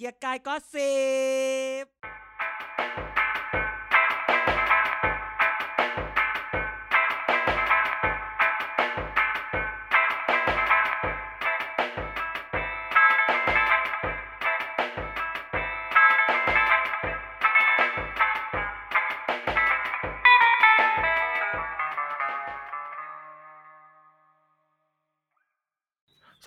[0.00, 0.94] เกียร์กายก็สิ
[1.82, 1.84] บ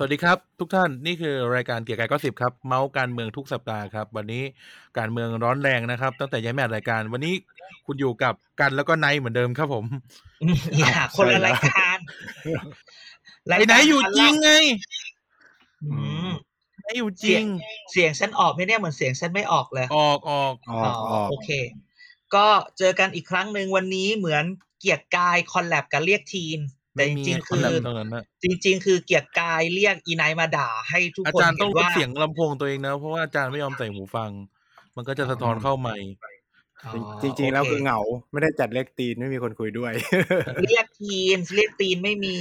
[0.04, 4.44] สวัสดีครับ ทุกท่านนี่คือรายการเกียกกาย gossip ครับเมาส์การเมืองทุกสัปดาห์ครับ วันนี้
[4.98, 7.34] การเมืองร้อนแรงนะครับ ตั้งแต่ย้ายแม่รายการ วันนี้
[7.86, 9.86] คุณอยู่กับกันแล้วก็ไนท์เหมือนเดิมครับผม
[10.80, 11.98] อย่าคนละรายการ
[13.46, 14.52] ไอ้ไนท์อยู่จริงไง
[15.84, 15.96] อื
[16.27, 16.32] ม
[16.82, 17.44] ไนท์อยู่จริง
[17.91, 21.49] เสียงฉันออกไหมเนี่ยเหมือนเสียงฉันไม่ออกเลยออกออกออกออกโอเค
[22.35, 24.44] ก็เจอกันอีกครั้งหนึ่งวันนี้เหมือน
[24.80, 26.60] เกียกกาย collab กันเรียกทีม
[26.96, 34.32] แต่จไม่มีริงๆคคืนอแบบตรงนั้นนะจริง ๆ คือเกียรติกายเรียกอีไนท์มาด่าให้ทุกอาคนจารย์ต้องลดเห็นว่าเสียงลำโพงตัวเองนะ เพราะว่าอาจารย์ไม่ยอมใส่หูฟัง
[34.96, 35.98] มันก็จะสะท้อนเข้าใหม่
[36.86, 38.00] อ๋อจริง ๆ แล้วโคือเหงา
[38.32, 39.91] ไม่ได้จัดเลขตีนไม่มีคนคุยด้วย
[40.63, 42.38] เรียกทีมเรียกตีนไม่มี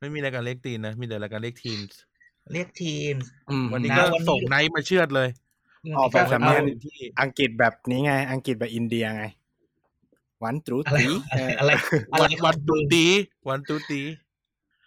[0.00, 1.78] ไม่มีรายการเล็กตีนนะ มีแต่รายการเล็กทีม
[2.52, 3.14] เรียกทีม
[3.72, 5.28] วันนี้นะก็วันนี้ส่งไนท์มาเชือดเลย
[5.98, 9.24] ออกแบบสำเนียงเอาที่อังกฤษแบบนี้ไง อังกฤษแบบอินเดียไง
[10.44, 11.70] วันตรูอะไรตีอะไรอะไร
[12.20, 13.06] วันวันตูตี
[13.48, 14.02] วันตูตี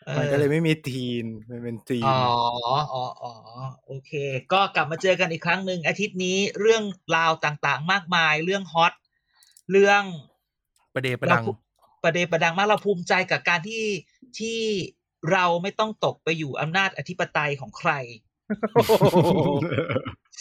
[0.07, 2.19] ออมันก็เลยไม่มีทีนมันเป็นทีนอ๋อ
[2.93, 3.33] อ๋ออ๋อ
[3.85, 4.11] โอเค
[4.53, 6.83] ก็กลับมาเจอกันอีกครั้งหนึ่งอาทิตย์นี้เรื่อง
[7.15, 8.93] ราวต่างๆ มากมาย เรื่องฮอต
[9.71, 10.03] เรื่อง
[10.93, 11.55] ประเดประดังเรา
[12.03, 13.85] ประเดประดังมากเราภูมิใจกับการที่
[14.39, 14.59] ที่
[15.31, 17.91] เราไม่ต้องตกไปอยู่อำนาจอธิปไตยของใคร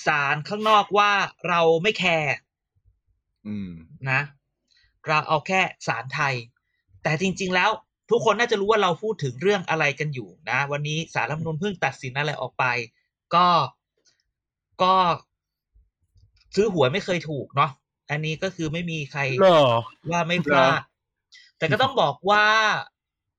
[0.07, 1.13] ศาลข้างนอกว่า
[1.49, 2.35] เราไม่แคร์
[3.47, 3.71] อืม
[4.11, 4.21] นะ
[5.09, 6.35] เราเอาแค่ศาลไทย
[7.03, 7.71] แต่จริง ๆ แล้ว
[8.11, 12.65] ทุกคนน่าจะรู้ว่าเราพูดถึงเรื่องอะไรกันอยู่นะ วันนี้สารรัฐธรรมนูญเพิ่งตัดสินอะไรออกไป
[13.35, 13.47] ก็
[14.83, 14.95] ก็
[16.55, 17.71] ซื้อหวยไม่เคยถูกเนาะ
[18.11, 19.65] อันนี้ก็คือไม่มีใครเหรอ
[20.11, 20.81] ว่าไม่พลาด
[21.59, 22.47] แต่ก็ต้องบอกว่า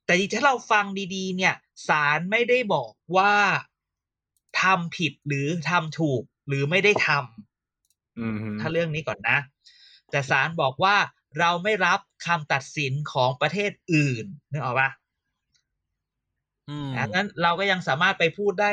[0.06, 1.56] แต่ถ้าเราฟังดีๆ เนี่ย
[1.88, 3.34] ศาลไม่ได้บอกว่า
[4.62, 9.38] ทำผิดหรือทำถูกหรือไม่ได้ทำอืมถ้าเรื่องนี้ก่อนนะ
[10.12, 10.96] แต่ศาลบอกว่า
[11.40, 14.90] เราไม่รับคำตัดสินของประเทศอื่นนึกออกปะ
[16.70, 18.70] อืมดังนั้นเราก็ยังสามารถไปพูดได้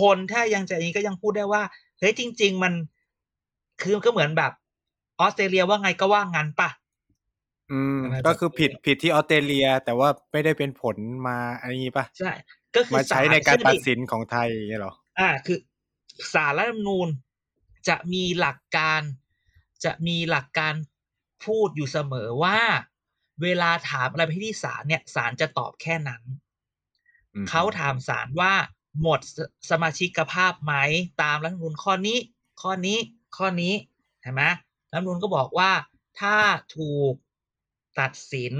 [0.00, 1.62] คนถ้ายังจะอย่างนี้ก็ยังพูดได้ว่า
[1.98, 2.72] เฮ้ยจริง ๆ มัน
[3.82, 4.52] คือก็เหมือนแบบ
[5.20, 6.70] ออสเตรเลียว่าไงก็ว่างั้นปะ
[7.72, 10.96] อืมอะไรแบบก็คือผิดผิดที่ออสเตรเลีย แต่ว่าไม่ได้เป็นผล
[11.26, 12.32] มาอะไรอย่างนี้ปะใช่
[12.76, 15.58] ก็คือมาใช้ศลในการตัดซึ่งสินของไทยอย่างเงี้ยเหรออ่า คือ
[16.32, 17.08] สารรัฐธรรมนูญ
[17.88, 19.02] จะมีหลักการ
[19.84, 20.74] จะมีหลักการ
[21.44, 22.58] พูดอยู่เสมอว่า
[23.42, 26.22] เวลาถามอะไรไปที่ศาลเนี่ยศาลจะตอบแค่นั้น
[27.34, 28.52] อืมเขาถามศาลว่า
[29.02, 29.38] หมดส
[29.70, 30.74] สมาชิกภาพไหม
[31.22, 32.18] ตามรัฐธรรมนูญข้อนี้
[32.62, 32.98] ข้อนี้
[33.36, 33.74] ข้อนี้
[34.22, 34.44] เห็นไหม
[34.92, 35.70] รัฐธรรมนูญก็บอกว่า
[36.20, 36.36] ถ้า
[36.76, 37.14] ถูก
[38.00, 38.54] ตัดสิน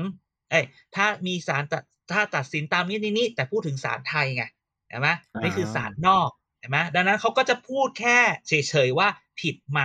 [0.51, 0.65] เอ้ย
[0.95, 1.83] ถ้ามีศาลตัด
[2.13, 4.45] ถ้าตัดสินตามนี้นี้นี้ แต่พูดถึงศาลไทยไง
[4.89, 5.09] เห็นไหม
[5.43, 9.09] นี่คือศาลนอกเห็นไหมดังนั้นเขาก็จะพูดแค่เฉยๆว่า
[9.41, 9.81] ผิดไหม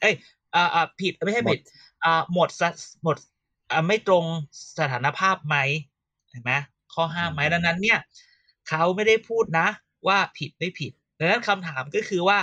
[0.00, 0.14] เอ้ย
[0.54, 1.60] อ่าอ่าผิดไม่ใช่ผิด
[2.04, 2.68] อ่าหมดสะ
[3.02, 3.16] หมด
[3.70, 4.24] อ่าไม่ตรง
[4.78, 5.56] สถานภาพไหม
[6.30, 6.52] เห็นไหม
[6.94, 7.98] ข้อห้ามไหมดังนั้น เนี่ย
[8.68, 9.68] เขาไม่ได้พูดนะ
[10.06, 12.38] ว่าผิดไม่ผิดดังนั้นคำถามก็คือว่า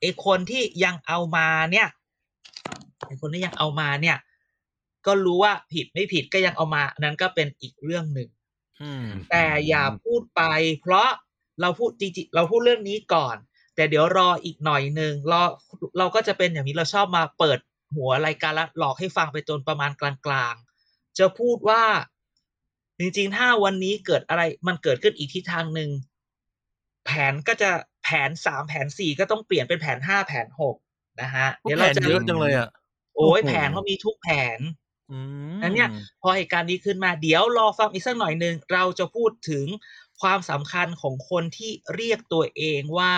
[0.00, 1.88] ไอ้คนที่ยังเอามาเนี่ย
[3.06, 4.16] ไอ้คนที่ยังเอามาเนี่ย
[5.06, 8.28] ก็รู้ว่าผิดไม่ผิดก็ยังเอามาอันนั้นก็เป็นอีกเรื่องหนึ่ง
[8.82, 10.42] อืมแต่อย่าพูดไป
[10.80, 11.08] เพราะ
[11.60, 13.36] เราพูดจริงๆเราพูดเรื่องนี้ก่อน
[13.76, 15.42] แต่เดี๋ยวรออีกหน่อยหนึ่งรอ
[15.98, 17.58] เราก็จะเป็นอย่างนี้เราชอบมาเปิด
[17.96, 21.82] หัวรายการแล้วหลอกให้ฟังไปจนประมาณกลางๆ จะพูดว่า
[22.98, 25.90] จริงๆ ถ้าวันนี้เกิดอะไรมันเกิดขึ้นอีกทิศทางหนึ่ง
[27.04, 27.70] แผนก็จะ
[28.04, 30.76] แผนสามแผนสี่ก็ต้องเปลี่ยนเป็นแผนห้าแผนหก
[31.22, 32.68] นะฮะเดี๋เดี๋ยยววเราเราจะเยอะจังเลยอะ
[33.16, 34.60] โอ้ยโอ้โหแผนเขามีทุกแผน
[35.10, 35.18] อื
[35.54, 35.88] มอันเนี้ย
[36.22, 39.66] พอเหตุการณ์นี้ขึ้นมา เดี๋ยวรอฟังอีกสักหน่อยหนึ่งเราจะพูดถึง
[40.20, 43.12] ความสำคัญของคนที่เรียกตัวเองว่า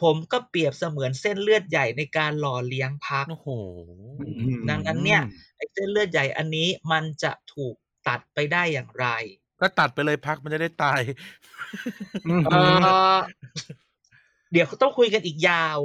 [0.00, 3.48] ผมก็เปรียบเสมือนเส้นเลือดใหญ่ในการหล่อเลี้ยงพักโอ้โห
[4.20, 5.20] อืมดังนั้นเนี่ย
[5.56, 7.74] ไอ้เส้นเลือดใหญ่อันนี้มันจะถูก
[8.08, 9.06] ตัดไปได้อย่างไร
[9.60, 11.00] ก็ตัดไปเลยพักมันจะได้ตาย
[12.28, 12.56] อืมเอ
[13.16, 13.16] อ
[14.52, 15.78] เดี๋ยวต้องคุยกันอีกยาว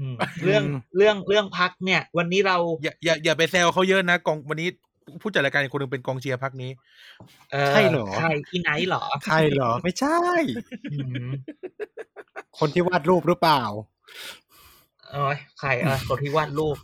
[0.00, 0.14] อืม
[0.44, 4.68] เรื่องอืมเรื่องเรื่องพักเนี่ย วันนี้เรา อย่าอย่าอย่าไปแซวเขาเยอะนะกองวันนี้
[5.20, 6.70] ผู้จัดรายการอีกคนหนึงเป็นกองเชียร์พักนี้
[7.52, 10.18] เอ่อใช่เหรอใครที่ไหนเหรอใช่เหรอ ไม่ใช่
[10.92, 10.98] อื
[11.28, 11.30] ม
[12.60, 13.62] คนที่วาดรูปหรือเปล่า
[15.10, 16.76] เอ้ยใครอะคนที่วาดรูป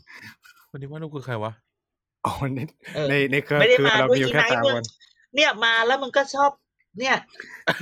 [0.70, 1.52] วันนี้ว่าลูกคือใครวะ
[2.24, 2.58] อ๋อใน
[2.94, 4.84] เออในในเครือไม่ได้คือมาเราด้วยมีอยู่อีแค่ไนท์สามมึงคน
[5.34, 6.50] เนี่ยมาแล้วมึงก็ชอบ
[7.00, 7.16] เนี่ย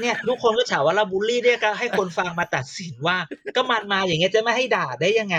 [0.01, 3.17] เนี่ยทุกคนก็ถามว่าเราบูลลี่เนี่ยก็ให้คนฟังมาตัดสินว่า
[3.57, 5.37] ก็มันมาอย่างเงี้ยจะไม่ให้ด่าได้ยังไง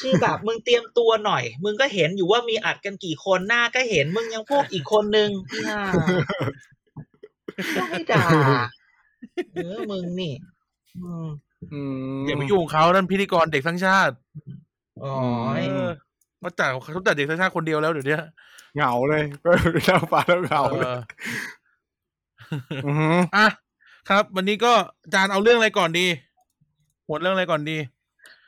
[0.00, 5.76] คือแบบมึงเตรียมตัวหน่อย มึงก็เห็นอยู่ว่ามีอัดกันกี่คนหน้าก็เห็นมึงยังพูดอีกคนนึงเนี่ย
[7.76, 8.24] ก็ให้ด่า
[9.52, 10.34] เออมึงนี่
[10.98, 11.26] อืม
[11.72, 11.80] อื
[12.20, 14.14] มอย่าไปยุ่งกับเขานั่นพิธีกรเด็กทั้งชาติ
[15.04, 15.14] อ๋อ
[15.56, 15.88] เออ
[16.42, 18.16] มาจัดเขาจัดเด็กทั้งชาติคนเดียวแล้วเดี๋ยวนี้
[18.76, 19.50] เหงาเลยก็
[19.88, 20.98] นั่งฟังแล้วเหงาเอเลย
[22.52, 23.46] ออือหืออะ
[24.08, 24.72] ครับ วันนี้ก็
[25.04, 26.06] อาจารย์เอาเรื่องอะไรก่อนดี
[27.06, 27.78] หมวดเรื่องอะไรก่อนดี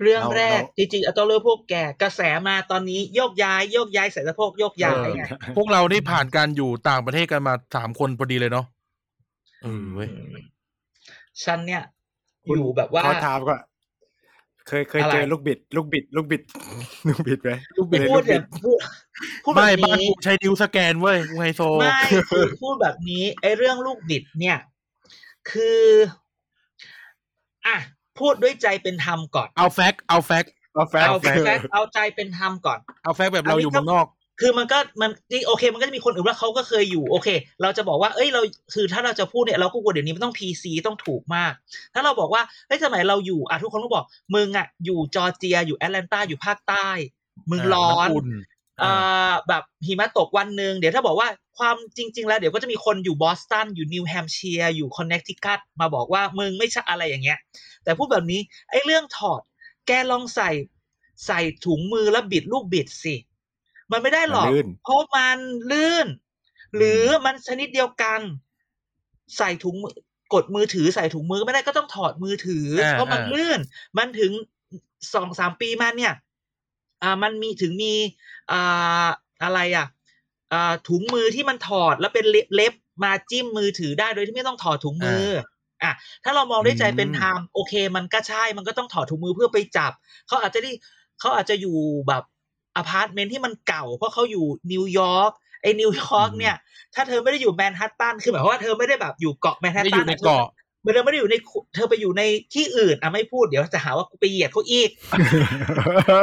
[0.02, 5.22] เรื่องแรกจริงๆเอาต้องเรื่องพวกแกกระแสมาตอนนี้โยกย้ายโยกย้ายใส่สะโพกโยกย้ายไง
[5.56, 8.66] พวกเรานี่ผ่านการอยู่ต่างประเทศกันมาสามคนพอดีเลยเนาะ
[9.62, 10.08] เออเว้ย
[11.44, 11.82] ฉันเนี่ย
[12.54, 13.60] อยู่แบบว่าขอถามก่อน
[14.68, 16.42] เคยเคยอะไรเจอลูกบิด ลูกบิด ลูกบิด
[17.08, 18.78] ลูกบิดไหมลูกบิดพูดอย่างพูด
[19.44, 21.98] พูดแบไม่บบ้านนี้กูใช้ดิวสแกนเว้ยกูไฮโซไม่
[22.30, 24.58] คือพูดแบบนี้ ไอ้เรื่องลูกบิดเนี่ย
[25.50, 25.82] คือ
[27.66, 27.76] อะ
[28.18, 34.06] พูดด้วยใจเป็นธรรมก่อน เอาแฟกต์เอาแฟกต์เอาแฟนเอาแฟแฟนกต์เอาใจเป็นธรรมก่อน เอาแฟกต์แบบเราอยู่เมืองนอก
[34.40, 37.28] คือมันก็มันที่โอเค มันก็จะมีคนอื่นว่าเขาก็เคยอยู่โอเค
[37.62, 38.42] เราจะบอกว่าเอ้ยเรา
[38.74, 41.52] คือถ้าเราจะพูดเนี่ยเราก็กลัวเดี๋ยวนี้มันต้อง PC ต้องถูกมาก
[41.94, 44.04] ถ้าเราบอกว่าเฮ้ยสมัยเราอยู่อะทุกคนก็บอก
[44.34, 46.88] มึงอะอยู่จอร์เจียอยู่แอตแลนตาอยู่ภาคใต้
[47.50, 48.28] มึงร้อนอุ่น
[48.80, 48.92] เอ่
[49.30, 51.28] อแบบหิมะตกวันหนึ่งเดี๋ยวถ้าบอกว่า
[51.58, 57.38] ความจริง ๆ แล้วเดี๋ยวก็จะมีคนอยู่บอสตันอยู่นิวแฮมป์เชียร์อยู่คอนเนคทิคัตมาบอกว่ามึงไม่ใช่อะไรอย่างเงี้ย
[57.84, 58.40] แต่พูดแบบนี้
[58.70, 59.40] ไอ้เรื่องถอด
[59.86, 60.50] แกลองใส่
[61.26, 63.14] ใส่ถุงมือแล้วบิดลูกบิดสิ
[63.92, 65.38] มันไม่ได้หรอกลื่นเพราะมัน
[65.70, 66.06] ลื่น
[66.76, 68.20] หรือมันชนิดเดียวกัน
[69.38, 69.94] ใส่ถุงมือ
[70.34, 73.60] กดมือถือใส่ถุงมือไม่ได้ก็ต้องถอดมือถืออ่าเพราะมันอ่าลื่น
[73.98, 74.32] มันถึง
[75.14, 76.12] สองสามปีมาเนี่ย
[77.02, 77.94] อ่ามันมีถึงมี
[78.52, 79.06] อ่า
[79.44, 79.86] อะไรอะ
[80.52, 82.74] อ่าถุงมือที่มันถอดแล้วเป็นเล็บเล็บ
[83.04, 85.26] มาจิ้มมือถือได้โดยที่ไม่ต้องถอดถุงมือ
[85.82, 85.92] อะ
[86.24, 89.92] ถ้าเรามองด้วยใจเป็นธรรมโอเค มันก็ใช่มันก็ต้องถอดถุงมือเพื่อไปจับ
[90.28, 90.70] เขาอาจจะได้
[91.20, 91.78] เขาอาจจะอยู่
[92.08, 92.22] แบบ
[92.76, 95.32] อพาร์ตเมนต์ที่มันเก่าเพราะเขาอยู่นิวยอร์ก
[95.62, 96.54] ไอ้นิวยอร์กเนี่ย
[96.94, 100.46] ถ้าเธอไม่ได้อยู่แมนฮัตตันคือหมายความว่าเธอไม่ได้แบบอยู่เกาะแมนฮัตตันไม่ตัอนยู่ในเกาะ
[100.92, 101.36] เธอไม่ได้อยู่ใน
[101.74, 102.22] เธอไปอยู่ใน
[102.54, 104.90] ที่อื่นอะไม่พูดเดี๋ยวจะหาว่ากูไปเหยียดเขาอีก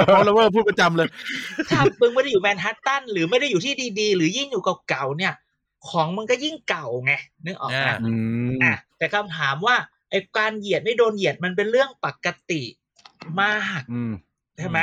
[0.06, 1.08] เพราะเราว่าพูดประจำเลย
[1.70, 5.34] ถ้ามึงไม่ได้อยู่แมนฮัตตันหรือไม่ได้อยู่ที่ดีๆ หรือยิ่งอยู่เก่าๆเนี่ย
[5.90, 7.14] ของมึงก็ยิ่งเก่าไง
[7.46, 8.14] นึกออกไหมอ่าอื
[8.54, 9.76] มอะแต่คำถามว่า
[10.10, 12.64] ไอ้การเหยียดไม่โดนเหยียดมันเป็นเรื่องปกติ
[13.42, 14.14] มากอืม
[14.58, 14.80] ใช่ไหม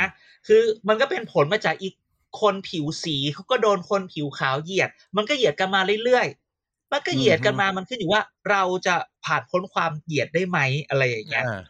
[0.47, 1.93] คือมันก็เป็นผลมาจากอีก
[2.41, 8.95] คนผิวสีเขาก็โดนคนผิวขาวเหยียด มันก็เหยียดกันมาเรื่อยๆมันก็เหยียดกันมามันขึ้นอยู่ว่าเราจะ
[9.25, 11.61] ผ่านพ้นความเหยียดได้ไหมอะไรอย่างเงี้ยอ่า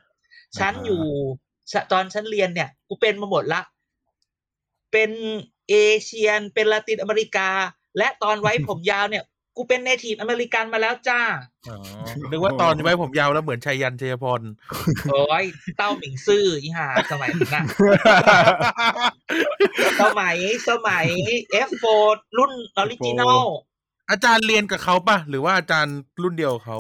[0.58, 1.04] ฉันอ่าอยู่
[1.72, 3.62] ฉะตอนฉันเรียนเนี่ย กูเป็นมาหมดละ
[4.92, 5.12] เป็น
[5.70, 7.50] เอเชียนเป็นลาตินอเมริกา
[7.98, 9.24] และตอนไว้ผมยาวเนี่ย
[9.62, 11.22] กูเป็น native American มาแล้วจ้า
[11.70, 11.78] อ๋อ
[12.32, 14.42] นึกว่าตอนไว้ผมยาวแล้วเหมือนชัยยันชัยพร
[15.12, 15.46] โอ้ย
[15.78, 17.64] เต้าหมิงซื่ออีห่าสมัยนั้นน่ะ
[20.02, 20.36] สมัย
[20.70, 21.06] สมัย
[21.68, 21.86] F4
[22.38, 23.42] รุ่น original
[24.12, 26.78] อาจารย์เรียนกับเขาปะหรือว่าอาจารย์รุ่นเดียวกับเขา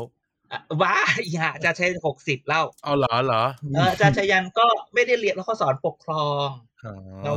[0.81, 0.95] ว้า
[1.25, 3.43] อีห่าจะใช้หกสิบเล่าเอาเหรอเหรอ
[3.75, 6.47] เอออาจารย์ชยันก็ไม่ได้เรียนแล้วเขาสอนปกครอง
[6.85, 6.93] อ๋อ
[7.23, 7.33] เรา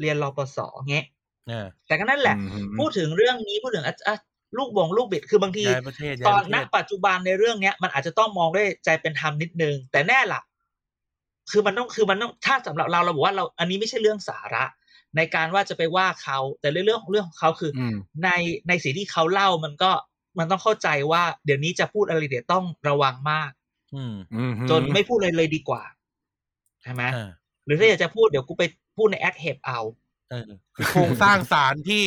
[0.00, 0.58] เรียนรปศ
[0.92, 1.06] เงี้ย
[1.46, 4.16] เนี่ยแต่ก็นั่นแหละอืมพูดถึงเรื่องนี้พูดถึงอะอะ
[4.56, 10.40] ลูกบงลูกบิดคือบางทีย้ายประเทศตย้าอยนประณเทศปัจจุบันในเรื่องเนี้ย มันอาจจะต้องมองด้วยใจเป็นธรรมนิดนึง แต่แน่ล่ะ
[11.50, 14.64] คือมันต้องคือมันต้องถ้าสำหรับเราเราบอกว่าเราอันนี้ไม่ใช่เรื่องสาระ
[15.16, 18.30] ในการว่าจะไปว่าเขาแต่เรื่องของเรื่องของเขาคือออืมใน
[18.68, 19.92] ในสิ่งที่เขาเล่ามันก็
[20.38, 23.50] มันต้องเข้าใจว่า เดี๋ยวนี้จะพูดอะไรเดี๋ยวต้องระวังมาก
[23.94, 25.82] อืมอืมจนไม่พูดเลยเลยดีกว่า
[26.82, 27.30] ใช่ไหมอ่า
[27.66, 28.64] หรือถ้าอยากจะพูดเดี๋ยวกูไป
[28.96, 29.80] พูดในแอคเฮปเอา
[30.30, 32.04] เออคือโครงสร้างสารที่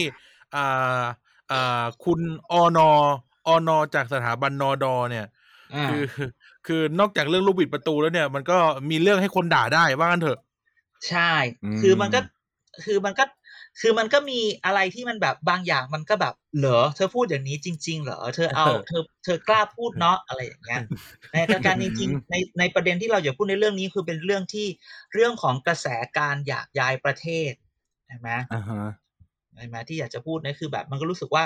[1.51, 2.19] อ่าอ่าคุณ
[2.51, 5.25] อนออนอจากสถาบันนอดอเนี่ย
[5.75, 6.03] อ่าคือ
[6.67, 8.57] คือนอกจากเรื่องลูกบิดประตูแล้วเนี่ย มันก็
[8.89, 10.39] มีเรื่องให้คนด่าได้ว่ากันเถอะ
[11.09, 11.31] ใช่
[11.81, 12.19] คือมันก็
[12.85, 13.25] คือมันก็
[13.81, 20.81] คือมันก็มีอะไรที่มันแบบบางอย่างมันก็แบบเหรอเธอพูดอย่างนี้จริง ๆ เหรอเธอเอาเธอเธอกล้าพูดเนาะอะไรอย่างเงี้ย
[21.31, 24.67] ในการจริงๆในในประเด็นที่เราอยากพูดในเรื่องนี้คือเป็นเรื่องที่
[25.13, 25.87] เรื่องของกระแส
[26.17, 27.51] การอยากย้ายประเทศ
[28.07, 28.29] ใช่ไหม
[29.57, 31.43] อ่าฮะใช่ไหมที่อยากจะพูดเนี่ยคือแบบ มันก็รู้สึกว่า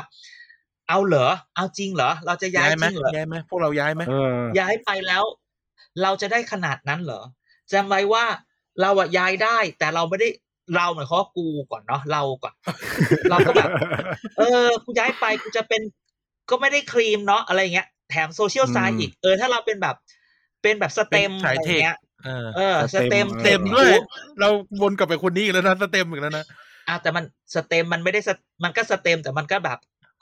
[0.89, 5.23] เอาเหรอ เอาจริงเหรอ เราจะย้าย้ายยไหมจริงเหรอย้ายไหมพวกเราย้ายไหมเออย้ายไปแล้ว
[6.03, 7.21] เราจะได้ขนาดนั้นเหรอ
[7.71, 8.25] จำไว้ว่า
[8.81, 10.29] เราอะย้ายได้ แต่เราไม่ได้
[10.75, 12.53] เราหมายความว่ากูก่อนเนาะเราก่อน
[13.29, 13.69] เราก็แบบ
[14.37, 15.81] เออกูย้ายไปกูจะเป็น
[16.49, 19.95] ก็ไม่ได้ครีมเนาะอะไรเงี้ยแถมโซเชียลไซอืน์มอีกเออถ้าเราเป็นแบบ
[20.61, 23.91] เป็นแบบสเต็มเป็นอะสายไรเทคเงี้ยเออเออสสเต็เต็มมเต็มผิด้วย
[24.39, 24.49] เรา
[24.81, 26.45] วนกลับไปคนนี้อีกแล้วนะสเต็มอีกแล้วนะ
[26.89, 27.23] อะแต่มัน
[27.55, 28.29] สเต็มมันไม่ได้ส
[28.63, 29.77] มันก็สเต็มแต่มันก็แบบ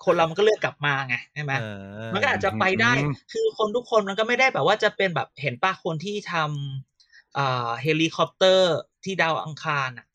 [0.06, 1.64] คนเรามันก็เลือกกลับมาไงใช่ไหมเอ
[2.08, 10.06] อมันก็อาจจะไปได้อืมคือคนทุกคนมันก็ไม่ได้แบบว่าจะเป็นแบบเห็นป้าคนที่ทำอ่าเฮลิคอปเตอร์ที่ดาวอังคารอะ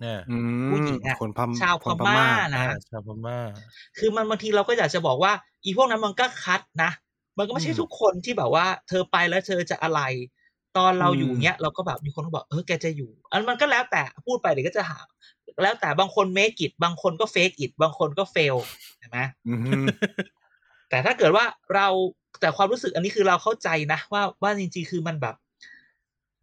[0.00, 3.38] เนี่ยอืมผู้หญิงอะคนพมชาวพคนม่าอ่านะชาวพม่า
[3.98, 5.32] คือมันบางทีเราก็อยากจะบอกว่า
[5.64, 6.90] อีพวกนั้นมันก็คัดนะ
[7.38, 10.00] มันก็ไม่ใช่อืมทุกคนที่แบบว่า เธอไปแล้วเธอจะอะไร
[10.76, 14.98] ตอนเราอยู่อืมเนี้ยเราก็แบบมีคนก็บอกเออแกจะอยู่ อันมันก็แล้วแต่พูดไปเดี๋ยวก็จะหา
[15.62, 18.56] แล้วแต่บางคนเม e อิ t บางคนก็เฟกอิ t บางคนก็เฟล
[18.98, 19.18] เห็นไหม
[19.48, 19.84] อืม
[20.90, 21.88] แต่ถ้าเกิดว่าเรา
[22.40, 25.34] แต่ความรู้สึกอันนี้คือเราเข้าใจนะว่าว่าจริงๆคือมันแบบ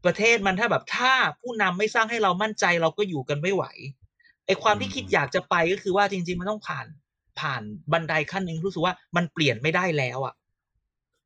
[0.05, 3.63] ประเทศมันถ้าแบบถ้าผู้นำไม่สร้างให้เรามั่นใจเราก็อยู่กันไม่ไหว
[4.45, 6.85] ไอ้ความที่คิดอยากจะไปก็คือว่าจริง ๆ มันต้องผ่าน
[7.39, 7.61] ผ่าน
[7.91, 10.33] บันไดขั้นหนึ่งรู้สึกว่ามันเปลี่ยนไม่ได้แล้วอะ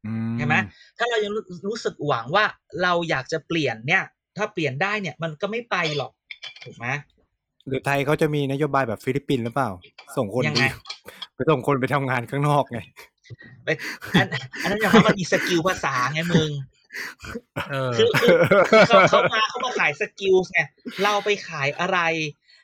[0.08, 0.56] อืมเห็นไหม
[0.98, 2.46] ถ้าเรายังรู้รู้สึกหวังว่า
[2.84, 4.04] เราอยากจะเปลี่ยนเนี่ย
[4.38, 6.12] ถ้าเปลี่ยนได้เนี่ยมันก็ไม่ไปหรอก
[6.64, 6.88] ถูกไหม
[7.68, 9.70] หรือไทยเขาจะมีนโยบายแบบฟิลิปปินส์หรือเปล่า
[10.18, 10.66] ส่งคนยังไง
[11.34, 12.80] ไปไปส่งคนไปทำงานข้างนอกไง
[13.64, 13.70] ไป
[14.20, 14.28] อัน
[14.64, 16.50] อันนั้นอย่างว่ามันมี skill ภาษาไงมึง
[17.70, 18.38] เออคือคือ
[18.72, 20.60] คือเขาเขามาเขามาขาย skill ไง
[21.04, 22.00] เราไปขายอะไร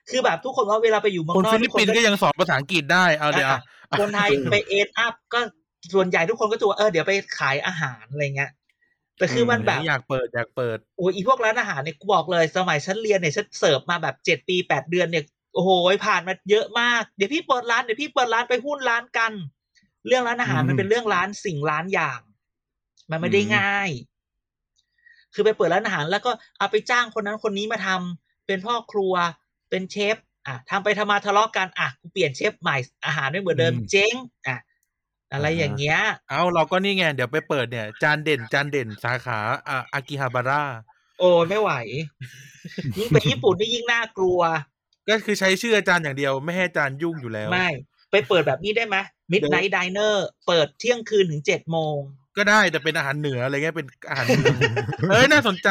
[0.09, 3.61] คือแบบทุกคนว่าเวลาไปอยู่เมืองคนนอกฟิลิปปินส์ก็ยังสอนภาษาอังกฤษได้เอาเดี๋ยวอะ
[3.99, 5.39] คนไทยไป end up ก็
[5.93, 8.51] ส่วนใหญ่ทุกคนก็จะว่าเออเดี๋ยวไปขายอาหารอะไรเงี้ย
[9.17, 15.23] แต่คือมันแบบอยากเปิดอยากเปิดโอ้ยอีพวกร้านอาหารเนี่ยกูบอกเลย สมัยฉันเรียนเนี่ยฉันเสิร์ฟมาแบบเจ็ดปีแปดเดือนเนี่ย
[15.53, 15.69] โอ้โห
[16.07, 19.31] ผ่านมาเยอะมาก เดี๋ยวพี่เปิดร้านเดี๋ยวพี่เปิดร้านไปหุ้นร้านกัน
[20.07, 22.19] เรื่องร้านอาหารอืมมันเป็นเรื่องล้านสิ่งล้านอย่าง
[23.11, 23.89] มันไม่ได้อืมง่าย
[25.33, 29.13] คือไปเปิดร้านอาหาร แล้วก็เอาไปจ้างคนนั้นคนนี้มาทำเป็นพ่อครัว
[29.69, 34.13] เป็นเชฟอะทำไปทำมาทะเลาะกันอะกูเปลี่ยนเชฟใหม่อาหารไม่เหมือนเดิมเจ๊ง
[34.47, 34.57] อะ
[35.33, 35.99] อะไรอย่างเงี้ย
[36.29, 40.63] เอาเราก็นี่ไง เดี๋ยวไปเปิดเนี่ย จานเด่นจานเด่นสาขาอ่าอากิฮาบาร่า
[41.19, 41.71] โอ้ยไม่ไหว
[42.97, 44.39] ยิ่งไปญี่ปุ่นนี่ยิ่งน่ากลัว
[45.09, 47.69] ก็คือใช้ชื่ออาจารย์อย่างเดียว ไม่ให้อาจารย์ยุ่งอยู่แล้ว ไม่
[48.11, 48.97] ไปเปิดแบบนี้ได้ไหม
[49.31, 50.15] Midnight Diner
[50.47, 51.95] เปิดเที่ยงคืนถึงเจ็ดโมง
[52.37, 54.57] ก็ได้แต่เป็นอาหารเหนืออะไรเงี้ยเป็นอาหารเมือง
[55.09, 55.69] เอ้ยน่าสนใจ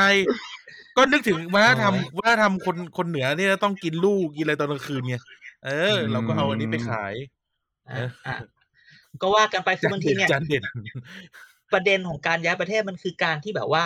[0.97, 5.17] ก็นึกถึงวัฒนธรรมโอ้ยวัฒนธรรมคนคนเหนือที่จะต้องกินลูกกินอะไรตอนกลางคืนไง
[5.67, 7.15] เออ เราก็เอาอันนี้ไปขาย
[7.91, 8.37] อะอะ
[9.23, 10.63] ก็ว่ากันไปคือบางทีเนี่ยจานเด่น
[11.73, 13.85] ประเด็นของการย้ายประเทศมันคือการที่แบบว่า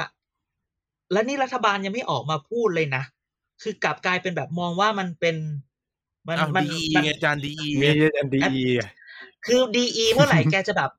[1.12, 3.02] และนี่รัฐบาลยังไม่ออกมาพูดเลยนะ
[3.62, 5.36] คือกลับกลายเป็นแบบมองว่ามันเป็น
[6.28, 8.40] มันอ้าวมันดีมันไงจานดีมีไงอันดี
[9.46, 10.90] คือดีเมื่อไหร่แกจะแบบ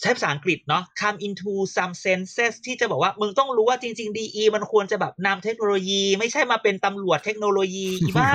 [0.00, 8.30] ใช้ภาษาอังกฤษเนาะ come into some senses ที่จะบอกว่า มึงต้องรู้ว่าจริง ๆ DE มันควรจะแบบนำเทคโนโลยี ไม่ใช่มาเป็นตำรวจเทคโนโลยีอีบ้า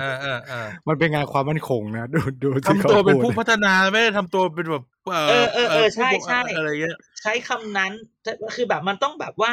[0.00, 7.92] อ่าอ่าอ่ามันเป็นงานความมั่นคงนะ ดูดูที่ทำขาตัวเป็นพูผู้ดพัฒนาไม่ได้ทำตัวเป็นแบบเอเออเออเออใช่ผู้ใช่อะไรเงี้ยใช้คำนั้น
[8.54, 9.52] คือแบบมันต้องแบบว่า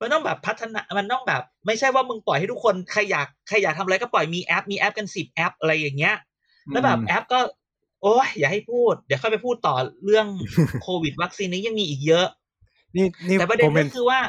[0.00, 6.16] มันต้องแบบพัฒนา มันต้องแบบ ไม่ใช่ว่ามึงปล่อยให้ทุกคนใครอยากใครอยากทำอะไรก็ปล่อยมีแอป มีแอปกันสิบแอปอะไรอย่างเงี้ย
[6.72, 7.40] แล้วแบบแอปก็
[8.02, 9.74] โอ้ยอย่าให้พูด เดี๋ยวค่อยไปพูดต่อ
[10.04, 10.26] เรื่อง
[10.82, 12.26] โควิดวัคซีนนี้ยังมีอีกเยอะ
[12.96, 14.20] นี่นี่แต่ประเด็นผมเห็ก็นคือว่า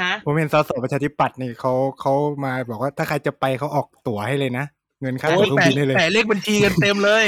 [0.00, 2.14] ฮะผมเห็นสสประชาธิปัตย์นี่เขาเขา
[2.44, 4.66] มาบอกว่าถ้าใครจะไปเขาออกตั๋วให้เลยนะ
[5.00, 7.24] เงินค่าโอ้ตั๋วยเครื่องบินให้เลยแปะเลขบัญชีกันเต็มเลย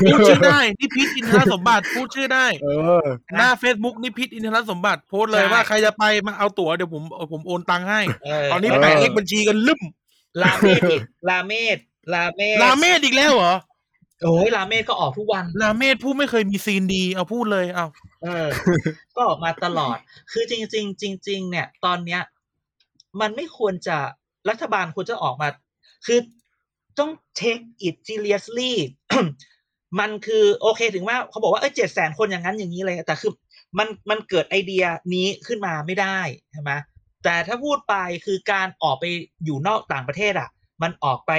[0.00, 2.68] พูดชื่อได้นี่พิษอินทรสมบัติพูดชื่อได้ เอ
[3.02, 3.04] อ
[3.38, 7.02] หน้า Facebook นี่พิษอินทรสมบัติโพสต์เลยใช่ว่าใครจะไปมาเอาตั๋วเดี๋ยวผม
[7.32, 9.80] ผมโอนตังค์ให้เออตอนนี้เออแปะเลขบัญชีกันลืม
[10.42, 11.78] ราเมศอีกราเมศ
[12.14, 13.54] ราเมศราเมศอีกแล้วเหรอ
[14.22, 17.86] โอ้ยราเมศก็ออกทุกวัน ราเมศผู้ไม่เคยมีซีนดี เอาพูดเลยเอา
[18.22, 18.48] เออ
[19.16, 19.96] ก็ออกมาตลอด
[20.32, 22.22] คือจริงๆจริง ๆ เนี่ย ตอนเนี้ย
[23.20, 23.96] มันไม่ควรจะ
[24.48, 25.48] รัฐบาลควรจะออกมา
[26.06, 26.18] คือ
[26.98, 27.10] ต้อง
[27.40, 28.72] take it seriously
[30.00, 33.32] มันคือโอเคถึงว่าเขาบอกว่าเออเจ็ดแสนคนอย่างนั้นอย่างนี้เลยแต่คือ
[33.78, 36.18] มันมันเกิดไอเดียนี้ขึ้นมาไม่ได้
[36.52, 36.72] ใช่ไหม
[37.24, 37.94] แต่ถ้าพูดไป
[38.26, 39.04] คือการออกไป
[39.44, 40.48] อยู่นอกต่างประเทศอะ
[40.82, 41.32] มันออกไป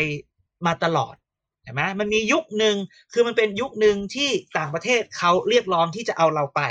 [0.66, 1.16] มาตลอด
[1.64, 2.76] ใช่ไหมมันมียุคหนึ่ง
[3.14, 6.62] คือมันเป็นยุคหนึ่งที่ต่างประเทศเขาเรียกร้องที่จะเอาเราไป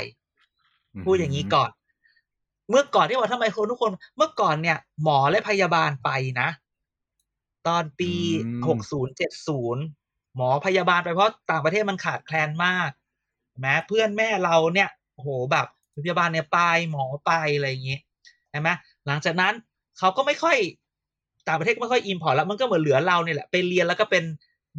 [1.05, 1.69] พูดอย่างนี้ก่อน
[2.69, 6.09] เมื่อก่อนที่ว่าทำไมคนทุกคน เมื่อก่อนเนี่ย หมอและพยาบาลไป
[6.41, 6.49] นะ
[7.67, 8.11] ตอนปี
[8.45, 9.83] อืมหกศูนย์เจ็ดศูนย์
[10.35, 12.89] หมอพยาบาลไปเพราะต่างประเทศมันขาดแคลนมาก
[13.59, 15.67] แม้เพื่อนแม่เราเนี่ยโอ้โหแบบ
[16.03, 16.59] พยาบาลเนี่ยไป
[16.91, 17.99] หมอไปอะไรอย่างงี้
[18.49, 18.69] ใช่ไหม
[19.07, 19.53] หลังจากนั้น
[19.99, 20.57] เขาก็ไม่ค่อย
[21.47, 24.23] ต่างประเทศก็ไม่ค่อย import แล้วมันก็เหมือนเหลือเราเนี่ยแหละไปเรียนแล้วก็เป็น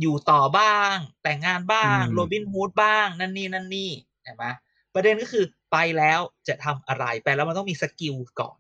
[0.00, 3.90] อยู่ต่อบ้าง แต่งงานบ้างอืมโรบินฮูดบ้าง นั่นนี่นั่นนี่
[4.22, 4.44] ใช่ไหม
[4.94, 8.58] ประเด็นก็คือไปแล้วจะทำอะไรไปแล้วมันต้องมี skill ก่อน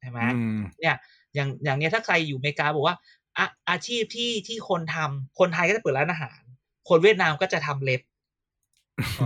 [0.00, 0.96] ใช่ไหมอืมเนี่ย
[1.34, 2.96] อย่างอย่างเนี้ยถ้าใครอยู่อเมริกาบอกว่า
[3.38, 6.40] อาอาชีพที่ที่คนทำคนไทยก็จะเปิดร้านอาหาร
[6.88, 8.02] คนเวียดนามก็จะทำเล็บ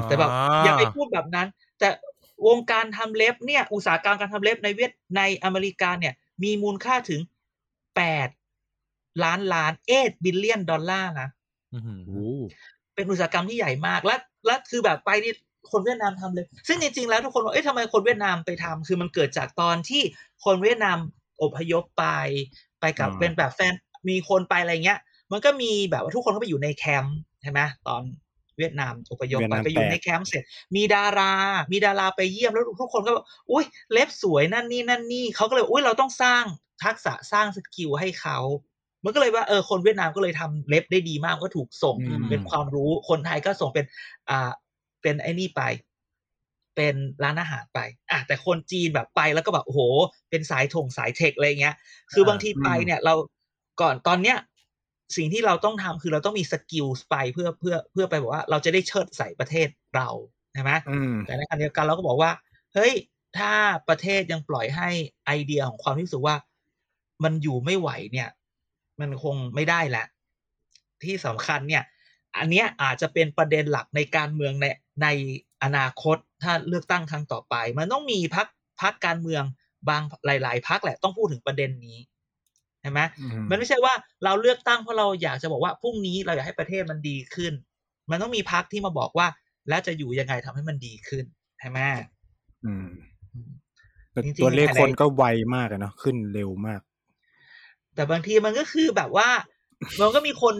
[0.08, 0.30] แต่แบบ
[0.64, 1.88] อย่าไปพูดแบบนั้น แต่
[2.46, 7.20] วงการทำเล็บเนี่ย อุตสาหกรรมการทำเล็บในเวียดในอเมริกาเนี่ย มีมูลค่าถึง
[7.96, 8.28] แปด
[9.25, 9.92] ล้านล้านเอ
[10.25, 11.28] billion dollar นะ
[11.75, 12.30] อื้อหือโอ้
[12.94, 15.32] เป็นอุตสาหกรรมที่ใหญ่มาก และและคือแบบไปนี่
[15.70, 20.02] คนเวียดนามทำเลย ซึ่งจริงๆแล้วทุกคนบอกเอ๊ะทำไมคนเวียดนามไปทำคือมันเกิดจากตอนที่
[20.44, 20.99] คนเวียดนาม
[21.42, 22.04] อพยพไป
[22.80, 23.73] ไปกับอ่าเป็นแบบแฟน
[24.08, 25.00] มีคนไปอะไรเงี้ย
[25.32, 28.02] มันก็มีแบบว่าทุกคนก็ไปอยู่ในแคมป์ใช่ไหมตอน
[28.58, 30.42] เวียดนามอพยพเวียดไปนามไปอยู่แตกในแคมป์เสร็จ
[30.76, 31.32] มีดารา
[31.73, 36.44] มีดาราไปเยี่ยมแล้วทุกคนก็บอกอุ้ยเล็บสวยนั่นนี่นั่นนี่เขาก็เลยอุ้ยเราต้องสร้าง
[36.85, 38.38] ทักษะสร้าง skill ให้เขา
[39.06, 43.84] มันก็เลยว่าเออคนเวียดนามก็เลยทำเล็บได้ดีมากก็ถูกส่งอืมเป็นความรู้คนไทยก็ส่งเป็น
[44.30, 44.50] อ่า
[45.02, 45.62] เป็นไอ้นี่ไป
[46.76, 46.94] เป็น
[47.25, 49.80] ร้านอาหารไปอะแต่คนจีนแบบไปแล้วก็แบบโอ้โห
[50.30, 51.75] เป็นสายถงสาย tech อะไรเงี้ย
[52.12, 53.14] คือบางทีไปเนี่ย เรา
[53.80, 54.36] ก่อนตอนเนี้ย
[55.16, 60.08] สิ่งที่เราต้องทำคือเราต้องมี skill ไปเพื่อเพื่อเพื่อไปบอกว่าเราจะได้เชิดใส่ประเทศเรา
[60.54, 62.30] ใช่ไหมอืมแต่ในขณะเดียวกันเราก็บอกว่า
[62.75, 62.92] เฮ้ย
[63.38, 63.52] ถ้า
[63.88, 64.88] ประเทศยังปล่อยให้
[65.26, 66.36] ไอเดียของความที่รู้สึกว่า
[67.25, 68.28] มันอยู่ไม่ไหวเนี่ย
[69.00, 70.06] มันคงไม่ได้แหละ
[71.04, 71.82] ที่สำคัญเนี่ย
[72.38, 74.66] อันเนี้ยอาจจะเป็นประเด็นหลักในการเมืองใน
[75.02, 75.08] ใน
[75.62, 78.46] อนาคตถ้าเลือกตั้งครั้งต่อไป มันต้องมีพัก
[78.82, 79.42] พักการเมือง
[79.88, 81.98] บางหลาย ๆ พักแหละต้องพูดถึงประเด็นนี้
[82.80, 87.52] ใช่ไหมอืมมันไม่ใช่ว่าเราเลือกตั้งเพราะเราอยากจะบอกว่าพรุ่งนี้เราอยากให้ประเทศมันดีขึ้น
[88.10, 89.26] มันต้องมีพักที่มาบอกว่า
[89.68, 91.24] แล้วจะอยู่ยังไงทำให้มันดีขึ้น
[91.58, 91.78] ใช่ไหม
[92.64, 92.86] อืม
[93.34, 93.50] อืม
[94.10, 95.24] แต่จริงๆตัวเลขภายในคนก็ไว
[95.54, 96.80] มากอะเนาะขึ้นเร็วมาก
[97.96, 99.28] แต่บางทีมันก็คือแบบว่า
[100.00, 100.54] มันก็มีคน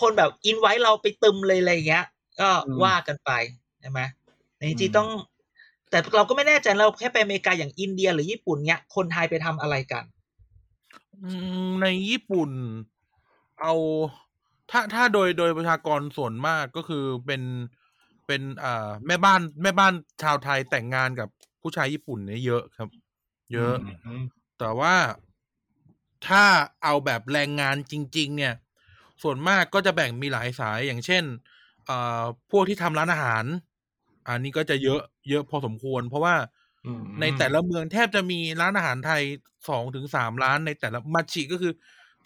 [0.00, 2.04] คนแบบอินไว้เราไปตึมเลยอะไรเงี้ย
[2.40, 3.30] ก็อืมว่ากันไป
[3.80, 4.00] ใช่ไหม
[4.56, 5.08] แต่จอืริงมๆต้อง
[5.90, 10.04] แต่เราก็ไม่แน่ใจเราแค่ไปอเมริกาอย่างอินเดียหรือญี่ปุ่นเนี้ยคนไทยไปทำอะไรกัน
[11.22, 11.30] อื
[11.66, 12.50] มในญี่ปุ่น
[13.60, 13.72] เอา
[14.70, 17.42] ถ้าถ้าโดยโดยประชากรส่วนมากก็คือเป็น
[18.26, 21.28] เป็นอ่าแม่บ้านแม่บ้านชาวไทยแต่งงานกับ
[21.62, 22.88] ผู้ชายญี่ปุ่นเนี่ยเยอะครับ
[23.52, 24.22] เยอะอืม
[24.58, 24.94] แต่ว่า
[26.28, 26.44] ถ้า
[26.82, 28.54] เอาแบบแรงงานจริง ๆ เนี่ย
[29.22, 31.24] ส่วนมากก็จะแบ่งมีหลายสายอย่างเช่น
[31.86, 33.44] เอ่อพวกที่ทำร้านอาหาร
[34.28, 35.00] อันนี้ก็จะเยอะ
[35.30, 36.34] เยอะพอสมควร เพราะว่า
[36.84, 39.22] อืมในแต่ละเมืองแทบจะมีร้านอาหารไทย
[39.68, 41.72] สองถึงสามร้านในแต่ละมาชิก็คือ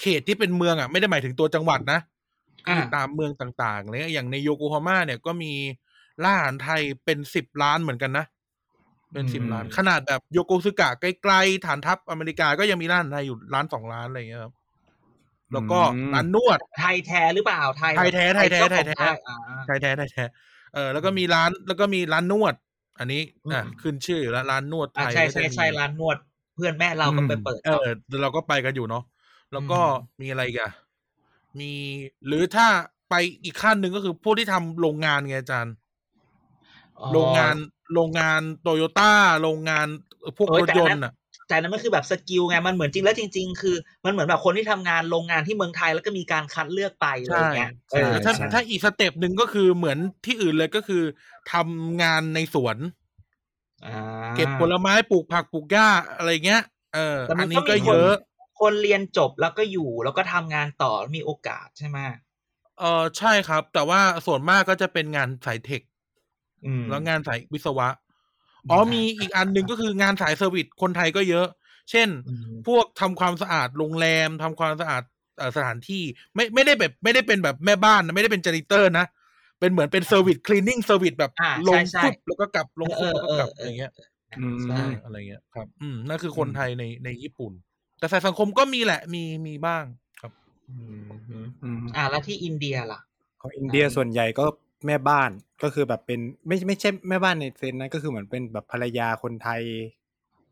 [0.01, 2.01] เขตที่เป็นเมืองอะ ไม่ได้หมายถึงตัวจังหวัดนะ
[2.67, 5.53] คือตามเมืองต่างๆเลยอย่างในโยโกฮาม่าเนี่ยก็มี
[6.25, 8.25] ร้านอาหารไทยเป็นสิบล้านเหมือนกันนะ
[9.13, 14.53] เป็นสิบล้าน ขนาดแบบโยโกซึกะใกล้ๆฐานทัพอเมริกาก็ยังมีร้านอาหารไทยอยู่ร้านสองร้านอะไรอย่างเงี้ยครับ
[15.53, 20.25] แล้วก็อืมร้านนวดไทยแท้หรือเปล่าไทยไทยแท้ไทยแท้เจ้าของไทยแท้อ่าไทยแท้ไทยแท้
[20.75, 22.55] เออแล้วก็มีร้านแล้วก็มีร้านนวด
[22.99, 26.17] อันนี้อะอืมขึ้นชื่ออยู่แล้วร้านนวดไทอ่ายใช่ก็จะใช่มีใช่ร้านนวด
[26.55, 27.87] เพื่อนแม่เราก็ไปเปิดเออ
[28.23, 29.05] เราก็ไปกันอยู่เนาะ
[29.53, 29.91] แล้วก็อืม
[30.21, 30.71] มีอะไรอีกัน
[31.61, 31.73] มี
[32.27, 32.67] หรือถ้า
[33.11, 33.15] ไป
[33.45, 35.75] อีกขั้นหนึ่งก็คือพวกที่ทำโรงงานไงอาจารย์
[37.01, 37.55] อ๋อโรงงาน
[37.95, 39.87] โรงงานโตโยต้าโรงงาน
[40.39, 41.13] พวกเอ้รถยนต์อะ
[41.49, 51.03] แต่อันนั้นแต่นั้นมันคือแบบ skill ไงมันเหมือนจริงแล้วจริง ๆ คือ มันเหมือนแบบคนที่ทำงานโรงงานที่เมืองไทยแล้วก็มีการคัดเลือกไปอะไรอย่างเงี้ยใช่เออถ้าใช่ถ้าอีก step หนึ่งก็คือเหมือนที่อื่นเลยก็คือ
[51.53, 52.77] ทำงานในสวน
[53.85, 53.91] อ่า
[54.35, 56.63] เก็บผลไม้ปลูกผักปลูกหญ้าอะไรเงี้ย
[56.95, 58.13] เออแต่มันก็อันนก็นี้ก็มีคนเยอะ
[58.61, 61.99] คนเรียนจบแล้วก็อยู่แล้วก็ทำงานต่อมีโอกาสใช่ไหม
[62.79, 65.96] เออใช่ครับ แต่ว่าส่วนมากก็จะเป็นงานสาย tech อืม
[66.89, 67.89] แล้วงานสายวิศวะ
[68.71, 71.47] อ๋อมีอีกอันหนึ่งก็คืองานสาย service คนไทยก็เยอะ
[71.91, 75.03] เช่นอืมพวกทำความสะอาดโรงแรมทำความสะอาด
[75.39, 76.03] เอ่อสถานที่
[76.35, 79.07] ไม่ไม่ได้แบบไม่ได้เป็นแบบแม่บ้านนะไม่ได้เป็น janitor นะ
[79.61, 83.93] เป็นเหมือนเป็น service cleaning service แบบอ่าลใช่ใช่ปุ๊บแล้วก็กลับลงปุ๊บแล้วก็กลับเออเออเออออะไรเงี้ย
[84.39, 87.53] อืมใช่อะไรเงี้ยครับ อืมนั่นคือคนไทยในในญี่ปุ่น
[87.99, 89.85] แต่สายสังคมก็มีแหละมีมีบ้าง
[90.21, 90.33] ครับ
[90.69, 93.01] อืมอืมอืมอ่าแล้วที่อินเดียล่ะ
[93.41, 94.47] ของอินเดียอ่าส่วนใหญ่ก็
[94.87, 95.31] แม่บ้าน
[95.63, 99.63] ก็คือแบบเป็นไม่ไม่ใช่แม่บ้านในเซนส์นะก็คือเหมือนเป็นแบบภรรยาคนไทย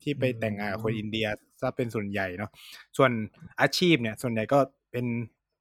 [0.03, 1.27] ที่ไปแต่งงานกับคนอินเดีย
[1.61, 2.51] ซะเป็นส่วนใหญ่เนาะ
[2.97, 3.11] ส่วน
[3.61, 4.59] อาชีพเนี่ย ส่วนใหญ่ก็
[4.93, 5.07] เป็น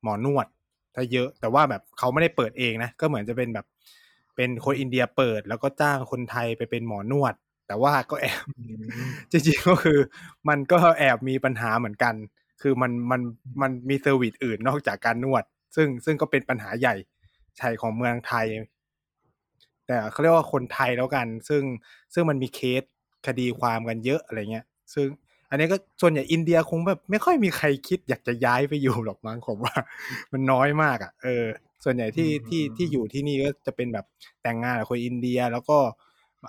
[0.04, 0.48] หมอนวด
[0.96, 3.66] ถ้าเยอะ แต่ว่าแบบเขาไม่ได้เปิดเองนะก็เหมือนจะเป็นแบบ
[4.36, 7.34] เป็นคนอินเดียเปิดแล้วก็จ้างคนไทยไปเป็นหมอนวด
[7.68, 8.44] แต่ว่าก็แอบ
[9.32, 10.00] จริงๆก็คือ
[10.50, 12.16] มันก็แอบมีปัญหาเหมือนกัน
[12.62, 13.22] คือมันมัน
[13.62, 15.44] มันมี service อื่นนอกจากการนวด
[15.76, 16.96] ซึ่งซึ่งก็เป็นปัญหาใหญ่
[17.58, 18.48] ใช่ของเมืองไทย
[19.88, 21.64] แต่เขาเรียกว่าคนไทยแล้วกัน ซึ่ง
[22.14, 22.84] ซึ่งมันมีเคส
[23.28, 25.08] คดีความกันเยอะอะไรเงี้ย ซึ่ง
[25.50, 29.76] อันนี้ก็ส่วนใหญ่อินเดียคงแบบไม่ค่อยมีใครคิดอยากจะย้ายไปอยู่หรอกมั้งผมว่า
[30.34, 31.46] มันน้อยมากอะ เออ
[31.84, 34.06] ส่วนใหญ่ที่อืมที่ที่อยู่ที่นี่ก็จะเป็นแบบ
[34.44, 35.78] แต่งงานกับคนอินเดียแล้วก็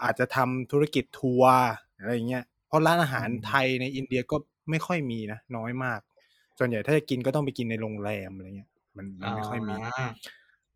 [0.05, 1.55] อาจจะทำธุรกิจทัวร์
[2.01, 4.37] อะไรเงี้ยเพราะร้านอาหารไทยในอินเดียก็
[4.71, 6.01] ไม่ค่อยมีนะน้อยมาก
[6.59, 10.07] ส่วนใหญ่ถ้าจะกินก็ต้องไปกินในโรงแรมอะไรเงี้ยมันมันไม่ค่อยมีอ่า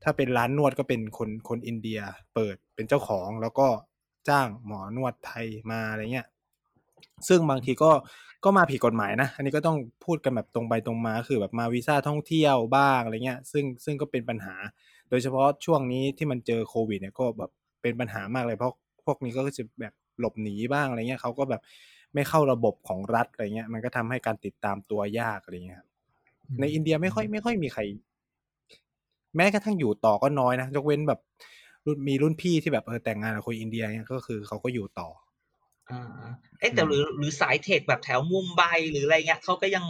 [0.02, 2.00] ถ้าเป็นร้านนวดก็เป็นคนคนอินเดีย
[2.34, 3.66] เปิดเป็นเจ้าของแล้วก็
[4.28, 6.26] จ้างหมอนวดไทยมาอะไรเงี้ย
[7.28, 7.90] ซึ่งบางทีก็
[8.44, 14.54] ก็มาผิดกฎหมายนะ อันนี้ก็ต้องพูดกันแบบตรงไปตรงมาคือแบบมาวีซ่าท่องเที่ยวบ้างอะไรเงี้ย ซึ่งซึ่งก็เป็นปัญหา
[15.11, 17.50] โดยเฉพาะช่วงนี้ที่มันเจอโควิดเนี่ยก็แบบ
[17.82, 18.72] เป็นปัญหามากเลยเพราะ
[19.04, 21.62] พวกนี้ก็จะแบบหลบหนีบ้างอะไรเงี้ยเขาก็แบบ
[22.14, 25.88] ไม่เข้าระบบของรัฐอะไรเงี้ย มันก็ทำให้การติดตามตัวยากอะไรเงี้ยครับ
[26.61, 27.82] ในอินเดียไม่ค่อยไม่ค่อยมีใคร
[29.37, 31.21] แม้กระทั่งอยู่ต่อก็น้อยนะยกเว้นแบบ
[31.87, 35.09] รุ่นมีรุ่นพี่ที่แบบเออแต่งงานกับคนอินเดียเนี่ยก็คือเขาก็อยู่ต่อ
[35.91, 36.01] อ่า
[36.59, 39.85] เอ๊ะแต่หรือหรือสายเทคแบบแถวมุมไบหรืออะไรเงี้ยเขาก็ยัง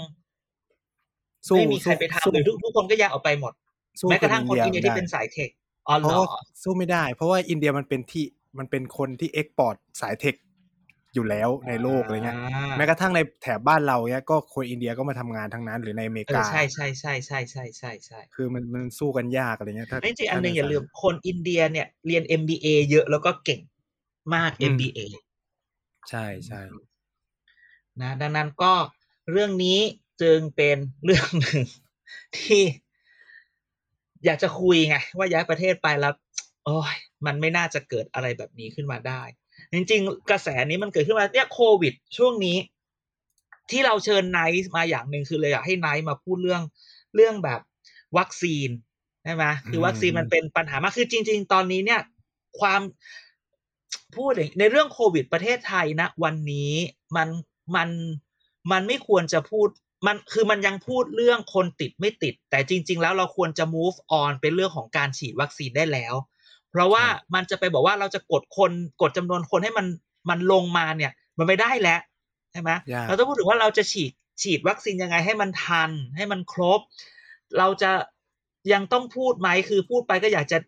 [1.48, 3.53] สู้ไม่มีใครไปสู้ทำหรือทุกทุกคนก็แยกออกไปหมด
[4.01, 5.50] สู้แม้กระทั่งคนอินเดียที่ไม่เป็นได้สาย tech
[5.88, 6.27] อ๋อเหรอเพราะว่า
[6.62, 8.24] สู้ไม่ได้ เพราะว่าอินเดียมันเป็นที่
[8.59, 10.34] มันเป็นคนที่ export สาย tech
[11.14, 23.60] อยู่แล้วในโลกอะไรเงี้ยอ่าแม้กระทั่งในแถบบ้านเราเนี่ยก็คนอินเดียก็มาทำงานทั้งนั้น หรือในอเมริกาเออใช่ใช่ใช่ใช่ใช่ใช่ใช่คือมันมันสู้กันยากอะไรเงี้ยถ้าไม่จริงอันหนึ่งถ้อย่าลืมคนอินเดียเนี่ยเรียน MBA เยอะแล้วก็เก่ง
[24.34, 25.00] มากอืม MBA
[26.10, 26.60] ใช่ใช่
[28.00, 28.72] นะดังนั้นก็
[29.30, 29.78] เรื่องนี้
[30.22, 31.62] จึงเป็นเรื่องหนึ่ง
[32.36, 32.62] ที่
[34.24, 36.14] อยากจะคุยไงว่าย้ายประเทศไปแล้ว
[36.68, 39.22] โอ้ยมันไม่น่าจะเกิดอะไรแบบนี้ขึ้นมาได้
[39.72, 42.57] จริงๆ กระแสนี้มันเกิดขึ้นมาเนี่ยโควิด ช่วงนี้
[43.70, 46.62] ที่เราเชิญไนท์มาอย่างหนึ่งคือเลยอยากให้ไนท์มาพูดเรื่อง
[47.14, 47.61] เรื่องแบบ
[48.18, 48.68] วัคซีน
[49.24, 52.00] ใช่ไหมคือวัคซีนมันเป็นปัญหามากคือจริง ๆ ตอนนี้เนี่ย
[52.61, 52.81] ความ
[54.16, 56.72] พูดอย่างในเรื่องโควิดประเทศไทยนะวันนี้
[57.16, 57.28] มัน
[57.76, 57.88] มัน
[58.72, 59.68] มันไม่ควรจะพูด
[60.07, 66.14] มันคือมันยังพูดเรื่องคนติดไม่ติด แต่จริง ๆ แล้วเราควรจะ move on เป็นเรื่องของการฉีดวัคซีนได้แล้ว
[66.70, 67.04] เพราะว่า
[67.35, 69.87] มันจะไปบอกว่าเราจะกดคนกดจำนวนคนให้มัน
[70.31, 72.00] มันลงมาเนี่ย มันไม่ได้แล้ว
[72.52, 76.81] ใช่ไหมยากเราต้องพูดถึงว่าเราจะฉีดฉีดวัคซีนยังไงให้มันทัน ให้มันครบ
[77.59, 77.90] เราจะ
[78.72, 80.59] ยังต้องพูดไหมคือพูดไปก็อยากจะ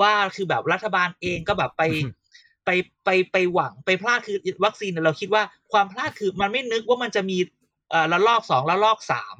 [0.00, 1.82] ว่าคือแบบรัฐบาลเองก็แบบไป
[2.64, 2.70] ไป
[3.04, 7.38] ไปไปหวังไปพลาดคือวัคซีนเนี่ยเราคิดว่าความพลาดคือมันไม่นึกว่ามันจะมี
[7.90, 9.36] เอ่อระลอกสองระลอกสาม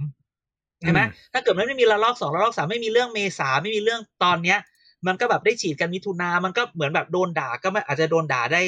[0.80, 1.00] ใช่ไหม
[1.32, 4.58] ถ้าเกิดมันไม่มีระลอกสองระลอกสามไม่มีเรื่องเมษาไม่มีเรื่องตอนเนี้ย
[5.06, 8.62] มันก็แบบได้ฉีดกันมิถุนามันก็เหมือนแบบโดนด่าก็ไม่อาจจะโดนด่าได้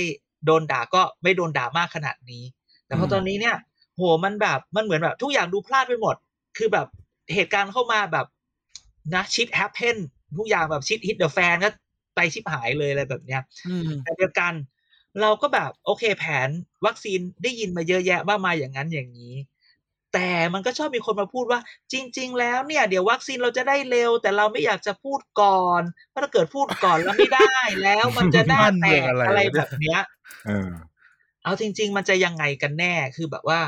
[0.47, 2.43] โดนด่าก็ไม่โดนด่ามากขนาดนี้
[2.87, 3.57] แต่พอตอนนี้เนี่ย
[3.97, 6.17] โหมันแบบมันเหมือนแบบทุกอย่างดูพลาดไปหมด
[6.57, 6.87] คือแบบ
[7.35, 8.27] เหตุการณ์เข้ามาแบบ
[9.15, 9.97] นะ shit happen
[10.39, 11.71] ทุกอย่างแบบ shit hit the fan ก็
[12.17, 14.53] ไปชิบหายเลยอะไรแบบเนี้ยอืมแต่เดียวกัน
[15.21, 16.49] เราก็แบบโอเคแผน
[16.87, 19.35] วัคซีนได้ยินมาเยอะแยะมากมายอย่างนั้นอย่างนี้
[20.15, 21.61] แต่มันก็ชอบมีคนมาพูดว่า
[21.93, 30.01] จริง ๆ แล้วเนี่ย เดี๋ยววัคซีนเราจะได้เร็ว แต่เราไม่อยากจะพูดก่อนเพราะถ้าเกิดพูดก่อนแล้วไม่ได้แล้วมันจะหน้าแตกบ้านแตเมืองอะไรอะไรวะเนี่ยแบบเนี้ย
[30.47, 30.71] เออ
[31.45, 33.61] เอาจริง ๆ มันจะยังไงกันแน่คือแบบว่า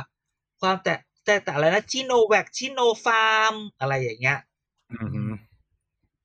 [0.61, 4.39] ความแต่แต่แต่อะไรนะชิโนแวคชิโนฟาร์มอะไรอย่างเงี้ย
[4.93, 5.31] อือหือ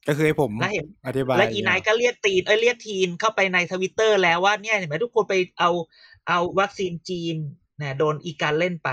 [0.08, 5.70] ก็คือให้ผมแล้วเห็นอธิบายและอีไนท์ก็เรียกตีนเอ้ยเรียกทีนเข้าไปในทวิตเตอร์แล้วว่าเนี่ยเห็นไหมทุกคนไปเอา
[6.28, 7.36] เอาวัคซีนจีน
[7.78, 8.90] เนี่ยโดนอีการเล่นไป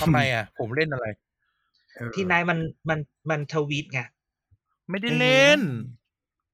[0.00, 1.06] ทำไมอะ ผมเล่นอะไร
[1.94, 2.98] เออที่นายมันมัน
[3.30, 4.00] มันทวีตไง
[4.90, 5.60] ไม่ได้เล่น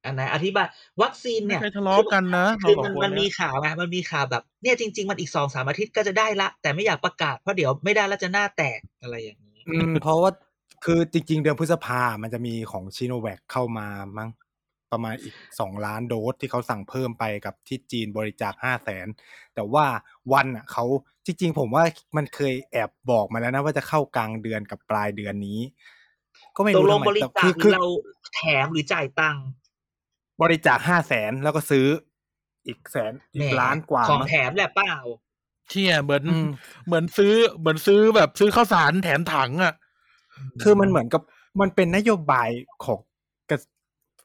[0.04, 0.66] อันไหนอธิบาย
[1.02, 10.30] วัคซีนไม่เนี่ยเคยทะเลาะกันนะคือเราสมัอนงคนมันมีเยข่าวไงมันมีข่าวแบบ เนี่ยจริง ๆ มันอีกสองสามอาทิตย์ก็จะได้ละ แต่ไม่อยากประกาศเพราะเดี๋ยวไม่ได้แล้วจะหน้าแตกอะไรอย่างนี้ อืมเพราะว่า
[10.84, 13.86] คือจริง ๆ เดือนพฤษภามันจะมีของชิโนแวคเข้ามา
[14.18, 14.30] มั้ง
[14.96, 19.06] ประมาณอีกสองล้านโดสที่เขาสั่งเพิ่มไปกับที่จีนบริจาคห้าแสน
[19.54, 19.86] แต่ว่า
[20.32, 20.84] วันอะเขา
[21.26, 21.84] จริงๆผมว่า
[22.16, 25.60] มันเคยแอบบอกมาแล้วนะว่าจะเข้ากลางเดือนกับปลายเดือนนี้
[26.56, 27.84] ก็ไม่ตกรู้ลทำงไมบริแต่จาคืคอหคืรืออเรา
[28.36, 29.44] แถมหรือจ่ายตังค์
[30.42, 31.86] บริจาคห้าแสนแล้วก็ซื้อ
[32.66, 34.94] อีกแสนอีแหมกล้านกว่าของมั้งแถมแหละเปล่า
[35.68, 36.48] เที่ยเหมือนอืม
[36.86, 39.74] เหมือนซื้อเหมือนซื้อแบบซื้อข้าวสารแถมถังอะ
[40.62, 41.22] คือมันเหมือนกับ
[41.60, 42.48] มันเป็นนโยบาย
[42.84, 43.05] ของกระ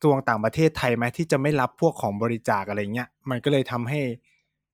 [0.03, 4.01] ทรวงต่างประเทศไทยไหมที่จะไม่รับพวกของบริจาคอะไรเงี้ยมันก็เลยทำให้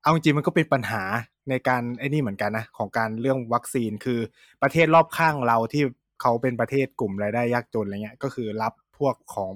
[0.01, 1.03] เอาจริงๆมันก็เป็นปัญหา
[1.49, 4.19] ในการไอ้นี่เหมือนกันนะของการเรื่องวัคซีนคือ
[4.61, 5.83] ประเทศรอบข้างเราที่
[6.21, 9.51] เขาเป็นประเทศกลุ่มรายได้ยากจนอะไรเงี้ยก็คือรับพวกของ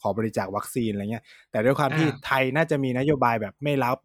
[0.00, 3.96] ขอบริจาควัคซีนอะไรเงี้ย แต่ด้วยความที่อ่าไทยน่าจะมีนโยบายแบบไม่รับ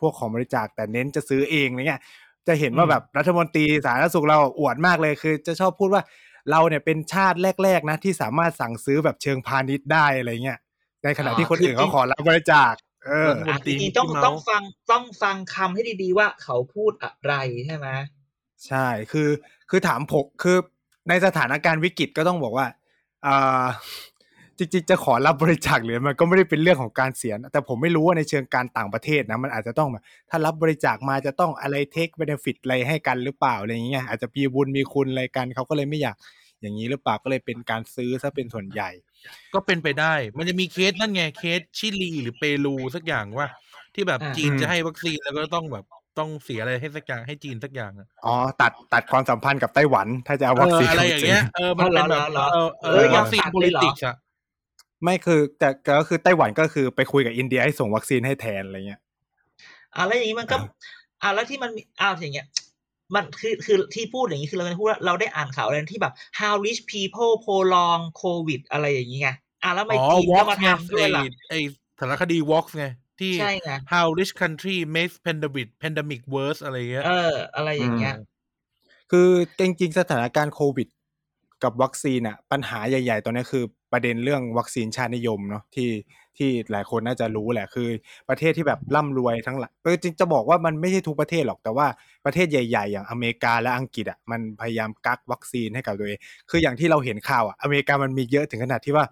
[0.00, 2.02] พวกของบริจาคแต่เน้นจะซื้อเองอะไรเงี้ย
[2.46, 6.02] จะเห็นว่าแบบรัฐมนตรีสาธารณสุขเราอวดมากเลยคือ จะชอบพูดว่า
[6.50, 10.58] เราเนี่ยเป็นชาติแรก ๆ นะที่สามารถสั่งซื้อแบบเชิงพาณิชย์ได้อะไรเงี้ย
[11.04, 12.74] ในขณะที่คนอื่นเขาขอรับบริจาค
[13.06, 17.34] เออรัฐมอะนตรีจริงๆต้อง Mickey Mouse ต้องฟังต้องฟังคำให้ดีๆว่าเขาพูดอะไร
[17.66, 17.88] ใช่ไหม
[18.66, 19.28] ใช่คือ
[19.70, 20.56] คือถามผมคือ
[21.08, 22.66] ในสถานการณ์วิกฤตก็ต้องบอกว่า
[23.26, 23.66] อ่า
[24.58, 36.16] จริงๆจะขอรับบริจาคหรือมันก็ไม่ได้เป็นเรื่องของการเสียนะแต่ผมไม่รู้ว่าในเชิงการต่างประเทศนะมันอาจจะต้องแบบถ้ารับบริจาคมาจะต้องอะไร take benefit อะไรให้กันหรือเปล่าอะไรอย่างเงี้ยอาจจะมีบุญมีคุณอะไรกันเขาก็เลยไม่อยาก
[36.60, 38.90] อย่างนี้หรือเปล่าก็เลยเป็นการซื้อซะเป็นส่วนใหญ่
[39.54, 43.46] ก็เป็นไปได้ มันจะมีเคสนั่นไงเคสชิลีหรือเปรูสักอย่างว่า
[43.94, 45.84] ที่แบบอ่าจีนอืมจะให้วัคซีนแล้วก็ต้องแบบ
[46.18, 54.16] ต้องเสียอะไรให้สักอย่างให้จีนสักอย่างอะอ๋อตัดตัดความสัมพันธ์กับไต้หวัน ถ้าจะเอาวัคซีนเอออะไรอย่างเงี้ยเออมันเป็นแบบเหรอเหรอเออเอเอออวัคซีนตัดโพเลลิยเหรอติกส์อะ
[55.06, 59.00] ไม่คือแต่ก็คือไต้หวันก็คือไปคุยกับอินเดียให้ส่งวัคซีนให้แทนอะไรเงี้ย
[59.94, 60.66] อ่าแล้วอย่างนี้มันก็อ่า
[61.22, 62.46] อ่าแล้วที่มันมีอ้าวอย่างเงี้ย
[63.14, 69.30] มันคือคือที่พูดอย่างนี้คือเราไม่ได้พูดว่าเราได้อ่านข่าวอะไรที่แบบ how rich people prolong covid อะไรอย่างนี้ไง
[69.62, 71.58] อ่าแล้วทำไม่อ๋อจีนวอก็ล์กมาไงทำด้วยล่ะไอ้ไอ้
[71.98, 72.86] สารคดีวอล์กไง
[73.20, 78.14] ที่ใช่ไง how rich country makes pandemic pandemic worse อะไรเงี้ยเออ อะไรอย่างเงี้ย
[79.10, 80.88] คือจริงๆ สถานการณ์โควิด
[81.64, 85.90] กับวัคซีนอะปัญหาใหญ่ ๆ ตอนนี้คือประเด็นเรื่องวัคซีนชาตินิยมเนาะที่
[86.38, 87.88] ที่หลายคนน่าจะรู้แหละคือ
[88.28, 91.86] ประเทศที่แบบร่ำรวยทั้งหลายเออจริงจะบอกว่ามันไม่ใช่ทุกประเทศหรอกแต่ว่า
[92.24, 96.18] ประเทศใหญ่ ๆ อย่างอเมริกาและอังกฤษอะมันพยายามกักวัคซีนให้กับตัวเอง
[96.50, 99.04] คืออย่างที่เราเห็นข่าวอะอเมริกามันมีเยอะถึงขนาดที่ว่า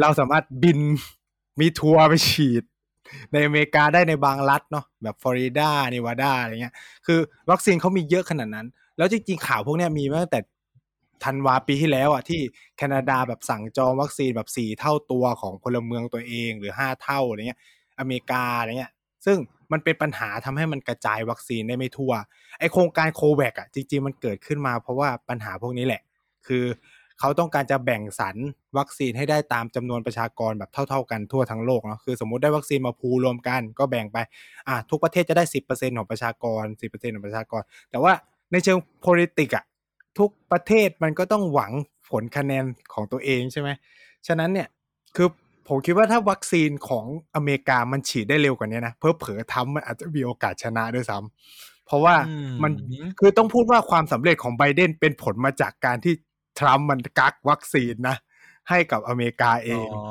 [0.00, 0.78] เราสามารถบิน
[1.60, 2.64] มีทัวร์ไปฉีด
[3.32, 6.74] ในอเมริกาได้ในบางรัฐเนาะแบบฟลอริดาเนวาดาอะไรเงี้ย
[7.06, 7.18] คือ
[7.50, 8.66] วัคซีนเขามีเยอะขนาดนั้น
[8.98, 10.40] แล้วจริงๆข่าวพวกเนี้ยมีมาตั้งแต่
[11.24, 12.40] ธันวาปีที่แล้วอะที่
[12.76, 17.60] แคนาดาแบบสั่งจองวัคซีนแบบสี่เท่าตัวของพลเมืองตัวเองหรือห้าเท่าอะไรเงี้ย
[17.98, 18.92] อเมริกาอะไรเงี้ย
[19.26, 19.38] ซึ่ง
[19.72, 22.12] มันเป็นปัญหาทำให้มันกระจายวัคซีนได้ไม่ทั่ว
[22.58, 26.02] ไอโครงการโควิดอะจริงๆมันเกิดขึ้นมาเพราะว่าปัญหาพวกนี้แหละ
[26.46, 26.64] คือ
[27.20, 28.36] เขาต้องการจะแบ่งสรร
[28.78, 34.18] วัคซีนให้ได้ตามจำนวนประชากรแบบเท่า ๆ กันทั่วทั้งโลกเนาะคือสมมติได้วัคซีนมาพูรวมกันก็แบ่งไป
[34.68, 38.12] อะทุกประเทศจะได้สิบเปอร์เซ็นของประชากรสิบเปอร์เซ็นของประชากร แต่ว่า
[38.52, 39.64] ในเชิง politics อะ
[40.18, 41.72] ทุกประเทศมันก็ต้องหวัง
[42.10, 43.68] ผลคะแนนของตัวเองใช่ไหม
[44.26, 44.68] ฉะนั้นเนี่ย
[45.16, 45.28] คือ
[45.68, 52.72] ผมคิดว่าถ้าวัคซีนของอเมริกามันฉีดได้เร็วกว่านี้นะเพิ่เผลอๆทำมันอาจจะมีโอกาสชนะด้วยซ้ำเพราะว่าอืมมัน
[53.18, 56.14] คือต้องพูดว่าความสำเร็จของไบเดนเป็นผลมาจากการที่
[56.58, 58.16] ทรัมป์มันกักวัคซีนนะ
[58.68, 60.04] ให้กับอเมริกาเองอ๋อ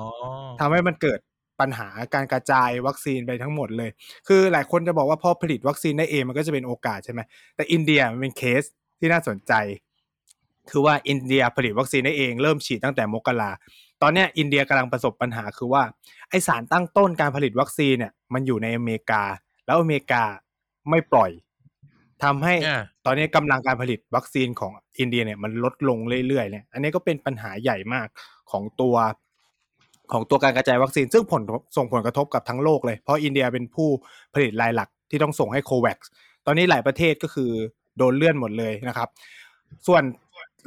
[0.60, 1.20] ทำให้มันเกิด
[1.60, 3.90] ปัญหาการกระจายวัคซีนไปทั้งหมดเลย
[4.28, 7.22] คือหลายคนจะบอกว่าพอผลิตวัคซีนได้เองมันก็จะเป็นโอกาสใช่ไหม
[7.56, 8.64] แต่อินเดียมันเป็นเคส
[9.00, 9.54] ที่น่าสนใจ
[10.72, 13.52] คือว่าอินเดียผลิตวัคซีนได้เองเริ่มฉีดตั้งแต่มกรา
[14.02, 15.84] ตอนเนี้ยอินเดียกำลังประสบปัญหาคือว่า
[16.30, 19.24] ไอสารตั้งต้นการผลิตวัคซีนเนี่ยมันอยู่ในอเมริกา
[19.66, 20.24] แล้วอเมริกา
[20.90, 21.32] ไม่ปล่อย
[22.24, 28.08] ทำให้อ่าตอนนี้กำลังการผลิตวัคซีนของอินเดียเนี่ยมันลดลงเรื่อยๆเนี่ยอันนี้ก็เป็นปัญหาใหญ่มาก
[28.52, 28.96] ของตัว
[30.12, 31.42] ของตัวการกระจายวัคซีน ซึ่งผล
[31.78, 33.90] ส่งผลกระทบกับทั้งโลกเลย เพราะอินเดียเป็นผู้
[34.34, 35.98] ผลิตรายหลักที่ต้องส่งให้โควัค
[36.46, 37.52] ตอนนี้หลายประเทศก็คือ
[37.98, 39.10] โดนเลื่อนหมดเลยนะครับ
[39.88, 40.04] ส่วน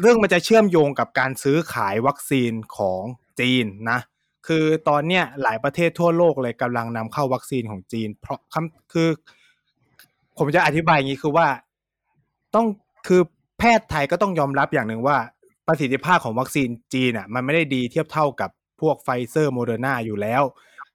[0.01, 3.03] เรื่องมันจะเชื่อมโยงกับการซื้อขายวัคซีนของ
[3.41, 3.99] จีนนะ
[4.47, 9.09] คือตอนเนี้ยหลายประเทศทั่วโลกเลยกำลังนำเข้าวัคซีนของจีน เพราะคำคือ
[10.39, 11.49] ผมจะอธิบายอย่างนี้คือว่า
[12.55, 12.67] ต้อง
[13.09, 13.21] คือ
[13.59, 15.17] แพทย์ไทยก็ต้องยอมรับอย่างหนึ่งว่า
[15.67, 20.43] ประสิทธิภาพของวัคซีนจีนอะมันไม่ได้ดีเทียบเท่ากับพวกไฟเซอร์โมเดอร์นาอยู่แล้ว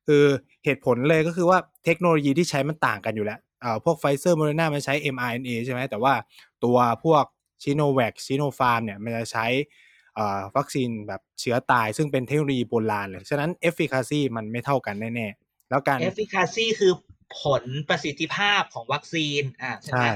[0.07, 0.23] คือ
[0.65, 6.13] เหตุผลเลยก็คือว่าเทคโนโลยีที่ใช้มันต่างกันอยู่แล้วอ่อพวกไฟเซอร์โมเดอร์นามันใช้ mRNA ใช่ไหมแต่ว่า
[6.63, 7.23] ตัวพวก
[7.63, 9.47] ซิโนแวคซิโนฟาร์มเนี่ยมันจะใช้
[10.15, 16.93] เอ่อวัคซีนแบบเชื้อตายซึ่งเป็นเทคโนโลยีโบราณเลย ฉะนั้น efficacy มันไม่เท่ากันแน่ๆ แล้วการ efficacy คือ
[17.41, 20.13] ผลประสิทธิภาพของวัคซีนอ่าใช่ไหมใช่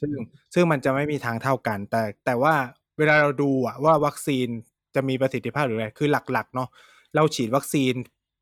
[0.00, 0.10] ซึ่ง
[0.54, 2.54] ซึ่งมันจะไม่มีทางเท่ากัน แต่แต่ว่า
[2.98, 4.48] เวลาเราดูอะว่าวัคซีน
[4.94, 6.68] จะมีประสิทธิภาพหรืออะไรคือหลักๆเนาะ
[7.14, 7.94] เราฉีดวัคซีน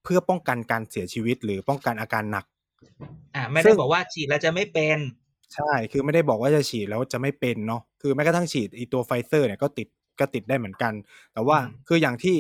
[0.05, 2.45] เพื่อป้องกันการเสียชีวิตหรือป้องกันอาการหนัก
[3.35, 4.99] อ่าซึ่งไม่ได้บอกว่าฉีดแล้วจะไม่เป็น
[5.55, 9.89] ใช่ คือไม่ได้บอกว่าจะฉีดแล้วจะไม่เป็นเนาะ คือแม้กระทั่งฉีดไอีตัวไฟเซอร์เนี่ยก็ติด
[10.21, 10.93] ก็ติดได้เหมือนกัน
[11.33, 12.37] แต่ว่าอืมคืออย่างที่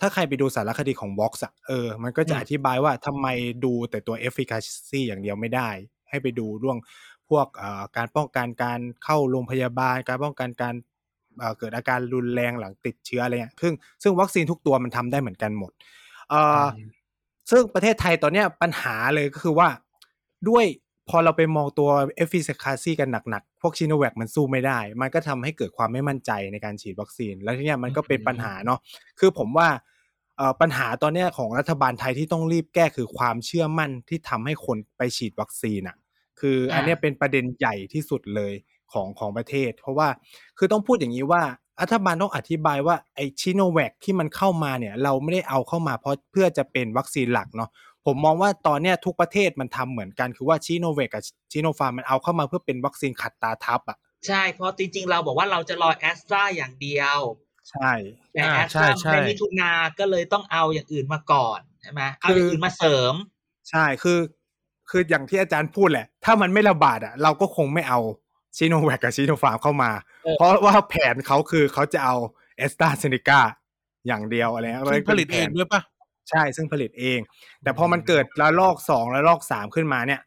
[0.00, 3.26] ถ้าใครไปดูสารคดีของ Vox อะเออ มันก็จะอืมอธิบายว่าทำไม
[3.64, 5.68] ดูแต่ตัว efficacy อย่างเดียวไม่ได้
[6.10, 6.78] ให้ไปดูเรื่อง
[7.28, 10.74] พวกเอ่อการป้องกันการเข้าโรงพยาบาล การป้องกันการ
[11.38, 15.72] เอ่อเกิดอาการรุนแรงหลังติดเชื้ออะไรเงี้ย ซึ่งซึ่งวัคซีนทุกตัวมันทำได้เหมือนกันหมด
[16.30, 16.66] เอ่ออ
[17.50, 19.68] ซึ่งประเทศไทยตอนเนี้ยปัญหาเลยก็คือว่า
[20.48, 20.64] ด้วย
[21.08, 21.90] พอเราไปมองตัว
[22.24, 28.78] efficacy กันหนักๆ พวกชิโนแวคมันสู้ไม่ได้ มันก็ทำให้เกิดความไม่มั่นใจในการฉีดวัคซีน แล้วทีเนี้ยมันก็เป็นปัญหาเนาะ
[29.18, 29.68] คือผมว่า
[30.36, 35.96] เอ่อปัญหาตอนเนี้ยของรัฐบาลไทยที่ต้องรีบแก้คือความเชื่อมั่นที่ทำให้คนไปฉีดวัคซีนอะ
[36.40, 38.52] คืออันเนี้ยเป็นประเด็นใหญ่ที่สุดเลย
[38.92, 40.08] ของของประเทศ เพราะว่า
[40.58, 41.42] คือต้องพูดอย่างนี้ว่า
[41.80, 47.70] รัฐบาลต้องอธิบายว่าไอชิโนแวคที่มันเข้ามาเนี่ย เราไม่ได้เอาเข้ามาเพราะเพื่อจะเป็นวัคซีนหลักเนาะ
[48.06, 57.18] ผมมองว่าตอนเนี้ยทุกประเทศมันทำเหมือนกันคือว่าชิโนแวคกับชิโนฟาร์มมันเอาเข้ามาเพื่อเป็นวัคซีนขัดตาทับอะใช่เพราะจริง ๆ เราบอกว่าเราจะรอแอสตราอย่างเดียว
[57.70, 57.92] ใช่
[58.32, 63.14] แต่อ่าแอสตใช่ราใช่ในมิถุนาก็เลยต้องเอาอย่างอื่นมาก่อนใช่ไหมเอาคืออย่างอื่นมาเสริม
[63.70, 64.18] ใช่คือ
[64.90, 68.00] คืออย่างที่อาจารย์พูดแหละ ถ้ามันไม่ระบาดอะ เราก็คงไม่เอา
[68.56, 69.90] ชิโนแวคกับชิโนฟาร์มเข้ามา
[70.24, 72.16] เออเพราะว่าแผนเขาคือเขาจะเอา
[72.56, 73.40] เอสตราเซเนกา
[74.06, 75.80] อย่างเดียวอะไรเงี้ยซึ่งผลิตเองด้วยปะ
[76.30, 77.18] ใช่ซึ่งผลิตเอง
[77.62, 80.20] แต่พอมันเกิดระลอกสองระลอกสามขึ้นมาเนี่ย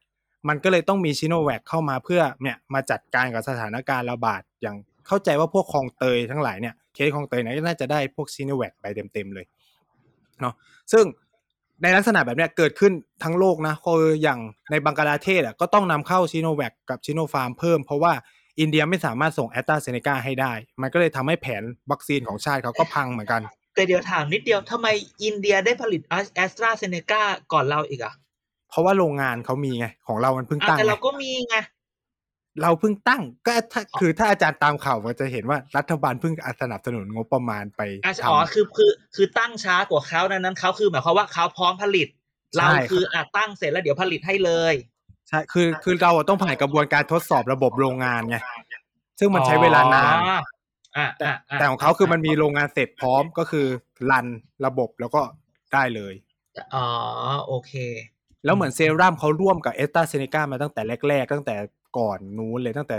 [0.47, 4.75] มันก็เลยต้องมีซิโนแวคเข้ามาเพื่อเนี่ยมาจัดการกับสถานการณ์ระบาดอย่าง
[5.07, 9.45] เข้าใจว่าพวกคลองเตยทั้งหลายเนี่ยเคสคลองเตยเนี่ยก็น่าจะได้พวกซิโนแวคไปเต็มๆเลย
[10.41, 10.53] เนาะ
[10.91, 11.05] ซึ่ง
[11.83, 14.39] ในลักษณะแบบเนี้ยเกิดขึ้นทั้งโลกนะคืออย่าง
[14.71, 18.13] ในบังกลาเทศอะก็ต้องนำเข้าซิโนแวคกับซิโนฟาร์มเพิ่ม เพราะว่า
[18.59, 23.41] อินเดียไม่สามารถส่งแอสตราเซเนกาให้ได้ มันก็เลยทำให้แผนวัคซีนของชาติเขาก็พังเหมือนกัน
[23.77, 24.87] แต่เดี๋ยวถามนิดเดียวทำไม
[25.23, 26.01] อินเดียได้ผลิต
[26.35, 27.21] แอสตราเซเนกา
[27.53, 28.13] ก่อนเราอีกอะ
[28.69, 31.55] เพราะว่าโรงงานเขามีไง ของเรามันเพิ่งอะตั้งแต่ไงเราก็มีไง
[32.61, 42.07] เราเพิ่งตั้งก็ถ้าคือถ้าอาจารย์ตามข่าวมันจะเห็นว่ารัฐบาลเพิ่งสนับสนุนงบประมาณไปอะทำอ๋อคือคือคือตั้งช้ากว่าเขาดังนั้นเขาคือหมายความว่าเขาพร้อมผลิต
[42.53, 44.73] ใช่เราคืออะตั้งเสร็จแล้วเดี๋ยวผลิตให้เลย
[45.29, 48.37] ใช่คือคือเราอะต้องผ่านกระบวนการทดสอบระบบโรงงานไง
[49.19, 50.17] ซึ่งมันใช้เวลานาน
[50.97, 53.65] อ๋ออะอะะแต่ของเขาคือมันมีโรงงานเสร็จพร้อมก็คือ
[54.11, 54.27] รัน
[54.65, 55.21] ระบบแล้วก็
[55.73, 56.13] ได้เลย
[56.75, 56.87] อ๋อ
[57.47, 57.73] โอเค
[58.45, 61.55] แล้วเหมือนเซรั่มเขาร่วมกับเอสตาเซเนกามาตั้งแต่แรก ๆ ตั้งแต่
[61.97, 62.97] ก่อนนู้นเลยตั้งแต่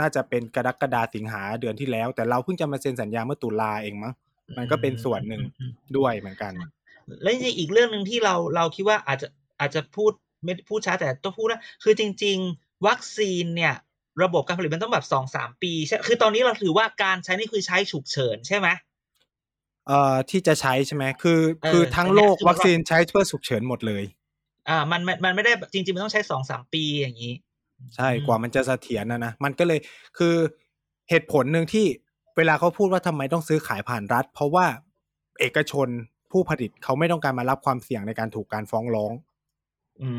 [0.00, 4.14] น่าจะเป็นกรกฎาสิงหาเดือนที่แล้ว แต่เราเพิ่งจะมาเซ็นสัญญาเมื่อตุลาเองมั้ง
[4.58, 6.52] มันก็เป็นส่วนหนึ่งอืมด้วยเหมือนกัน
[7.22, 9.28] แล้วจริงๆอีกเรื่องหนึ่งที่เราเราคิดว่าอาจจะ
[9.60, 10.12] อาจจะพูด
[10.44, 13.74] ไม่พูดช้าแต่ต้องพูดนะคือจริง ๆ วัคซีนเนี่ย
[14.22, 18.68] ระบบการผลิตมันต้องแบบสองสามปีใช่คือตอนนี้เราถือว่าการใช้นี่คือใช้ฉุกเฉินใช่ไหม
[19.86, 24.04] เอ่อที่จะใช้ใช่ไหมคือเออคือทั้งอันเนี้โลยกคือมันวัคซีนใช้เพื่อฉุกเฉินหมดเลย
[24.68, 27.34] อ่ามันมันมันไม่ได้จริงๆมันต้องใช้สองสามปีอย่างนี้
[27.96, 29.78] ใช่อืมกว่ามันจะเสถียรนะนะมันก็เลย
[30.18, 30.34] คือ
[31.10, 31.86] เหตุผลหนึ่งที่
[32.36, 34.66] เวลาเขาพูดว่าทำไมต้องซื้อขายผ่านรัฐ เพราะว่า
[35.40, 35.88] เอกชน
[36.32, 39.12] ผู้ผลิตเขาไม่ต้องการมารับความเสี่ยงในการถูกการฟ้องร้อง
[40.02, 40.10] อื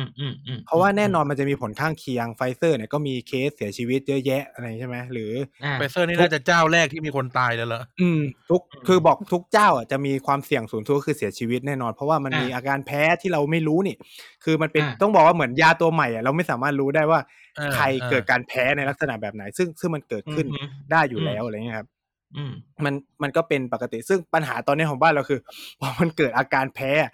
[0.00, 5.32] มอืมอืมเพราะว่าแน่นอนมันจะมีผลข้างเคียงไฟเซอร์เนี่ยก็มีเคสเสียชีวิตเยอะแยะอะไรใช่ไหมหรือ
[5.64, 8.20] อ่าไฟเซอร์นี่น่าจะเจ้าแรกที่มีคนตายแล้วเหรออืม
[8.50, 13.96] ทุกอืมคือบอกทุกเจ้าอะจะมีความเสี่ยงสูงสุดก็คือเสียชีวิตแน่นอน เพราะว่ามันอ่ามีมีอาการแพ้ที่เราไม่รู้นี่
[14.44, 17.20] คือมันเป็นอ่าต้องบอกว่าเหมือนยาตัวใหม่อะเราไม่สามารถรู้ได้ว่า
[17.58, 21.88] อ่าใครอ่าเกิดการแพ้ในลักษณะแบบไหน ซึ่งซึ่งมันเกิดขึ้นอืมได้อยู่อืมแล้วอะไรเงี้ยครับ
[22.36, 22.52] อืม
[22.84, 25.40] มันมันก็เป็นปกติซึ่งปัญหาตอนนี้ของบ้านเราคือ
[25.80, 27.10] พอมันเกิดอาการแพ้อะ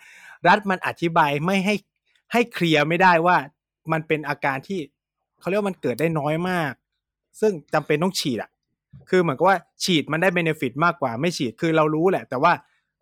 [0.48, 1.74] รัฐมันอธิบายไม่ให้
[2.34, 3.36] ให้เคลียร์ไม่ได้ว่า
[3.92, 4.80] มันเป็นอาการที่
[5.40, 6.72] เขาเรียกว่ามันเกิดได้น้อยมาก
[7.40, 8.50] ซึ่งจำเป็นต้องฉีดอะ
[9.10, 12.52] คือเหมือนกับว่าฉีดมันได้เบนฟิตมากกว่าไม่ฉีดคือเรารู้แหละ แต่ว่า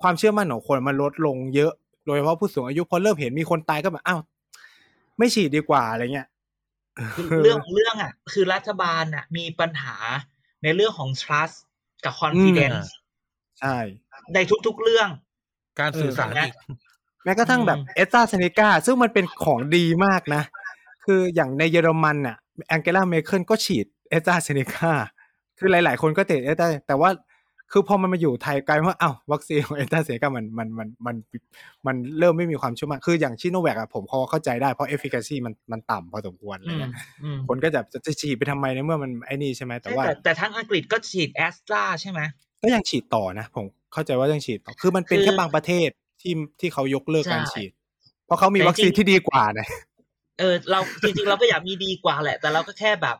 [0.02, 1.72] ความเชื่อมั่นของคนมันลดลงเยอะ
[2.06, 4.20] โดยเฉพาะผู้สูงอายุพอเริ่มเห็นมีคนตายก็แบบอ้าว
[5.18, 6.28] ไม่ฉีดดีกว่าอะไรเงี้ย
[7.16, 9.96] คือเรื่องของเรื่องอะ คือรัฐบาลอะ มีปัญหา
[10.62, 11.56] ในเรื่องของ trust
[12.04, 12.88] กับ confidence
[13.60, 13.78] ใช่
[14.34, 15.08] ในทุกๆเรื่อง
[15.80, 16.54] การสื่อสารเอออีก
[17.24, 20.42] แม้กระทั่งแบบอืมแอสตราเซเนกาซึ่งมันเป็นของดีมากนะ
[21.04, 22.36] คืออย่างในเยอรมันน่ะ
[22.68, 24.92] แองเกลาเมเคิลก็ฉีดแอสตราเซเนกา
[25.58, 27.10] คือหลาย ๆ คนก็ฉีดแอสตราแต่ว่า
[27.72, 31.16] คือพอมันมาอยู่ไทยกลายเป็นว่าอ้าววัคซีนของแอสตราเซเนกามันมันมันมัน
[31.86, 42.20] มันเริ่มไม่มีความเชื่อมั่นคืออย่างซิโนแวคอะผมพอเข้าใจได้เพราะ efficacy มันมันต่ำพอสมควรอะไรอืมเงี้ยอืมคนก็จะจะจะฉีดไปทำไมในเมื่อมันไอ้นี่ใช่ไหมแต่ว่าแต่แต่ทั้งอังกฤษก็ฉีดแอสตราใช่ไหม
[42.62, 45.90] ก็ยังฉีดต่อนะผมเข้าใจว่ายังฉีดต่อคือมันเป็นคือแค่บางประเทศ
[46.22, 47.70] ที่ที่เขายกเลิกการใช่ฉีด
[48.26, 49.66] เพราะเขามีแต่วัคซีนจริงที่ดีกว่านะ
[50.38, 53.16] เออ เราจริงๆเราก็อยากมีดีกว่าแหละ แต่เราก็แค่แบบ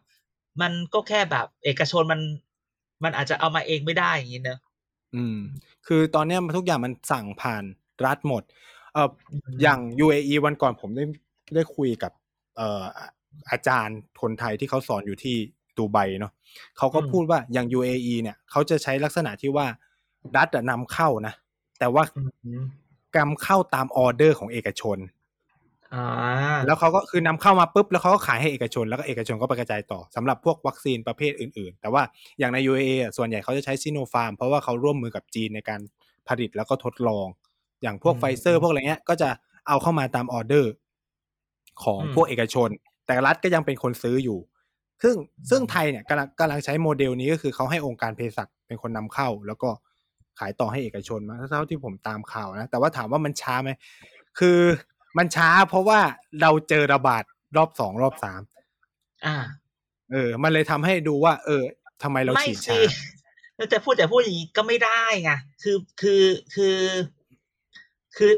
[0.62, 2.20] มันก็แค่แบบ เอกชนมัน
[3.04, 4.58] มันอาจจะเอามาเองไม่ได้อย่างนี้เนอะ
[5.14, 5.38] อืม
[5.86, 7.64] คือตอนเนี้ยมันทุกอย่างมันสั่งผ่าน
[8.06, 8.42] รัฐหมด
[8.92, 11.04] เอ่ออืมอย่าง UAE วันก่อนผมได้
[11.54, 12.12] ได้คุยกับ
[12.56, 12.84] เอ่อ
[13.50, 15.36] อาจารย์คนไทยที่เขาสอนอยู่ที่
[15.78, 16.32] ดูไบเนาะ
[16.78, 19.66] เขาก็พูดว่าอย่าง UAE เนี่ยเขาจะใช้ลักษณะที่ว่า
[20.36, 21.34] รัฐอะนำเข้านะ
[21.78, 22.02] แต่ว่า
[23.16, 24.98] อืมกำเข้าตามออเดอร์ของเอกชน
[25.94, 26.06] อ่า
[26.66, 32.02] แล้วเขาก็คือนำเข้ามาปุ๊บแล้วเขาก็ขายให้เอกชนแล้วก็เอกชนก็ไปกระจายต่อสำหรับพวกวัคซีนประเภทอื่น ๆ แต่ว่า
[32.38, 35.80] อย่างใน UAE อะส่วนใหญ่เขาจะใช้ซิโนฟาร์มเพราะว่าเขาร่วมมือกับจีนในการ
[36.28, 37.26] ผลิตแล้วก็ทดลอง
[37.82, 39.28] อย่างพวกอืมไฟเซอร์ พวกอะไรเงี้ยก็จะ
[39.68, 40.72] เอาเข้ามาตามออเดอร์
[41.84, 42.68] ของอืมพวกเอกชน
[43.06, 44.38] แต่รัฐก็ยังเป็นคนซื้ออยู่
[45.02, 45.16] ซึ่ง
[45.50, 49.70] ซึ่งไทยเนี่ยกำลังกำลังใช้โมเดลนี้ก็คือเขาให้องค์การเภสัชเป็นคนนำเข้า แล้วก็
[50.38, 53.70] ขายต่อให้เอกชนมาเท่าที่ผมตามข่าวนะ แต่ว่าถามว่ามันช้าไหม
[54.38, 54.60] คือ
[55.18, 56.00] มันช้าเพราะว่า
[56.40, 57.24] เราเจอระบาด
[57.56, 58.40] รอบสองรอบสาม
[59.26, 59.36] อ่า
[60.12, 61.62] เออ มันเลยทำให้ดูว่า เออ
[62.02, 62.80] ทำไมเราไม่ฉีดสิช้า
[63.56, 66.22] เราจะพูดแต่พูดอย่างนี้ก็ไม่ได้ไงคือคือ
[66.54, 66.78] คือ
[68.16, 68.32] คือ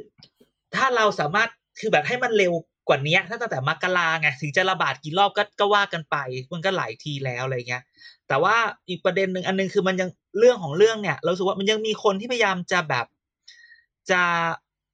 [0.74, 1.48] ถ้าเราสามารถ
[1.80, 2.52] คือแบบให้มันเร็ว
[2.88, 6.16] กว่านี้ถ้าตั้งแต่มกราไงถึงจะระบาดกี่รอบก็ก็ว่ากันไป
[6.52, 7.82] มันก็หลายทีแล้วอะไรเงี้ย
[8.28, 8.56] แต่ว่า
[8.88, 13.06] อีกประเด็นหนึ่งอันหนึงคือมันยังเรื่องของเรื่องเนี่ย เรารู้สึกว่ามันยังมีคนที่พยายามจะแบบ
[14.10, 14.20] จะ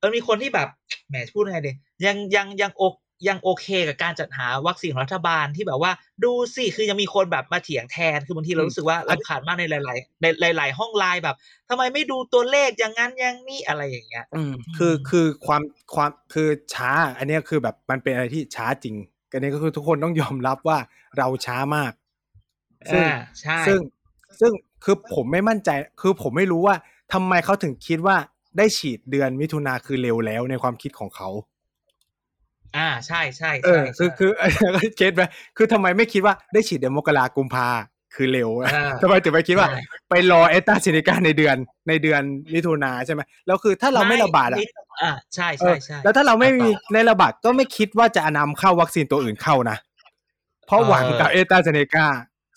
[0.02, 0.68] มันมีคนที่แบบ
[1.08, 1.72] แหมพูดยังไงดี
[2.06, 2.94] ยังยังยังอก
[3.28, 5.92] ยังโอเคกับการจัดหาวัคซีนของรัฐบาลที่แบบว่า
[6.24, 11.36] ดูสิคือยังมีคนแบบมาเถียงแทน คือบางทีเรารู้สึกว่าเราขาดมากในหลาย ๆ ในหลาย ๆ ห้องไลน์แบบ
[11.68, 15.62] ทำไมไม่ดูตัวเลขอย่างนั้นอย่างนี้อะไรอย่างเงี้ย อืมคือคือความ
[15.94, 18.96] ความคือช้า อันเนี้ยคือแบบมันเป็นอะไรที่ช้าจริง
[19.32, 20.78] อันนี้ก็คือทุกคนต้องยอมรับว่า
[21.18, 21.92] เราช้ามาก
[22.92, 23.80] ซึ่งอ่าใช่ซึ่ง
[24.40, 24.52] ซึ่ง
[24.84, 26.76] คือผมไม่มั่นใจ คือผมไม่รู้ว่า
[27.12, 28.16] ทำไมเขาถึงคิดว่า
[28.58, 31.28] ได้ฉีดเดือนมิถุนาคือเร็วแล้วในความคิดของเขา
[32.76, 34.46] อ่าใช่ใช่เอใช่อคือใช่
[34.82, 35.22] คือเก็ตไหม
[35.56, 37.68] คือทำไมไม่คิดว่าได้ฉีดเดือนมกรากุมภา
[38.14, 41.56] คือเร็วอะอ่าทำไมถึงไม่คิดว่าใช่ไปรอเอตาเซเนกาในเดือน
[41.88, 42.22] ในเดือน
[42.54, 44.66] มิถุนาใช่ไหมแล้วคือถ้าเราไม่ระบาดอะนิ
[45.02, 49.76] อ่าใช่เอใช่อใช่แล้วถ้าเราไม่อะต่อมีในระบาดก็ไม่คิดว่าจะนำเข้าวัคซีนตัวอื่นเข้านะ
[50.66, 52.06] เพราะเออหวังกับเอตาเซเนกา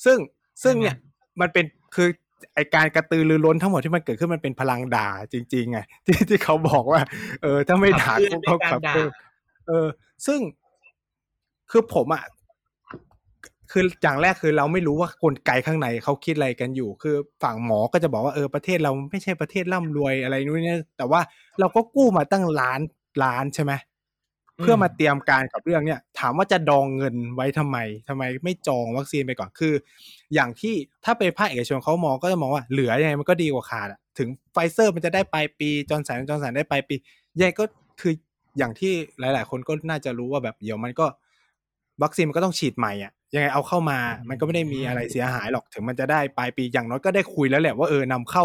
[0.05, 0.18] ซึ่ง
[0.64, 0.97] ซึ่งใช่ไหมเนี่ย
[1.41, 2.07] มันเป็นคือ
[2.55, 7.01] ไอการกระตือรือร้นทั้งหมดที่มันเกิดขึ้นมันเป็นพลังด่าจริงๆไงที่ที่เขาบอกว่า
[7.41, 9.11] เออถ้าไม่ด่าขับเคลื่อนเขาด้วยการขับด่าเคลื่อน
[9.68, 9.88] เออ
[10.26, 10.39] ซึ่ง
[11.72, 12.24] คือผมอะ
[13.72, 21.22] คืออย่างแรกคือเราไม่รู้ว่ากลไกข้างในเขาคิดอะไรกันอยู่ คือฝั่งหมอก็จะบอกว่าเออประเทศเราไม่ใช่ประเทศร่ำรวยอะไรนู้นเนี่ยแต่ว่า
[21.59, 22.80] เราก็กู้มาตั้งล้าน
[23.24, 23.74] ล้านใช่ไหม
[24.59, 27.78] เพื่อมาเตรียมการกับเรื่องเนี้ยถามว่าจะดองเงินไว้ทำไม
[28.09, 29.74] ทำไมไม่จองวัคซีนไปก่อนคือ
[30.34, 36.95] อย่างที่ถ้าเป็นภาคเอกชนเขามองก็จะมองว่าเหลือยังไงมันก็ดีกว่าขาดอะถึงไฟเซอร์มันจะได้ปลายปีจอห์นสันจอห์นสันได้ปลายปี
[37.38, 37.66] ยังไงก็
[38.01, 38.14] คือ
[38.58, 41.06] อย่างที่หลาย ๆ คนก็น่าจะรู้ว่าแบบเดี๋ยวมันก็
[42.04, 43.99] วัคซีนมันก็ต้องฉีดใหม่อะยังไงเอาเข้ามา
[44.30, 48.43] มันก็ไม่ได้มีอะไรเสียหายหรอกถึงมันจะได้ปลายปีอย่างน้อยก็ได้คุยแล้วแหละว่าเออนำเข้า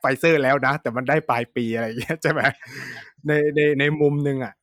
[0.00, 2.40] ไฟเซอร์แล้วนะ แต่มันได้ปลายปีอะไรอย่างเงี้ยใช่ไหม
[3.26, 4.54] ในในในมุมหนึงอะ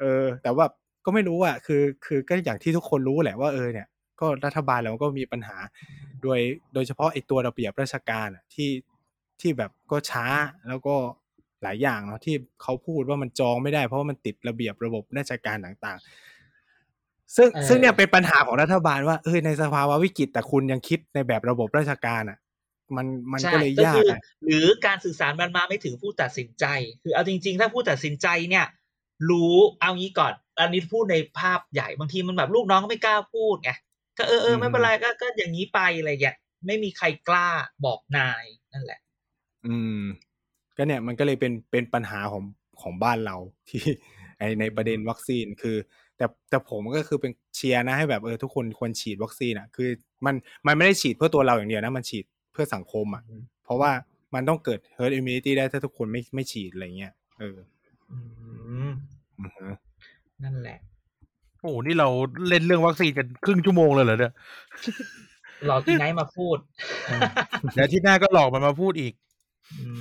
[0.00, 0.64] เออ แต่ว่า
[1.04, 3.86] ก็ไม่รู้อะคือ คือก็อย่างที่ทุกคนรู้แหละว่าเออเนี่ย
[4.20, 5.56] ก็รัฐบาลเราก็มีปัญหา
[6.22, 6.40] โดย
[6.74, 8.70] โดยเฉพาะไอ้ตัวระเบียบราชการอะที่
[9.40, 10.26] ที่แบบก็ช้า
[10.68, 10.96] แล้วก็
[11.62, 22.38] หลายอย่างเนาะที่เขาพูดว่ามันจองไม่ได้เพราะว่ามันติดระเบียบระบบราชการต่างๆ ซึ่งเออซึ่งเนี่ยเป็นปัญหาของรัฐบาลว่าเออในสภาวะวิกฤตแต่คุณยังคิดในแบบระบบราชการอะ
[22.96, 26.64] มันมันใช่ก็เลยยากคืออะหรือการสื่อสารมันมาไม่ถึงผู้ตัดสินใจ
[27.02, 28.66] คือเอาจริง ๆ ถ้าผู้ตัดสินใจเนี่ย
[29.30, 33.70] รู้เอางี้ก่อน อันนี้พูดในภาพใหญ่บางทีมันแบบลูกน้องก็ไม่กล้าพูดไง
[34.18, 36.36] ก็เออเออไม่เป็นไรก็ก็อย่างนี้ไปอะไรอย่างเงี้ย
[36.66, 37.48] ไม่มีใครกล้า
[37.84, 39.00] บอกนายนั่นแหละ
[39.66, 40.02] อืม
[40.76, 42.42] ก็เนี่ยมันก็เลยเป็นเป็นปัญหาของ
[42.82, 43.36] ของบ้านเรา
[43.68, 43.82] ที่
[44.38, 45.76] ไอในประเด็นวัคซีนคือ
[46.16, 49.88] แต่แต่ผมก็คือเป็นเชียร์นะให้แบบเออทุกคนควรฉีดวัคซีนอะ คือ
[50.26, 50.34] มัน
[50.66, 53.22] มันไม่ได้ฉีดเพื่อตัวเราอย่างเดียวนะ มันฉีดเพื่อสังคมอะ
[53.64, 53.90] เพราะว่า
[54.34, 57.58] มันต้องเกิด herd immunity ได้ถ้าทุกคนไม่ไม่ฉีดอะไรเงี้ยเออ
[58.12, 58.18] อื
[58.88, 58.90] ม
[59.40, 59.74] อือฮะ
[60.42, 60.78] นั่นแหละ
[61.60, 62.08] โอ้โหนี่เรา
[62.48, 64.32] เล่นเรื่องวัคซีนกันครึ่งชั่วโมงเลยเหรอเนี่ย
[65.68, 66.56] รอที่ไหนมาพูด
[67.74, 69.12] เดี๋ยวที่หน้าก็หลอกมันมาพูดอีก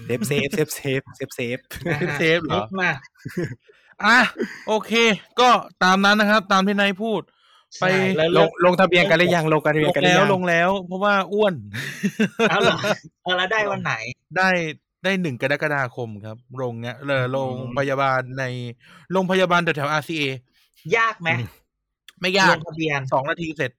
[0.05, 1.57] เซฟเซฟเซฟเซฟเซฟเซฟ
[1.91, 2.91] นะฮะเซฟเหรอมุกมา
[4.05, 4.19] อะ
[4.67, 4.91] โอเค
[5.39, 5.49] ก็
[5.83, 7.21] ตามนั้นนะครับ ตามที่นายพูด
[7.79, 11.53] ไปใช่แล้วลเรื่องลงทะเบียนกันหรือยังลงทะเบียลนงกันหรืแล้อวยังลงแล้ว เพราะว่าอ้วน
[12.49, 12.77] เอาเหรอ
[13.23, 13.93] เอาแล้วได้วันไหน
[14.37, 14.49] ได้
[15.03, 18.43] ได้หนึ่งกรกฎาคมครับโรงเนี้ยเลยโรงพยาบาลใน
[19.11, 20.23] โรงพยาบาลแถวๆ RCA
[20.97, 21.29] ยากไหม
[22.19, 23.71] ไม่ยาลกงทะเบียนสองนาทีเสร็จ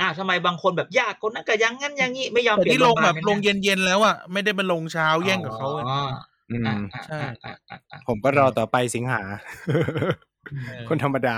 [0.00, 5.98] อ่าทำไมบางคนแบบยากคนนั้นก็อยังงั้นอยังงี้ไม่ยอมแต่เปลี่ยที่นลงแบบโรพยาาลงเย็นๆแล้วอะไม่ได้เป็นลงเช้าแย่งกับเขาอะอ๋อ
[6.50, 9.20] อืมอ่าอ่าใช่อ่าอ่าอ่าผมก็รอต่อไปสิงหา
[10.88, 11.36] คนธรรมดา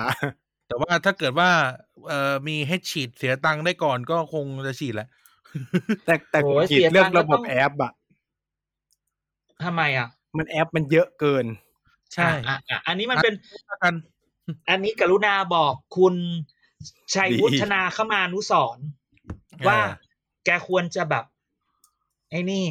[0.69, 1.51] แต่ว่าถ้าเกิดว่า
[2.09, 5.09] เอ่อมีให้ฉีดเสียตังค์ได้ก่อนก็คงจะฉีดแหละ
[6.07, 7.93] แต่แต่โอ้ยผิดเสียเรื่องตังค์ก็ระบต้บองแอปอะ
[9.65, 11.47] ทำไมอะ มันแอปมันเยอะเกิน
[12.15, 13.35] ใช่อะอะอันนี้มันเป็น
[13.83, 13.95] กัน
[14.71, 16.15] อันนี้กรุณาบอกคุณ
[17.15, 18.87] ชัยวุดีฒนาขมานุสรณ์
[19.67, 19.79] ว่า
[20.45, 21.25] แกควรจะแบบ
[22.31, 22.65] ไอ้นี่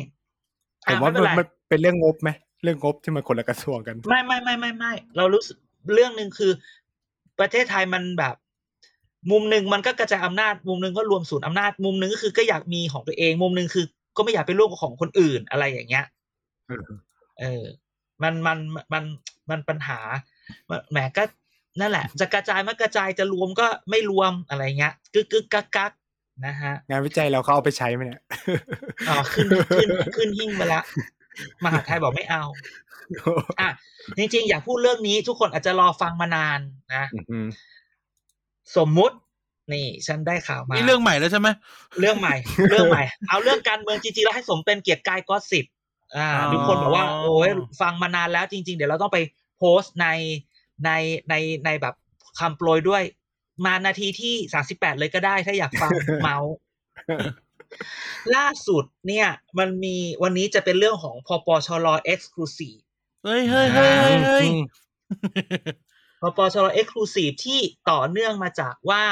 [0.88, 2.30] ผมอะว่าไม่เป็นไรมันเป็นเรื่องงบไหม
[2.64, 5.58] เรื่องงบที่มันคนละกระทรวงกัน ไม่ไม่ไม่ไม่ไม่เรารู้สึก
[5.93, 6.51] เรื่องหนึ่งคือ
[7.39, 8.36] ประเทศไทยมันแบบ
[9.32, 13.86] มุมหนึ่งมันก็กระจายอำนาจ มุมหนึ่งก็รวมศูนย์อำนาจ มุมหนึ่งก็คือก็อยากมีของตัวเอง มุมหนึ่งคือ
[14.18, 16.06] ก็ไม่อยากไปร่วมกับของคนอื่นอะไรอย่างเงี้ย
[16.68, 16.86] เออ
[17.39, 17.64] เออ
[18.24, 18.58] มันมัน
[18.93, 19.03] มัน
[19.49, 19.99] มันปัญหา
[20.91, 21.24] แหมก็
[21.80, 25.91] นั่นแหละ จะกระจายไม่กระจายจะรวมก็ไม่รวมอะไรเงี้ยกึกกึกกักกัก
[26.45, 28.21] นะฮะงานวิจัยเราเขาเอาไปใช้ไหมเนี่ย
[29.09, 29.47] อ๋อขึ้น
[29.78, 30.82] ขึ้นขึ้นหิ้งไปละ
[31.63, 32.43] มหาไทยบอกไม่เอา
[33.59, 33.69] อะ
[34.17, 36.59] จริงๆ อยากพูดเรื่องนี้ ทุกคนอาจจะรอฟังมานาน
[36.95, 37.47] นะอืม
[38.78, 39.15] สมมุติ
[39.73, 41.47] นี่ ฉันได้ข่าวมานี่เรื่องใหม่แล้วใช่ไหม
[41.99, 42.36] เรื่องใหม่
[42.69, 45.65] เรื่องใหม่ เอาเรื่องการเมืองจริงๆแล้วให้สมเป็นเกียรติกายก็สิบ
[46.17, 47.51] อ่าอ๋อทุกคนบอกว่า โอ้ย
[47.82, 49.19] ฟังมานานแล้วจริง ๆ เดี๋ยวเราต้องไป
[49.57, 50.07] โพสต์ใน
[50.86, 50.91] ใน
[51.30, 51.34] ใน
[51.65, 51.95] ในแบบ
[52.39, 53.03] คำโปรยด้วย
[53.65, 55.91] มานาทีที่สาสิบแปดเลยก็ได้ถ้าอยากฟัง
[56.23, 56.53] เมาส์
[58.36, 59.28] ล่าสุดเนี่ย
[59.59, 62.82] มันมีวันนี้จะเป็นเรื่องของพปชร Exclusive
[63.23, 64.47] เฮ้ยเฮ้ยเฮ้ยเฮ้ยเฮ้ย
[66.21, 67.59] พปชร Exclusive ที่
[67.91, 69.03] ต่อเนื่องมาจากว่า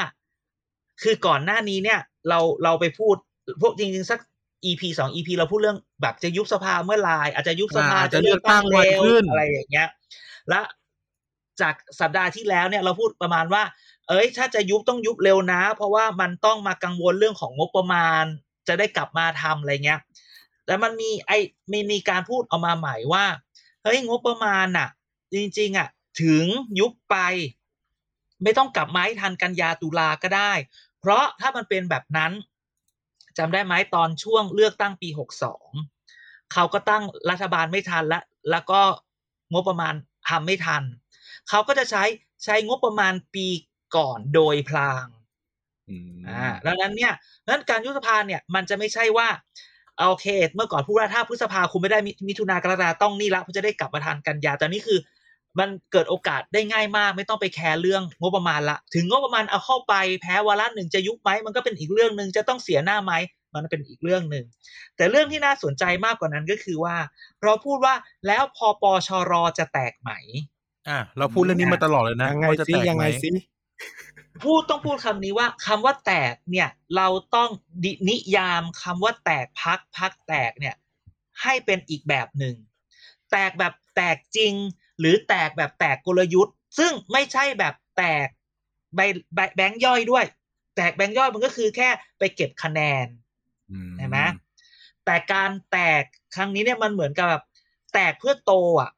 [1.02, 3.16] คือก่อนหน้านี้เนี่ย เราเราไปพูด
[3.62, 4.20] พวกจริงๆสัก
[4.64, 9.88] EP สอง EP เราพูดเรื่องแบบจะยุบสภาเมื่อไหรอาจจะยุบสภาอ่าจะเลือกตั้งไวเร็วขึ้นอะไรอย่างเงี้ย
[10.48, 10.60] และ
[11.60, 13.62] จากสัปดาห์ที่แล้วเนี่ยเราพูดประมาณว่า
[14.08, 18.24] เอ้ย ถ้าจะยุบต้องยุบเร็วนะ เพราะว่ามันต้องมากังวลเรื่องของงบประมาณ
[18.68, 20.00] จะได้กลับมาทำอะไรเงี้ย
[20.66, 21.32] แล้วมันมีไอ
[21.72, 23.24] มีมีการพูดออกมาใหม่ว่า
[23.82, 24.88] เฮ้ยงบประมาณอะ
[25.34, 25.88] จริงๆอะ
[26.22, 26.44] ถึง
[26.80, 27.16] ยุบไป
[28.42, 30.52] ไม่ต้องกลับมาทันกันยาตุลาก็ได้
[31.00, 32.32] เพราะถ้ามันเป็นแบบนั้น
[33.38, 35.68] จำได้ไหมตอนช่วงเลือกตั้งปีหกสอง
[36.52, 38.80] เขาก็ตั้งรัฐบาลไม่ทันและแล้วก็
[39.52, 39.94] งบประมาณ
[40.28, 40.82] ทำไม่ทัน
[41.48, 42.04] เขาก็จะใช้
[42.44, 43.46] ใช้งบประมาณปี
[43.96, 45.06] ก่อนโดยพลาง
[45.90, 47.12] อืมอ่าดังนั้นเนี่ย
[47.44, 49.28] ดังนั้นการยุบสภาเนี่ยมันจะไม่ใช่ว่า
[50.08, 54.98] โอเค เมื่อก่อนพูดว่าถ้าพฤษภาคุณไม่ได้มิมิถุนากรกฎาต้องนี่ละเพื่อจะได้กลับมาทันกันยาแต่นี่คือ
[55.58, 63.12] มันเกิดโอกาสได้ง่ายมาก ไม่ต้องไปแคร์เรื่องงบประมาณละ ถึงงบประมาณเอาเข้าไปแพ้วาระหนึ่งจะยุบไหมมันก็เป็นอีกเรื่องหนึ่งจะต้องเสียหน้าไหม
[63.54, 64.44] มันเป็นอีกเรื่องหนึ่ง
[64.96, 66.96] แต่เรื่องที่น่าสนใจมากกว่านั้นก็คือว่า
[67.42, 67.94] เราพูดว่า
[68.26, 70.10] แล้วพอปชรจะแตกไหม
[70.88, 73.30] อะเราพูดเรื่องนี้มาตลอดเลยนะยังไงว่าจะซิแตกยังไหไงมซิ
[74.44, 77.50] พูดต้องพูดคำนี้ว่าคำว่าแตกเนี่ย เราต้อง
[77.84, 80.74] ดินิยามคำว่าแตกพักพักแตกเนี่ย
[81.42, 82.54] ให้เป็นอีกแบบหนึ่ง
[83.32, 84.54] แตกแบบแตกจริง
[84.98, 88.28] หรือแตกแบบแตกกลยุทธ์ ซึ่งไม่ใช่แบบแตก
[88.94, 89.00] ใบ
[89.34, 90.24] ใบแบงค์ย่อยด้วย
[90.76, 93.06] แตกแบงค์ย่อยมันก็คือแค่ไปเก็บคะแนน
[93.70, 94.18] อืเห็นไหม
[95.04, 96.02] แต่การแตก
[96.34, 97.42] ครั้งนี้เนี่ยมันเหมือนกับแบบ
[97.94, 98.90] แตกเพื่อโตอะ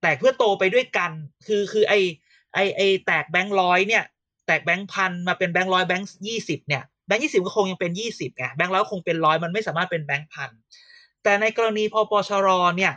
[0.00, 1.10] แตกเพื่อโตไปด้วยกัน
[1.46, 1.94] คือคือไอ
[2.54, 4.04] ไอไอแตกแบงค์ร้อยเนี่ย
[4.46, 10.50] แตกแบงค์พันมาเป็นแบงค์ร้อยแบงค์ยี่สิบเนี่ยแบงค์ยี่สิบก็คงยังเป็นยี่สิบไงแบงค์ร้อยคงเป็นร้อยมันไม่สามารถเป็นแบงค์พัน
[11.22, 12.92] แต่ในกรณีพอปชรเนี่ย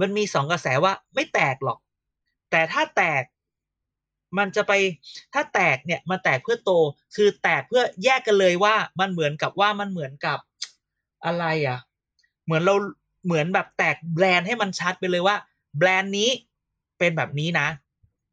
[0.00, 1.78] มันมีสองกระแสว่าไม่แตกหรอก
[2.50, 3.22] แต่ถ้าแตก
[4.38, 4.72] มันจะไป
[5.34, 6.72] ถ้าแตกเนี่ยมันแตกเพื่อโต
[7.16, 10.38] คือแตกเพื่อแยกกันเลยว่ามันเหมือนกับว่ามันเหมือนกับ
[11.24, 11.78] อะไรอะ
[12.44, 12.74] เหมือนเรา
[13.26, 15.36] เหมือนแบบแตกแบรนด์ให้มันชัดไปเลยว่า
[15.78, 16.30] แบรนด์นี้
[16.98, 17.68] เป็นแบบนี้นะ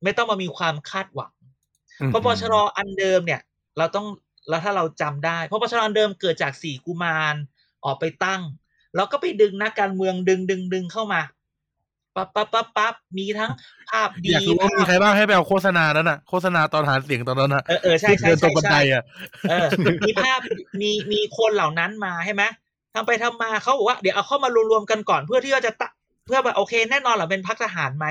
[0.04, 1.34] ไม่ต้องมามีความคาดหวัง
[2.08, 3.42] เพราะปชรอันเดิมเนี่ย
[3.78, 4.06] เราต้อง
[4.50, 7.36] แล้วถ้าเราจำได้ เพราะปชรอันเดิมเกิดจากสี่กุมาร
[7.86, 8.42] ออกไปตั้ง
[8.96, 11.22] แล้วก็ไปดึงนักการเมืองดึงดึงดึงเข้ามา
[12.16, 13.52] ปั๊บปั๊บปั๊บปั๊บมีทั้ง
[13.90, 19.04] ภาพดีอยากรู้ว่ามีใครบ้างให้ไปเอาโฆษณานั้นน่ะโฆษณาตอนหาเสียงตอนนั้นน่ะเออเออใช่ที่ใช่เดินตรใช่งบันไดใช่อะ
[19.50, 19.68] เออ
[20.08, 20.40] มีภาพ
[20.82, 22.44] มีมีคนเหล่านั้นมาใช่ไหม
[22.94, 25.90] ทำไปทำมาเขาบอกว่าเดี๋ยวเอาเข้ามารวมๆกันก่อนเพื่อที่ว่าจะตะ
[26.28, 28.06] เพื่อแบบโอเค แน่นอนเหรอเป็นพักทหารไหม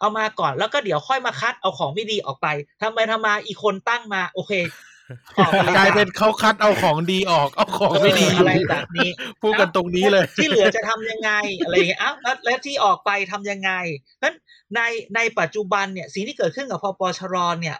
[0.00, 2.46] เอามาก่อนแล้วก็เดี๋ยวค่อยมาคัดเอาของไม่ดีออกไป
[2.80, 4.52] ทำไปทำมาอีกคนตั้งมา โอเค
[5.38, 9.10] ออกไปกลายเป็นเขาคัดเอาของดีออก เอาของเอไม่ดีออะไรแบบนี้
[9.42, 11.30] พูดกันตรงนี้เลย ที่เหลือจะทำยังไง
[11.64, 13.70] อะไรอย่างเงี้ยอ้าวแล้วแล้วที่ออกไปทำยังไง
[14.22, 14.34] นั้น
[14.74, 14.80] ใน
[15.14, 17.76] ในปัจจุบันเนี่ยสิ่งที่เกิดขึ้นกับพปชรเนี่ย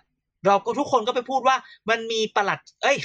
[0.46, 1.56] เราก็ทุกคนก็ไปพูดว่า
[1.90, 2.98] มันมีประหลัด เอ้ย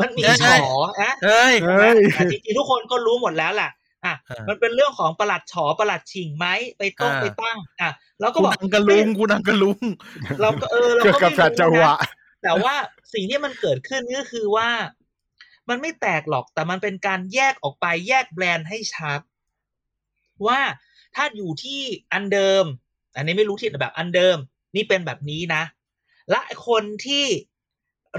[0.00, 3.70] มันมีเอ้ยฉอนะเฮ้ยเฮ้ยอะจริงๆทุกคนก็รู้หมดแล้วแหละ
[4.04, 6.46] อะอ่ามัมันเป็นเรื่องของประหลัดฉอประหลัดฉิงไหม
[6.78, 7.90] ไปต้งอ่าไปตั้งอะ
[8.20, 9.82] แล้วก็กูบอกนังกะลุงกูนังกะลุง
[10.40, 11.96] เราก็เออเราเกี่ยวก็กับไม่สัจจรู้วะนะ
[12.42, 12.74] แต่ว่า
[13.12, 14.68] สิ่งที่มันเกิดขึ้นก็คือว่า
[15.68, 19.20] มันไม่แตกหรอกแต่มันเป็นการแยกออกไปแยกแบรนด์ให้ชัด
[20.46, 20.60] ว่า
[21.14, 21.80] ถ้าอยู่ที่
[22.12, 22.64] อันเดิม
[23.16, 24.36] อันนี้ไม่รู้ที่แบบอันเดิม
[24.76, 25.62] นี่เป็นแบบนี้นะ
[26.30, 27.26] และคนที่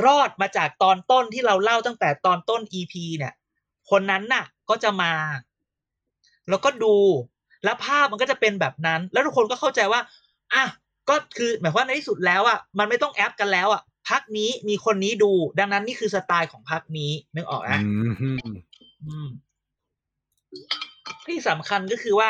[0.06, 3.34] รอดมาจากตอนต้นที่เราเล่าตั้งแต่ตอนต้น EP เนี่ย
[3.90, 5.12] คนนั้นน่ะ ก็จะมา
[6.50, 6.96] แล้วก็ดู
[7.64, 10.02] แล้วภาพมันก็จะเป็นแบบนั้น แล้วทุกคนก็เข้าใจว่า
[10.54, 10.66] อะ
[11.10, 18.42] ก็คือหมายความว่าในที่สุดแล้วอะมันไม่ต้องแอปกันแล้วอะพักนี้มีคนนี้ดู ดังนั้นนี่คือสไตล์ของพักนี้นึกออกไหมอืม
[19.06, 19.28] อืม
[21.28, 22.30] ที่สำคัญก็คือว่า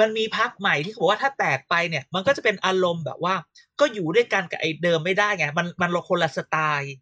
[0.00, 3.34] มันมีพักใหม่ที่เขาบอกว่าถ้าแตกไปเนี่ย มันก็จะเป็นอารมณ์แบบว่า
[3.80, 6.92] ก็อยู่ด้วยกันกับไอ้เดิมไม่ได้ไงมันมันคนละสไตล์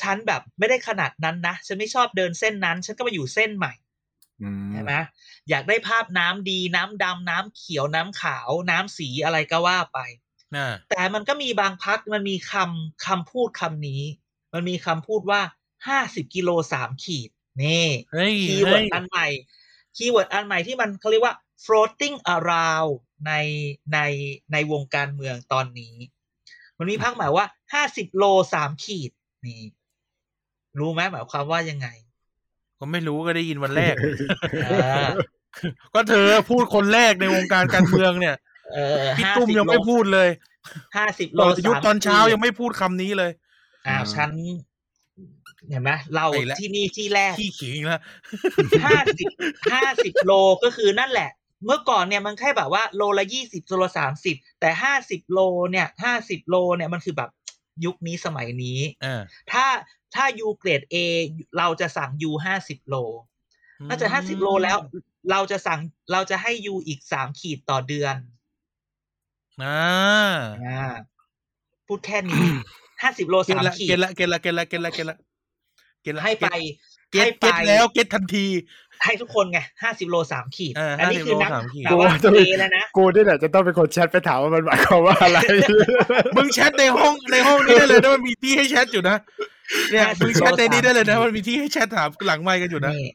[0.00, 3.83] ฉันแบบไม่ได้ขนาดนั้นนะฉันไม่ชอบเดินเส้นนั้น ฉันก็มาอยู่เส้นใหม่อืม
[4.72, 4.92] ใช่ไหม
[5.50, 9.98] อยากได้ภาพน้ำดีน้ำดำน้ำเขียวน้ำขาว น้ำสีอะไรก็ว่าไป
[10.56, 14.02] น่ะแต่มันก็มีบางพักมันมีคำคำพูดคำนี้
[14.54, 15.40] มันมีคำพูดว่า
[15.86, 17.30] ห้าสิบกิโลสามขีด
[17.62, 19.26] นี่เฮ้ยคีย์เวิเฮ้ร์ดยอันใหม่
[19.96, 22.92] คีย์เวิร์ดอันใหม่ที่มันเขาเรียกว่า floating around
[23.26, 23.32] ใน
[23.92, 23.98] ใน
[24.52, 25.94] ในวงการเมืองตอนนี้
[26.78, 28.24] มันมีพักหมายว่าห้าสิบโล
[28.54, 29.10] สามขีด
[29.46, 29.62] นี่
[30.78, 31.88] รู้ไหมหมายความว่ายังไง
[32.78, 33.94] ก็ไม่รู้ก็ได้ยินวันแรก
[34.72, 35.08] อ่า
[35.94, 38.36] ก็เธอพูดคนแรกในวงการการเมืองเนี่ย
[38.72, 40.28] เออพี่ห้าตุ้มสิบยังโลไม่พูดเลย
[40.96, 43.30] ห้าสิบโลตอนยุคสามตอนเช้าขีดยังไม่พูดคำนี้เลย
[43.88, 44.30] อ้าวฉัน
[45.68, 48.00] เห็นไหมเราไปแล้วที่นี่ที่แรกขี้ขิงแล้ว
[48.86, 49.26] ห้าสิบ
[49.72, 50.32] ห้าสิบโล
[50.64, 51.30] ก็คือนั่นแหละ
[51.64, 57.30] เมื่อก่อนเนี่ยมันแค่แบบว่าโลละยี่สิบโลละสามสิบแต่ห้าสิบโลเนี่ยห้าสิบโลเนี่ยมันคือแบบ
[57.84, 59.20] ยุคนี้สมัยนี้อ่า
[59.52, 59.64] ถ้า
[60.14, 60.96] ถ้ายูเกรด A
[61.58, 62.96] เราจะสั่งยูห้าสิบโล
[63.88, 64.78] ถ้าจะห้าสิบโลแล้ว
[65.30, 65.80] เราจะสั่ง
[66.12, 68.16] เราจะให้ยูอีกสามขีดต่อเดือน
[69.62, 70.34] อ่า
[70.64, 70.86] อ่า
[71.86, 72.44] พูดแค่นี้
[73.02, 75.16] ห้าสิบโลเกณสามฑ์ละขีเกดณฑ์ละเกณฑ์ละเกณฑ์ละเกณฑ์ละเกณฑ์ละ
[76.02, 76.46] เกณฑ์ละให้ไป
[77.12, 78.46] เก็ตให้ไปเก็ตแล้วเก็ตทันที
[79.04, 85.38] ให้ทุกคนไงห้าสิบโลสามขีดเอออันนี้50คือนักโลสามขีดแบบว่ากูว่าจะเทไปแล้วนะกูนี่แหละจะต้องเป็นคนแชทไปถามว่ามันหมายความว่าอะไร
[86.36, 89.16] มึงแชทในห้องในห้องนี้ได้เลยนะมันมีที่ให้แชทอยู่นะ
[89.90, 93.08] เนี่ยมึงแชทในนี้ได้เลยนะมันมีที่ให้แชทถามหลังไมค์กันอยู่นะนี่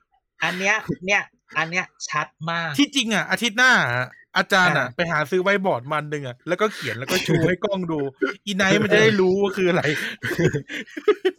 [0.44, 0.76] อันเนี้ย
[1.06, 1.22] เนี่ย
[1.58, 8.00] อันเนี้ยชัดมาก ที่จริงอะอาทิตย์หน้าอะอาจารย์อะอ่าไปหาซื้อไว้บอร์ดมันหนึ่งอะแล้วก็เขียนแล้วก็ชูให้กล้องดู
[8.46, 9.84] อีไนท์มันจะได้รู้ว่าคืออะไร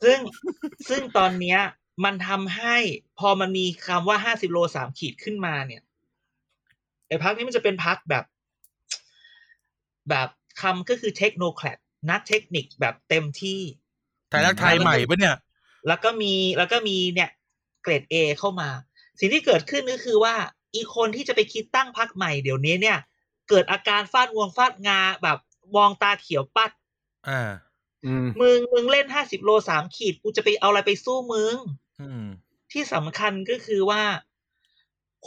[0.04, 0.18] ซึ่ง
[0.88, 1.60] ซึ่งตอนเนี้ย
[2.04, 2.76] มันทำให้
[3.18, 5.82] พอมันมีคำว่าห้าสิบโลสามขีดขึ้นมาเนี่ย
[7.08, 8.24] ไอ้พักนี้มันจะเป็นพักแบบ
[10.10, 10.28] แบบ
[10.60, 11.78] คำก็คือเทคโนแคลด
[12.10, 13.60] นักเทคนิคแบบเต็มที่
[14.30, 15.36] ไทยรักไทยใหม่ปะเนี่ย
[15.86, 17.30] แล้วก็มีแล้วก็มีเนี่ย
[17.82, 18.68] เกรด A เข้ามา
[19.18, 20.34] สิ่งที่เกิดขึ้นก็คือว่า
[20.74, 22.98] อีกคนที่จะไปคิดตั้งพักใหม่เดี๋ยวนี้เนี่ย
[23.48, 25.38] เกิดอาการฟาดงวงฟาดงาแบบ
[25.76, 26.70] มองตาเขียวปัด
[27.28, 27.50] อ่า
[28.06, 31.56] อืมมึงมึงเล่นห้าสิบโลสามขีดกูจะไปเอาอะไรไปสู้มึง
[32.00, 32.24] อืม
[32.72, 34.02] ที่สำคัญก็คือว่า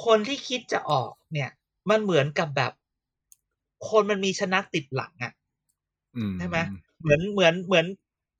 [0.05, 1.49] คนที่คิดจะออกเนี่ย
[1.89, 2.71] มันเหมือนกับแบบ
[3.89, 5.33] คนมันมีชนะติดหลังอะ่ะ
[6.15, 6.57] อืมใช่ไหม
[6.99, 7.85] เหมือนเหมือนเหมือน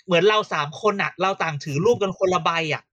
[0.06, 2.84] เหมือนเราสามคนอะ่ะเราต่างถือรูปกันคนละใบอะ่ะ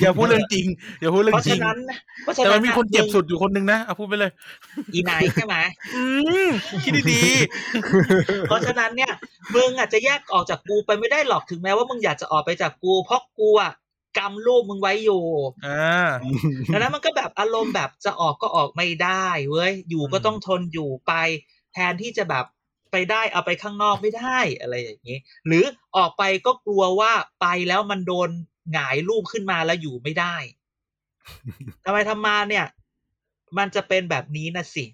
[0.00, 0.66] อย่าพูดเรื่องจริง
[1.00, 1.78] อย่าพูดเรื่อเพงราะจริฉะงนั้น
[2.22, 4.32] เพราะฉะแต่นั้มันนมีคนอะเจ็บมึงสุดอยู่คนนึงนะเอาพูดไปเลย
[4.92, 5.56] อีไหนใช่ไหม
[5.94, 6.02] อื
[6.46, 6.48] ม
[6.84, 7.22] คิดดี
[8.48, 9.12] เพราะฉะนั้นเนี่ย
[9.54, 13.72] มึงอาจจะแยกออกจากกูไปไม่ได้หรอกถึงแม้ว่ามึงอยากจะออกไปจากกู เพราะกูอะ
[14.18, 16.06] กำรูปมึงไว้อยู่ๆอ่า
[16.72, 21.12] ดังนั้นมันก็แบบอารมณ์แบบจะออกก็ออกไม่ได้เว้ยอยู่ก็อืมต้องทนอยู่ไป
[21.74, 22.44] แทนที่จะแบบ
[22.96, 25.64] ไปได้เอาไปข้างนอกไม่ได้อะไรอย่างนี้ หรือ
[25.96, 28.30] ออกไปก็กลัวว่าไปแล้วมันโดน
[28.72, 30.36] หงายรูปขึ้นมาแล้วอยู่ไม่ได้
[31.84, 32.64] ทำไมทำมาเนี่ย
[33.58, 34.84] มันจะเป็นแบบนี้นะสิ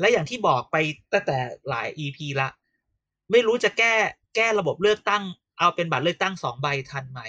[0.00, 0.76] และอย่างที่บอกไป
[1.12, 1.38] ตั้งแต่
[1.68, 2.48] หลาย EP ละ
[3.30, 3.94] ไม่รู้จะแก้
[4.36, 5.22] แก้ระบบเลือกตั้ง
[5.58, 7.20] เอาเป็นบัตรเลือกตั้งสองใบทันไหม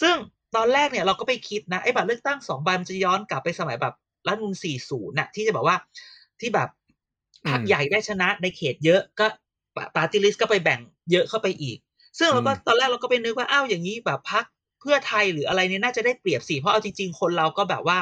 [0.00, 0.14] ซึ่ง
[0.56, 3.94] ตอนแรกเนี่ยเราก็ไปคิดนะไอ้บัตรเลือกตั้งสองใบมันจะย้อนกลับไปสมัยแบบ
[4.26, 4.54] รัฐธรรมนูล
[4.86, 5.76] 40น่ะที่จะบอกว่า
[6.40, 6.68] ที่แบบ
[7.48, 9.26] พรรคอืมใหญ่ได้ชนะในเขตเยอะก็
[9.96, 10.80] ปาร์ตี้ลิสก็ไปแบ่ง
[11.12, 11.78] เยอะเข้าไปอีก
[12.18, 14.44] ซึ่งเราก็อืมตอนแรกเราก็ไปนึกว่าอ้าวอย่างนี้แบบพรรค
[14.80, 17.98] เพื่อไทยหรืออะไรเนี่ยน่าจะได้เปรียบสิเพราะเอาจริง ๆ คนเราก็แบบว่า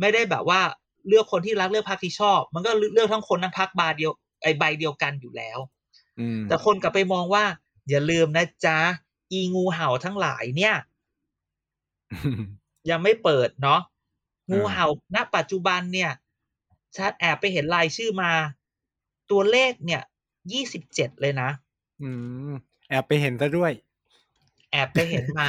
[0.00, 0.60] ไม่ได้แบบว่า
[1.08, 4.12] เลือกคนที่รักเลือกพรรคที่ชอบ มันก็เลือกทั้งคนทั้งพรรคบาร์เดียว
[4.42, 5.58] ไอใบเดียวกันอยู่แล้ว
[6.20, 7.44] อืมแต่คนกลับไปมองว่า
[7.88, 8.78] อย่าลืมนะจ๊ะ
[9.32, 10.74] อีงูเห่าทั้งหลายเนี่ย
[12.90, 13.80] ยังไม่เปิดเนาะ
[14.52, 16.10] งูเห่าณปัจจุบันเนี่ย
[16.96, 18.32] ชัดแอบไปเห็นรายชื่อมา
[19.30, 20.02] ตัวเลขเนี่ย
[20.52, 21.50] ยี่สิบเจ็ดเลยนะ
[22.02, 22.10] อื
[22.50, 22.52] ม
[22.88, 23.72] แอบไปเห็นซะด้วย
[24.72, 25.48] แอบไปเห็นมา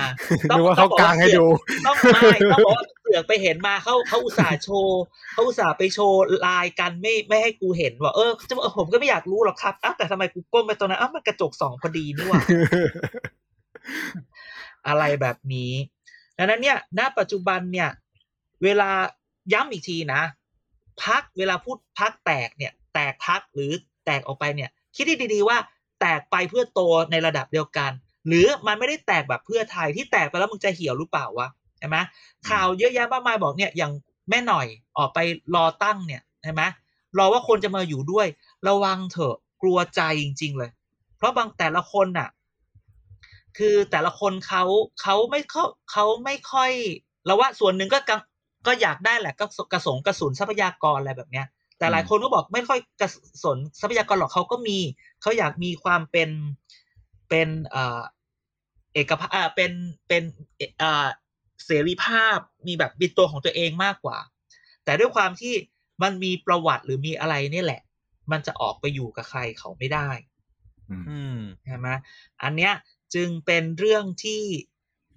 [0.49, 1.45] นึกว่าเขากางให้ดู
[1.85, 5.01] ต้องไม่ต้องบอกว่าเสือกไปเห็นมาเขาเขาอุตส่าห์โชว์
[5.33, 12.41] เขาอุตส่าห์ไปโชว์ลายกันไม่ไม่ให้กูเห็นว่าเออจะบอกเออผมก็ไม่อยากรู้หรอกครับอ้าวแต่ทำไมกูก้มไปตรงนั้นอ้าวมันกระจกสองพอดีนี่หว่า
[14.87, 15.71] อะไรแบบนี้
[16.37, 17.89] ดังนั้นเนี่ย ณ ปัจจุบันเนี่ย
[18.63, 18.89] เวลา
[19.53, 20.21] ย้ำอีกทีนะ
[21.03, 23.71] พักเวลาพูดพักแตกเนี่ย แตกพักหรือ
[24.05, 25.57] แตกออกไปเนี่ย คิดดีๆว่า
[25.99, 26.81] แตกไปเพื่อโต
[27.11, 27.91] ในระดับเดียวกัน
[28.27, 31.47] หรือมันไม่ได้แตกแบบเพื่อไทยที่แตกไปแล้วมึงจะเหี่ยวหรือเปล่าวะ
[31.79, 31.97] ใช่ไหม
[32.49, 33.91] ข่าวเยอะแยะมากมายบอกเนี่ยอย่าง
[34.29, 34.67] แม่หน่อย
[34.97, 35.19] ออกไป
[35.55, 36.61] รอตั้งเนี่ยใช่ไหม
[37.17, 38.27] รอว่าคนจะมาอยู่ด้วย
[38.67, 40.71] ระวังเถอะกลัวใจจริง ๆ เลย
[41.17, 42.29] เพราะบางแต่ละคนน่ะ
[43.57, 44.63] คือแต่ละคนเขา
[45.01, 46.71] เขาไม่เขาเขาไม่ค่อย
[47.25, 47.99] เราว่าส่วนหนึ่งก็
[48.67, 51.45] ก็อยากได้แหละก็กระสงกระสุนทรัพยากรอะไรแบบเนี้ย
[51.83, 53.09] แต่หลายคนก็บอกไม่ค่อยกระ
[53.43, 54.77] สนทรัพยากรหรอกเขาก็มี
[55.21, 56.29] เขาอยากมีความเป็น
[57.29, 58.01] เป็นเอ่อ
[58.93, 59.71] เอกภาพอ่าเป็น
[60.07, 60.23] เป็น
[60.79, 61.07] เอ่อ
[61.65, 64.17] เสรีภาพมีแบบเป็นตัวของตัวเองมากกว่า
[64.83, 65.53] แต่ด้วยความที่
[66.03, 67.81] มันมีประวัติหรือมีอะไรเนี่ยแหละ
[68.31, 70.09] มันจะออกไปอยู่กับใครเขาไม่ได้
[71.09, 71.87] อืมใช่ไหม
[72.43, 72.73] อันเนี้ย
[73.13, 74.43] จึงเป็นเรื่องที่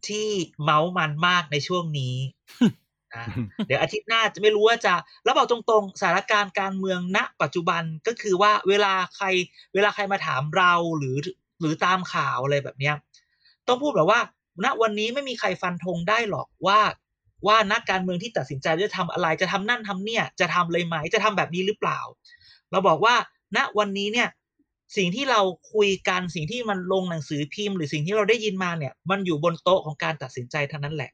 [0.08, 0.28] ที่
[0.62, 2.14] เมาส์มันมากในช่วงนี้
[3.16, 3.26] นะ
[3.66, 4.94] เดี๋ยวอาทิตย์หน้าจะไม่รู้ว่าจะ
[5.24, 9.26] แล้วบอกตรงๆสถานการณ์การเมืองณ ปัจจุบันก็คือว่าเวลาใคร
[9.74, 11.16] เวลาใครมาถามเราหรือ
[11.60, 12.94] หรือตามข่าวอะไรแบบเนี้ย
[13.68, 14.20] ต้องพูดแบบว่า
[14.64, 16.80] ณวันนี้ไม่มีใครฟันธงได้หรอกว่า
[17.46, 22.00] ว่านักการเมืองที่ตัดสินใจจะทำอะไรจะทำนั่นทำเนี่ย จะทำเลยไหมจะทำแบบนี้หรือเปล่า
[22.70, 23.14] เราบอกว่า
[23.56, 24.28] ณวันนี้เนี่ย
[24.96, 25.40] สิ่งที่เรา
[25.74, 31.10] คุยกันสิ่งที่มันลงหนังสือพิมพ์ หรือสิ่งที่เราได้ยินมาเนี่ย มันอยู่บนโต๊ะของการตัดสินใจเท่านั้นแหละ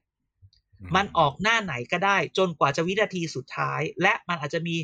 [0.97, 4.77] มันออกหน้าไหนก็ได้จนกว่าจะวินาทีสุดท้าย และมันอาจจะมี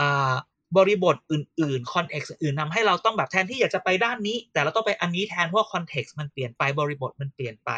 [0.00, 0.34] อ่า
[0.76, 7.70] บริบทอื่นๆ context อื่นนำให้เราต้องแบบแทนที่อยากจะไปด้านนี้ แต่เราต้องไปอันนี้แทนเพราะ context มันเปลี่ยนไปบริบทมันเปลี่ยนไป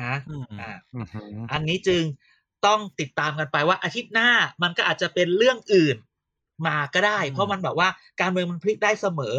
[0.00, 2.02] ฮะอืมอ่าอือหืออันนี้จึง
[2.66, 4.30] ต้องติดตามกันไปว่าอาทิตย์หน้า
[4.62, 5.96] มันก็อาจจะเป็นเรื่องอื่น
[6.66, 7.88] มาก็ได้อืมเพราะมันแบบว่า
[8.20, 9.34] การเมืองมันพลิกได้เสมอ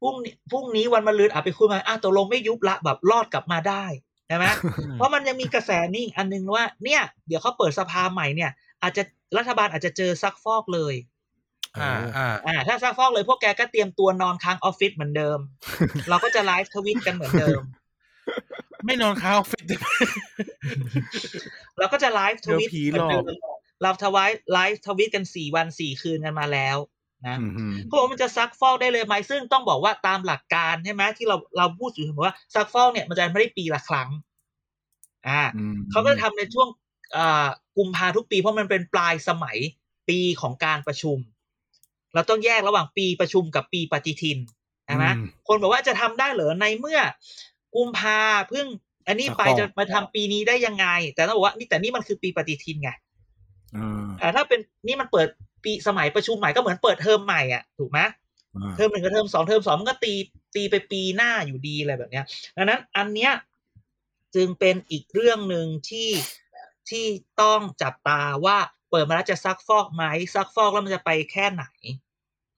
[0.00, 3.84] พรุ่งนี้พรุ่งนี้วันมะรืนอาจไปคุยมาอ้าวตกลงไม่ยุบละแบบรอดกลับมาได้
[4.28, 4.44] ใช่ไหม
[4.94, 8.50] เพราะมันยังมีกระแสนี่อีกอันนึงว่า เนี่ย เดี๋ยวเขาเปิดสภาใหม่เนี่ย
[8.82, 9.02] อาจจะ
[9.36, 10.94] รัฐบาลอาจจะเจอซักฟอกเลย
[11.80, 15.38] อ่าอ่าอ่าถ้าซักฟอกเลยพวกแกก็เตรียมตัวนอนค้างออฟฟิศเหมือนเดิม
[16.08, 17.62] เราก็จะไลฟ์ทวิตกันเหมือนเดิม
[18.86, 19.64] ไม่นอนค้างออฟฟิศ
[21.78, 26.76] เราก็จะไลฟ์ทวิตเดี๋ยวผีเหมือนเดิหลมอกเราทวายไลฟ์ทวิตกันสี่วันสี่คืนกันมาแล้ว
[27.26, 34.08] นะอืมเขาบอกว่ามันจะซักฟอกได้เลยไหมซึ่งต้องบอกว่าตามหลักการใช่ไหมที่เราเราพูดอยู่เสมอว่าซักฟอกเนี่ยมันจะไม่ได้ปีละครั้ง
[35.28, 36.68] อ่าอืมเขาก็จะทำในช่วง
[37.16, 37.46] อ่า
[37.76, 39.58] กุมภาทุกปีเพราะมันเป็นปลายสมัย
[40.08, 41.18] ปีของการประชุม
[42.14, 44.38] เราต้องแยกระหว่างปีประชุมกับปีปฏิทิน
[44.86, 47.00] ใช่ไหมอืมคนบอกว่าจะทำได้เหรอในเมื่อ
[47.74, 48.66] กุมภาเพิ่ง
[49.08, 52.90] อันนี้ไปซักฟอกจะมาทำปีนี้ได้ยังไง แต่ต้องบอกว่านี่แต่นี่มันคือปีปฏิทินไง
[53.76, 55.28] อ่าอ่าถ้าเป็นนี่มันเปิด
[55.64, 58.00] ปีสมัยประชุมใหม่ก็เหมือนเปิดเทอมใหม่อะถูกไหม
[58.56, 60.14] อ่าเทอมหนึ่งกับเทอมสองเทอมสองมันก็ตี
[60.54, 62.24] ตีไปปีหน้าอยู่ดีอะไรแบบเนี้ย
[62.56, 63.32] ดังนั้นอันเนี้ย
[64.34, 66.10] จึงเป็นอีกเรื่องหนึ่งที่
[66.90, 67.06] ที่
[67.42, 68.58] ต้องจับตาว่า
[68.90, 70.04] เปิดมาแล้วจะซักฟอกไหม
[70.34, 71.64] ซักฟอกแล้วมันจะไปแค่ไหน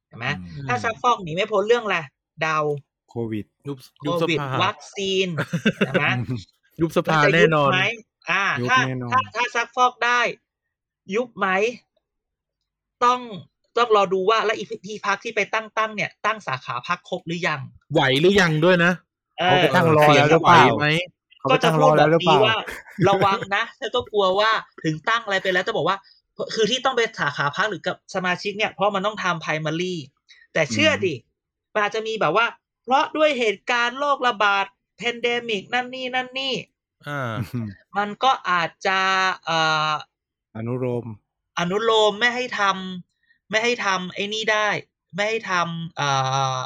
[0.07, 1.99] เห็นไหมอืมถ้าซักฟอกหนีไม่พ้นเรื่องอะไร
[2.45, 2.65] ดาว
[3.11, 5.29] โควิดยุบโคยุบสวิดภาวัคซีน
[5.77, 6.07] ใช่ไหม
[6.81, 7.81] ยุบสภามัจะแน่ยุบนอนไหม
[8.31, 10.21] อ่ายุบถ้าแน่นอนถ้าถ้าซักฟอกได้
[11.15, 11.49] ยุบไหม
[13.05, 13.21] ต้อง
[13.77, 17.61] ต้องรอดูว่าแล้วอีพีพักที่ไปตั้งตั้งเนี่ยตั้งสาขาพักครบหรือยัง
[17.93, 18.93] ไหวหรือยังด้วยนะ
[19.39, 20.87] เอเขาอไปตั้งรอแล้วหรือไหเปวล่าไหม
[21.39, 22.57] เขาก็ไปจะตั้งรพูอดแบแล้วบหรือเปนี้ล่าว่า
[23.09, 24.51] ระวังนะถ้าก็กลัวว่า
[24.85, 25.97] ถึงตั้งอะไรไปแล้วจะบอกว่า
[26.55, 29.95] คือที่ต้องไปสาขาพรรคหรือกับสมาชิกเนี่ยเพราะมันต้องทำ primary
[30.53, 31.15] แต่เชื่อดิ
[31.73, 32.47] มันอาจจะมีแบบว่า
[32.85, 34.65] เพราะด้วยเหตุการณ์โรคระบาด
[34.99, 36.55] p พนเดมิกนั่นนี่นั่นนี่
[37.09, 37.33] อ่า
[37.97, 38.99] มันก็อาจจะ
[39.45, 39.91] เอ่อ
[40.57, 41.07] อนุโลม
[41.59, 44.69] อนุโลมไม่ให้ทำไม่ให้ทำไอ้นี่ได้
[45.15, 46.09] ไม่ให้ทำเอ่
[46.57, 46.59] อ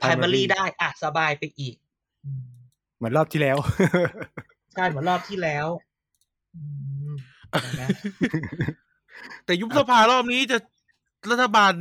[0.00, 1.76] primary primary ได้อะสบายไปอีก
[2.24, 2.42] อืม
[2.96, 3.56] เหมือนรอบที่แล้ว
[4.74, 5.66] ใช่เหมือนรอบที่แล้ว
[6.54, 6.60] อื
[7.10, 7.14] ม
[7.62, 7.82] เห็นไหม
[9.44, 10.58] แต่ยุบสภารอบนี้จะ
[11.30, 11.72] รัฐบาล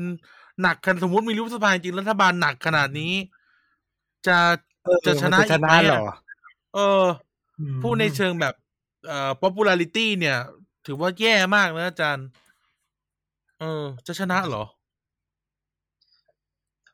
[0.62, 3.14] หนักกันสมมติมียุบสภาจริงรัฐบาลหนักขนาดนี้
[4.28, 4.38] จะ
[4.84, 6.14] เออจะชนะมัจชอีกไหนะมเหรอะอ
[6.74, 7.04] เออ
[7.82, 8.54] พูดในเชิงแบบ
[9.08, 10.38] เอ่อ popularity เนี่ย
[10.86, 12.28] ถือว่าแย่มากนะอาจารย์
[13.60, 14.64] เออ จะชนะเหรอ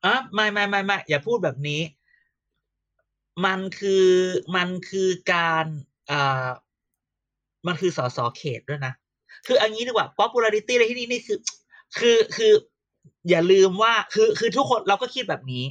[0.06, 1.82] อะไม่ไม่ไม่ไม่อย่าพูดแบบนี้
[3.46, 4.08] มันคือ
[4.56, 5.66] มันคือการ
[6.12, 6.48] อ่า
[7.68, 8.94] มันคือสสเขตด้วยนะ
[9.48, 11.40] คืออันนี้ดีกว่า popularity ในที่นี้นี่คือ
[12.00, 12.54] คือคือ
[13.30, 15.64] อย่าลืมว่า คือคือทุกคนเราก็คิดแบบนี้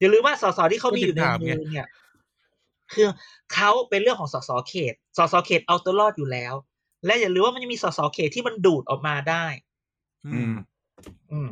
[0.00, 1.88] อย่าลืมว่าสสที่เขามีอยู่ในก็ถึงถามมืไงอเนี่ย
[2.92, 3.06] คือ
[3.54, 6.54] เขาเป็นเรื่องของสสเขต สสเขตเอาตัวรอดอยู่แล้ว
[7.06, 9.46] และอย่าลืมว่ามันยังมีสสเขตที่มันดูดออกมาได้
[10.26, 10.54] อืม
[11.32, 11.48] อืม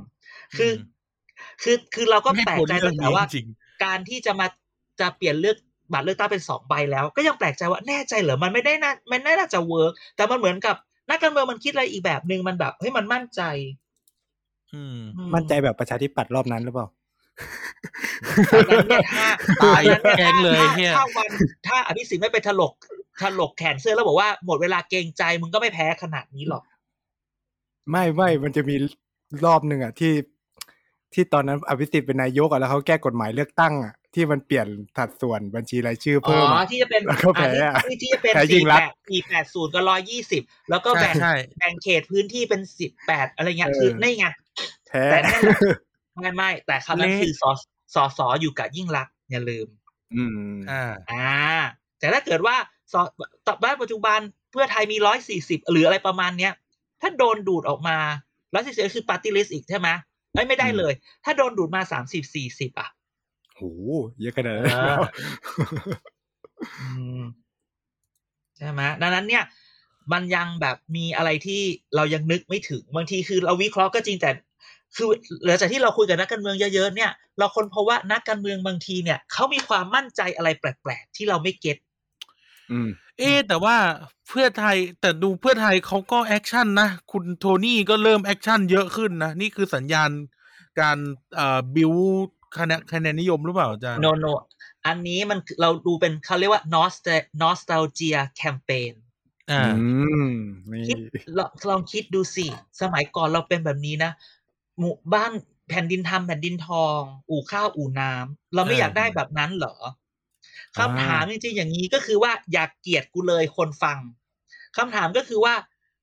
[0.56, 3.46] คืออคือคือเราก็ไม่แปลกพ้นใจเรื่องแต่นี้ว่าจริง
[3.84, 4.46] การที่จะมา
[5.00, 5.56] จะเปลี่ยนเลือก
[5.92, 10.76] บัตรเลือกตั้งเป็นสองใบแล้ว ก็ยังแปลกใจว่าแน่ใจเหรอมันไม่ได้น่ามันไม่น่าจะเวิร์กแต่มันเหมือนกับ
[11.10, 13.42] นักการเมืองมันคิดอะไรอีกแบบหนึ่งมันแบบเฮ้ยมันมั่นใจ
[14.74, 16.86] อืมอืมั่นใจแบบประชาธิปัตย์รอบนั้นหรือเปล่า
[18.52, 19.28] ตอนนั้นเนี่ยถ้า
[19.62, 21.28] ตายตอนนั้นนี่แกงเลยถ้าเหี้ยถ้าวัน
[21.66, 22.72] ถ้าอภิสิทธิ์ไม่ไปถลก
[23.22, 26.62] ถลกแขนเสื้อแล้วบอกว่าหมดเวลาเกรงใจมึงก็ไม่แพ้ขนาดนี้หรอก
[27.90, 28.76] ไม่ไม่มันจะมี
[29.44, 30.12] รอบหนึ่งอะที่
[31.14, 34.66] ที่ตอนนั้นอภิสิทธิ์เป็นนายกอะแล้วเขาแก้กฎหมายเลือกตั้งอะที่มันเปลี่ยน
[34.96, 44.26] สัดส่วนบัญชีรายชื่ออ๋เพิ่มออะที่จะเป็นแล้วก็แพ้อะอะที่ที่จะเป็นแพ้ยิ่สี่งรัแปกษณ์ดสี่แปดศูนย์กับร้อยยี่สิบแล้วก็ใช่แบ่งใช่แบ่งเขตพื้นที่เป็นสิบแปดอะไรเงี้ยเออคือนี่ไง
[44.88, 45.58] แพ้แต่นั่นแหละ
[46.16, 47.50] ไม่ไม่แต่คำนั้นเละคือสอ
[47.94, 49.66] สอสออยู่กับยิ่งรักษณ์อย่าลืม
[50.14, 51.28] อืมอ่าอ่า
[51.98, 52.56] แต่ถ้าเกิดว่า
[52.92, 53.00] สมม
[53.46, 54.20] ติบ้านปัจจุบัน
[54.52, 56.52] เพื่อไทยมีร้อยสี่สิบหรืออะไรประมาณเนี้ย
[57.00, 57.96] ถ้าโดนดูดออกมา
[58.54, 59.88] ร้อยสี่สิบคือ party list อีกใช่ไหม
[60.34, 60.92] เอ้ยไม่ได้เลย
[61.24, 62.90] ถ้าโดนดูดมาสามสิบสี่สิบอะ
[63.54, 63.62] โห
[64.20, 64.96] เยอะขนาดนั้นเออ
[66.80, 66.88] อื
[67.20, 67.22] ม
[68.58, 69.44] ใช่ไหมดังนั้นเนี่ย
[70.12, 71.62] มันยังแบบมีอะไรที่
[71.96, 74.30] เรายังนึกไม่ถึงบางทีคือเราวิเคราะห์ก็จริงแต่
[74.96, 75.08] คือ
[75.44, 81.87] หลังจากที่เราคุยกับนักการเมืองเยอะๆเนี่ย เราคนเพราะว่านักการเมืองบางทีเนี่ยเขามีความมั่นใจอะไรแปลกๆที่เราไม่ get อืม
[83.18, 83.76] เอ๊ะแต่ว่า
[84.28, 90.10] เพื่อไทยแต่ดูเพื่อไทยเขาก็ action นะคุณโทนี่ก็เริ่ม action เยอะขึ้นนะนี่คือสัญญาณ
[90.80, 90.98] การ
[91.34, 91.92] เอ่อบิว
[92.58, 94.26] คะแนนคะแนนนิยมหรือเปล่าอาจารย์ no no
[94.86, 98.92] อันนี้มันเราดูเป็นเขาเรียกว่า nostal nostalgia campaign
[99.50, 99.88] อ่าอื
[100.28, 100.30] ม
[100.70, 100.96] นี่คิด
[101.38, 102.46] ลองลองคิดดูสิ
[102.80, 104.12] สมัยก่อนเราเป็นแบบนี้นะ
[104.78, 105.32] หมู่บ้าน
[105.68, 107.00] แผ่นดินทำแผ่นดินทอง
[107.30, 109.76] อู่ข้าวอู่น้ำเราไม่เอออยากได้แบบนั้นเหรอ
[110.78, 113.98] คำถามจริงๆอย่างนี้ก็คือว่าอยากเกลียดกูเลยคนฟัง
[114.76, 115.54] คำถามก็คือว่า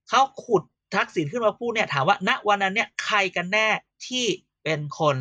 [0.09, 0.63] เขาขุด
[0.95, 3.68] ทักษิณขึ้นมาพูดเนี่ยถามว่าณวันนั้นเนี่ยใครกันแน่
[4.07, 4.26] ที่
[4.63, 5.16] เป็นคน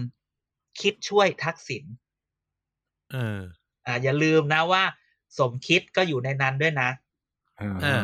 [0.81, 1.85] คิดช่วยทักษิณ
[3.13, 3.41] เออ
[3.87, 4.83] อ่าอย่าลืมนะว่า
[5.39, 6.89] สมคิดก็อยู่ในนั้นด้วยนะ
[7.61, 8.03] อ่า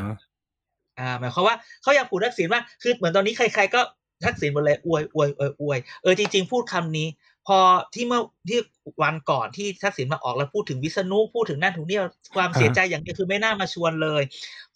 [0.99, 3.81] อ่าหมายความว่าเขายังผูกทักษิณว่าคือเหมือนตอนนี้ใครๆก็
[4.25, 7.09] ทักษิณหมดเลยอวยอวยอวยอวยเออจริงๆพูดคำนี้
[7.47, 7.59] พอ
[7.95, 8.61] ที่เมื่อที่
[9.03, 11.99] วันก่อนที่ทักษิณมาออกแล้วพูดถึงวิษณุพูดถึงนั่นถึงนี่
[12.35, 14.23] ความเสียใจอย่างเดียวคือไม่น่ามาชวนเลย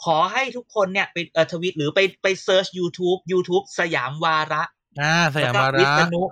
[0.04, 4.62] ขอให้ทุกคนเนี่ยไปเออทวิตหรือไปไปเซิร์ช YouTube YouTube สยามวาระ
[5.00, 6.22] อ่าสยามวาแล้วก็วิระษณุ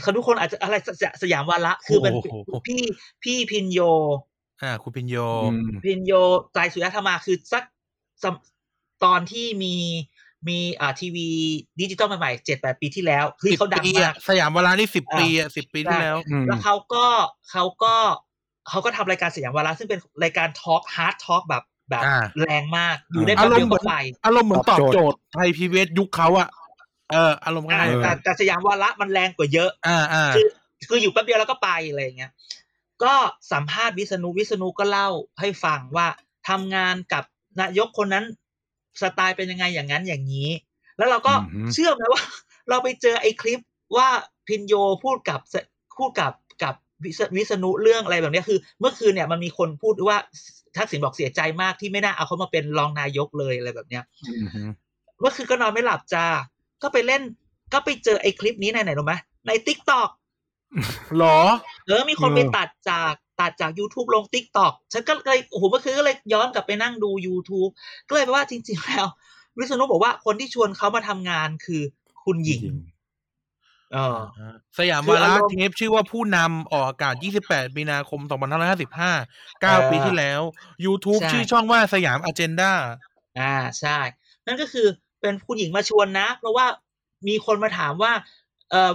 [0.00, 2.82] เขาทุกคนอาจจะอะไรสสสยามวาระคือมันโอ้โหพี่
[3.24, 3.80] พี่พินโย
[4.62, 6.12] อ่าคุณพินโยอืมพินโย
[6.52, 7.64] ไตรสุริยธรรมาคือสัก
[8.22, 8.34] สม
[9.04, 9.74] ตอนที่มี
[10.48, 11.28] มีอ่าทีวี
[11.80, 17.06] ดิจิตอลใหม่ๆเจ็ดแปดปีที่แล้วคือเขาดังปีมาอะกสยามวาระนี่สิบปีอะสิบปีที่แล้วอืมแล้วเขาก็
[17.50, 17.94] เขาก็
[18.68, 26.48] เขาก็ทำรายการสยามวาระซึ่งเป็นรายการทอล์กฮาร์ดทอล์กแบบแบบอ่าแรงมาก อยู่ได้อาแป๊บรมเดียณ์วเหมืก็อนไปอารมณ์เหมือนตตออบบโจทย์โจทย์ไทยพีวียุคเขาอะ
[27.12, 30.46] เอออารมณ์อ่าง่ายแต่แต่สยามวาระมันแรงกว่าเยอะ อ่าอ่าคือ
[30.88, 32.32] คืออยู่แป๊บเดียวแล้วก็ไปอะไรอย่างเงี้ย
[33.02, 33.14] ก็
[33.52, 35.08] สัมภาษณ์วิษณุวิษณุก็เล่า
[35.40, 36.06] ให้ฟังว่า
[36.48, 37.24] ทำงานกับ
[37.60, 38.24] นายกคนนั้น
[39.02, 40.50] สไตล์เป็นยังไงอย่างนั้นอย่างนี้
[40.98, 42.22] แล้วเราก็อืมเชื่อไหมว่า
[42.68, 43.60] เราไปเจอไอ้คลิป
[43.96, 44.08] ว่า
[44.48, 44.74] ภิญโญ
[45.04, 45.40] พูดกับ
[45.98, 46.32] พูดกับ
[46.62, 46.74] กับ
[47.04, 50.18] วิษวิษณุเรื่องอะไรแบบเนี้ยคือ เมื่อคืนเนี่ยมันมีคนพูดว่า
[50.76, 54.62] ทักษิณบอกเสียใจมากที่ไม่น่าเอาเขามาเป็นรองนายกเลยอะไรแบบเนี้ยอืมฮึ
[55.20, 56.26] เมื่อคืนก็นอนไม่หลับจ้า
[56.82, 57.22] ก็ไปเล่น
[57.72, 59.14] ก็ไปเจอไอ้คลิปนี้ในไหนรู้ไหม
[59.46, 60.08] ในทิกตอก
[61.18, 61.38] หรอ
[61.86, 67.70] เออมีคนไปตัดจาก ตัดจาก YouTube ลง Tik t o อกฉันก็เลยโอ้โหเมื่อคืนก็เลยย้อนกลับไปนั่งดู YouTube
[68.08, 69.06] ก็เลยแปลว่าจริง ๆ แล้ว
[69.56, 71.82] วิษณุบอกว่าคนที่ชวนเขามาทำงานคือ
[72.24, 72.62] คุณหญิง
[73.92, 74.18] เออ
[74.78, 77.14] สยามคือวาระอารมณ์เทปชื่อว่าผู้นำออกอากาศ
[77.46, 78.98] 28 มีนาคม 2555
[79.64, 80.40] อ่า9ปีที่แล้ว
[80.84, 82.72] YouTube ใช่ชื่อช่องว่าสยามอเจนดา
[83.38, 83.98] อ่า ใช่
[84.46, 84.86] นั่นก็คือ
[85.20, 86.66] เป็นคุณหญิงมาชวนนะ เพราะว่า
[87.28, 88.45] มีคนมาถามว่าเออ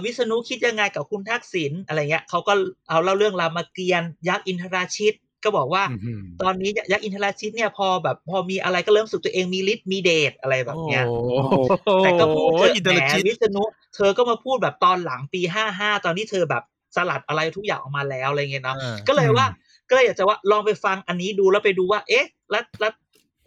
[0.04, 2.52] วิษณุคิดยังไงกับคุณทักษิณอะไรเงี้ยเขาก็
[2.88, 5.14] เอาเล่าเรื่องรามเกียรติ์ยักษ์อินทราชิต
[5.44, 6.12] ก็บอกว่าอืมฮึ
[6.42, 11.54] ตอนนี้ยักษ์อินทราชิตเนี่ยพอแบบพอมีอะไรก็เริ่มรู้สึกตัวเองมีฤทธิ์มีเดชอะไรแบบเนี้ยโอ้โห
[11.98, 13.64] แต่ก็พูดเถอะอินแหเตอมร์ชิตวิษณุ
[13.94, 16.62] เธอก็มาพูดแบบตอนหลังปีห้าห้าตอนที่เธอแบบ
[16.96, 19.46] สลัดอะไรทุกอย่างออกมาแล้วอะไรเงี้ยเนาะอ่าก็เลยว่า
[19.88, 22.92] ก็เลยอยากจะว่าลองไปฟังอันนี้ดูแล้วไปดูว่า เอ๊ะ แล้วแล้ว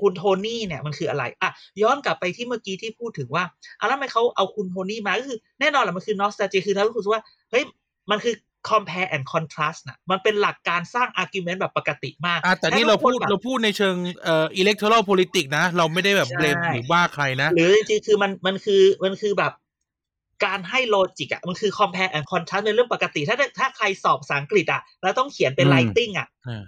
[0.02, 1.50] คุณโทนี่เนี่ยมันคืออะไรอะ
[1.82, 3.44] ย้อนกลับไปที่เมื่อกี้ที่พูดถึงว่า
[3.80, 7.64] อะแล้วทำไมเขาเอาคุณโทนี่มาก็คือแน่นอนแหละมันคือ nostalgia คือถ้ารู้สึกว่าเฮ้ย
[8.12, 8.36] มันคือ
[8.70, 19.54] compare and contrast นะมันเป็นหลักการสร้าง argument แบบปกติมากอะแต่นี่เราพูดให้ทุกคนแบบเราพูดในเชิงเอ่อ electoral politics นะ เราไม่ได้แบบใช่เบลมหรือว่าใครนะ หรือจริงๆคือมันมันคือมันคือแบบ
[20.46, 26.64] การให้โลจิกอะมันคือ compare and contrast เป็นเรื่องปกติ ถ้าถ้าใครสอบภาษาอังกฤษอะแล้วต้องเขียนเป็น writing อะอ่า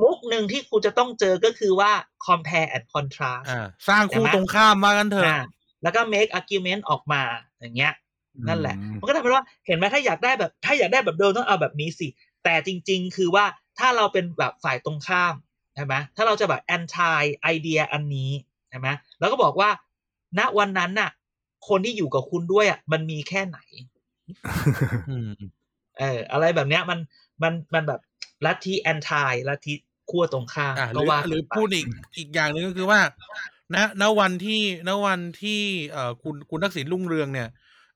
[0.00, 1.92] มุกหนึ่งที่คุณจะต้องเจอก็คือว่า
[2.26, 5.38] compare and contrast อ่าสร้างคู่ใช่ไหมตรงข้ามมากันเถอะอ่า
[5.82, 7.22] แล้วก็ make argument ออกมา
[7.60, 7.92] อย่างเงี้ย
[8.48, 12.06] นั่นแหละ มันก็ทำให้ว่าเห็นไหมถ้าอยากได้แบบ ถ้าอยากได้แบบเดิมต้องเอาแบบนี้สิ
[12.44, 13.44] แต่จริง ๆ คือว่า
[13.78, 15.34] ถ้าเราเป็นแบบฝ่ายตรงข้าม
[15.74, 18.30] ใช่ไหมถ้าเราจะแบบ anti ไอเดียอันนี้
[18.70, 18.88] ใช่ไหม
[19.20, 19.70] แล้วก็บอกว่า
[20.38, 21.10] ณวันนั้นน่ะ
[21.68, 23.58] คนที่อยู่กับคุณด้วยอะมันมีแค่ไหน
[25.10, 25.32] อืม
[25.98, 26.98] เอออะไรแบบเนี้ยมัน
[27.42, 28.00] มันมันแบบ
[28.46, 29.74] ลัทธิ anti ลัทธิ
[30.10, 31.86] ขั้วตรงข้ามอ่าหก็รือว่าหรือกันไปพูดอีก
[32.18, 33.00] อีกอย่างหนึ่งก็คือว่า
[33.74, 37.48] ณณวันที่ณวันที่เอ่อคุณคุณทักษิณรุ่งเรืองเนี่ย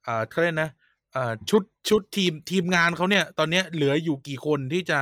[0.05, 0.71] เอ่อเขาเรียกนะ
[1.13, 5.01] เอ่อชุดชุดทีมทีมงานเขาเนี่ย ตอนเนี้ยเหลืออยู่กี่คนที่จะ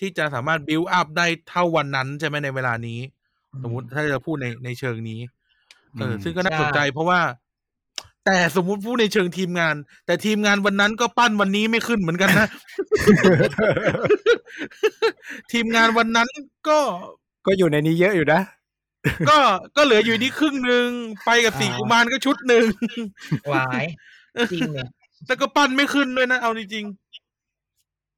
[0.00, 3.00] ที่จะสามารถบิวอัพได้เท่าวันนั้นใช่ไหมในเวลานี้
[3.62, 5.20] สมมติถ้าจะพูดในในเชิงนี้
[5.98, 7.20] เอออืมซึ่งก็น่าใช่สนใจเพราะว่า
[8.24, 9.74] แต่สมมุติพูดในเชิงทีมงาน
[10.06, 12.48] แต่ทีมงานวันนั้นก็ปั้นวันนี้ไม่ขึ้นเหมือนกันนะ
[15.52, 16.28] ทีมงานวันนั้น
[16.68, 16.78] ก็
[17.46, 18.40] ก็อยู่ในนี้เยอะอยู่นะ
[19.30, 19.38] ก็
[19.76, 20.88] ก็เหลืออยู่นี่ครึ่งหนึ่ง
[21.26, 22.64] ไปกับสี่อ่ากุมารก็ชุดหนึ่ง
[23.52, 23.84] วาย
[24.52, 24.88] จริงเนี่ย
[25.26, 26.84] แต่ก็ปั้นไม่ขึ้นด้วยนะ เอาจริง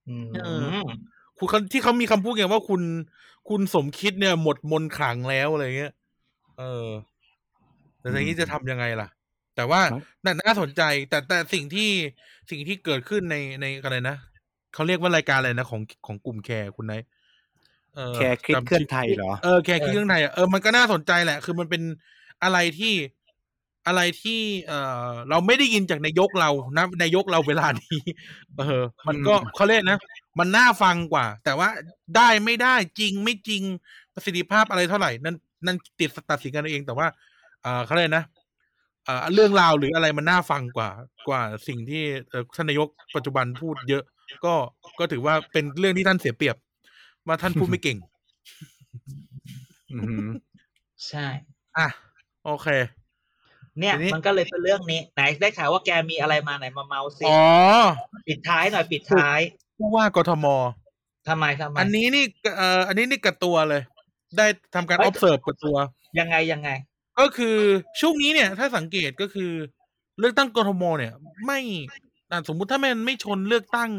[0.09, 0.49] อืมเอ
[0.83, 2.83] อๆคุณเขาที่เขามีคำพูดอย่างว่าคุณ
[3.49, 5.93] คุณสมคิดเนี่ย หมดมนต์ขลังแล้วอะไรเงี้ย
[6.59, 6.89] เออ
[8.01, 9.09] แต่ทีนี้จะทำยังไงล่ะ
[9.63, 9.83] แต่ว่า
[10.25, 11.91] มันน่าน่าสนใจแต่แต่สิ่งที่
[12.51, 14.17] สิ่งที่เกิดขึ้นในในอะไรนะ
[14.75, 17.03] เขาเรียกว่ารายการอะไรนะของของกลุ่มแคร์คุณนาย
[17.95, 21.83] เออแคร์คลิปจำเคลื่อนชื่ไทยเหรอเออแคร์คิดเรื่องไทยอะเออมันก็น่าสนใจแหละ คือมันเป็น
[22.43, 22.95] อะไรที่
[23.87, 24.73] อะไรที่ เอ
[25.09, 27.99] อเราไม่ได้ยินจากนายกเรานะนายกเราเวลานี้
[28.59, 29.99] เออ มันก็อืมเขาเรียกนะ
[30.39, 31.69] มันน่าฟังกว่า แต่ว่า
[32.17, 33.63] ได้ไม่ได้จริงไม่จริง
[34.15, 35.37] ประสิทธิภาพอะไรเท่าไหร่ นั่น
[35.67, 37.07] นั่นติดตัดสินกันเองแต่ว่า
[37.63, 38.25] เออเขาเรียกนะ
[39.05, 40.91] เอ่อเรื่องราวหรืออะไรมันน่าฟังกว่า
[41.29, 44.05] กว่าสิ่งที่เอ่อท่านนายกปัจจุบันพูดเยอะ
[44.45, 44.55] ก็
[44.99, 46.57] ก็ถือว่าเป็นเรื่องที่ท่านเสียเปรียบ
[47.27, 47.99] ว่าท่านพูดไม่เก่ง
[49.93, 50.29] อือหือ
[51.09, 51.27] ใช่
[51.79, 51.89] อะ
[52.45, 52.69] โอเค
[53.79, 57.41] เนี่ยทีนี้มันก็เลยเป็นเรื่องนี้ ไหนได้ข่าวว่าแกมีอะไรมาไหนมาเมาส์สิอ๋อ
[58.27, 59.41] ปิดท้ายหน่อยปิดท้าย
[59.79, 60.47] ผู้ว่ากทม
[61.29, 62.25] ทำไมทำไม อันนี้นี่
[62.57, 63.83] เอ่ออันนี้นี่กับตัวเลย
[64.39, 65.77] ได้ทำการเอ้ย observe กับตัว
[66.19, 66.71] ยังไงยังไง
[67.21, 67.57] ก็คือ
[68.01, 69.53] ช่วงนี้เนี่ย ถ้าสังเกตก็คือ
[70.19, 71.13] เลือกตั้งกทมเนี่ย
[71.47, 71.61] ไม่
[72.31, 73.91] อะสมมุติถ้ามันไม่ชนเลือกตั้ง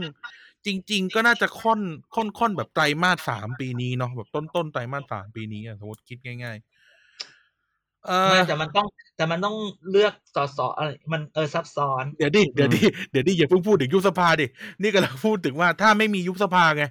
[0.66, 1.82] จริง ๆ ก็น่าจะค่อน
[2.16, 8.88] ค่อนค่อนแบบไตรมาสสามปีนี้เนาะแบบต้นต้นไตรมาสสามปีนี้อะสมมติคิดง่าย ๆ เออไม่แต่มันต้อง
[9.18, 9.56] แต่มันต้อง
[9.92, 14.46] เลือกสอสออะไรมันเออซับซ้อน เดี๋ยวดิเดี๋ยวดิเดี๋ยวดิอย่าเพิ่งพูดถึงยุบสภาดิ
[14.82, 16.84] นี่กำลังพูดถึงว่าถ้าไม่มียุบสภาไง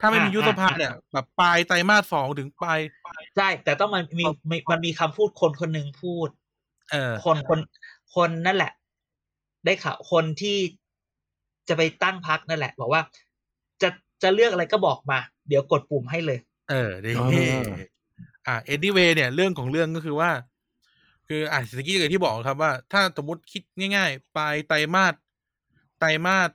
[0.00, 2.78] ถ้าไม่มียุบสภาเนี่ย แบบปลายไตรมาสสองถึงปลาย
[3.36, 6.28] ใช่แต่ต้องมันมีมีมันมีคำพูดคนคนหนึ่งพูด
[6.90, 7.58] เออ คนคน
[8.14, 8.72] คนนั่นแหละ
[9.64, 10.58] ได้ข่าวคนที่
[11.68, 13.02] จะไปตั้งพักนั่นแหละ บอกว่า
[13.82, 13.88] จะ
[14.22, 15.18] จะเลือกอะไรก็บอกมา
[15.48, 16.38] เดี๋ยวกดปุ่มให้เลย
[16.70, 17.28] เออดีอ๋อ
[18.46, 20.30] อ่า anyway เนี่ย เรื่องของเรื่องก็คือว่า
[21.28, 23.62] คืออะสกี้อย่างที่บอกครับว่า ถ้าสมมติคิด
[23.96, 25.14] ง่าย ๆ ปลายไตรมาส
[25.98, 26.50] ไตรมาส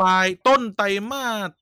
[0.00, 1.61] ปลายต้นไตรมาสอื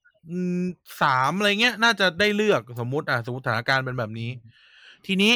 [1.01, 4.29] สามอะไรเงี้ย น่าจะได้เลือกสมมติอะสมมติสถานการณ์เป็นแบบนี้
[5.05, 5.33] ทีนี้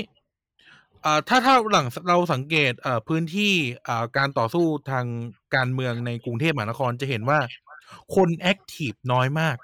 [1.05, 3.53] อ่าถ้าถ้าหลังเราสังเกตเอ่อพื้นที่
[3.87, 5.05] อ่าการต่อสู้ทาง
[5.55, 7.39] การเมืองในกรุงเทพมหานครจะเห็นว่า
[8.15, 9.57] คนแอคทีฟน้อยมาก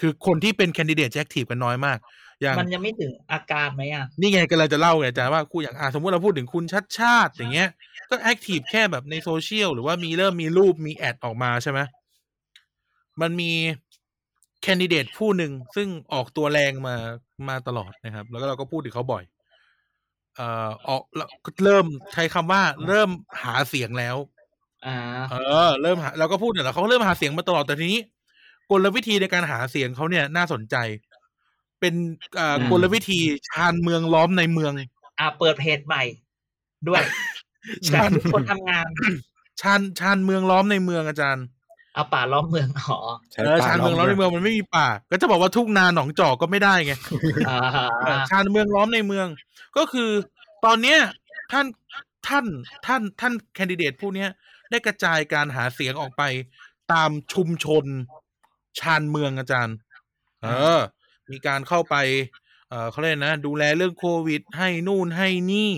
[0.00, 1.98] คือคนที่เป็นแคนดิเดต active กันน้อยมาก
[2.40, 7.68] อย่างมันยังไม่ถึงอาการไหมอะ นี่ไงก็เลยจะเล่าไงอาจารย์ว่าคู่อย่างอะสมมติเราพูดถึงคุณชัชชาติอย่างเงี้ย
[8.10, 11.80] ก็ active แค่แบบในโซเชียลหรือว่ามีเริ่มมีรูปมี ad ออกมาใช่ไหม
[13.20, 13.52] มันมี
[14.62, 16.96] แคนดิเดตผู้หนึ่งซึ่งออกตัวแรงมา
[17.48, 19.24] มาตลอดนะครับ แล้วก็เราก็พูดถึงเขาบ่อย
[20.36, 23.10] เอ่อออกแล้วก็เริ่มใช้คำว่าเริ่ม
[23.42, 24.16] หาเสียงแล้ว
[24.86, 24.96] อ่า
[25.30, 25.34] เอ
[25.66, 28.00] อ เริ่มหาเราก็พูดเนี่ยแหละเขาเริ่มหาเสียงมาตลอดแต่ทีนี้
[28.70, 30.76] กลวิธีในการหาเสียงเขาเนี่ยน่าสนใจ
[31.80, 31.94] เป็น
[32.36, 34.72] เอ่ออืมกลวิธีชานเมืองล้อมในเมือง
[35.18, 36.02] อ่าเปิดเพจใหม่
[36.88, 37.02] ด้วย
[37.88, 38.86] ชาแบบญทุกคนทำงาน
[39.60, 41.46] ชานชานเมืองล้อมในเมืองอาจารย์
[41.94, 42.98] เอาป่าล้อมเมืองอ๋อ
[43.30, 46.92] ใช้เออปากชานเมืองล้อมในเมืองมันไม่มีป่า ก็จะบอกว่าทุ่งนาหนองจอกก็ไม่ได้ไง
[47.48, 47.58] อ่า
[48.00, 49.26] เออชานเมืองล้อมในเมือง
[49.76, 50.10] ก็คือ
[50.64, 50.98] ตอนเนี้ย
[51.52, 51.66] ท่าน
[52.26, 52.44] ท่าน
[52.86, 54.30] ท่านท่านแคนดิเดตผู้เนี้ย
[54.70, 56.22] ได้กระจายการหาเสียงออกไป
[56.92, 57.84] ตามชุมชน
[58.78, 59.76] ชานเมืองอาจารย์
[60.42, 60.80] เออ
[61.30, 61.96] มีการเข้าไป
[62.68, 65.72] เออเขาเรียกนะ ดูแลเรื่องโควิด ให้นู่นให้นี่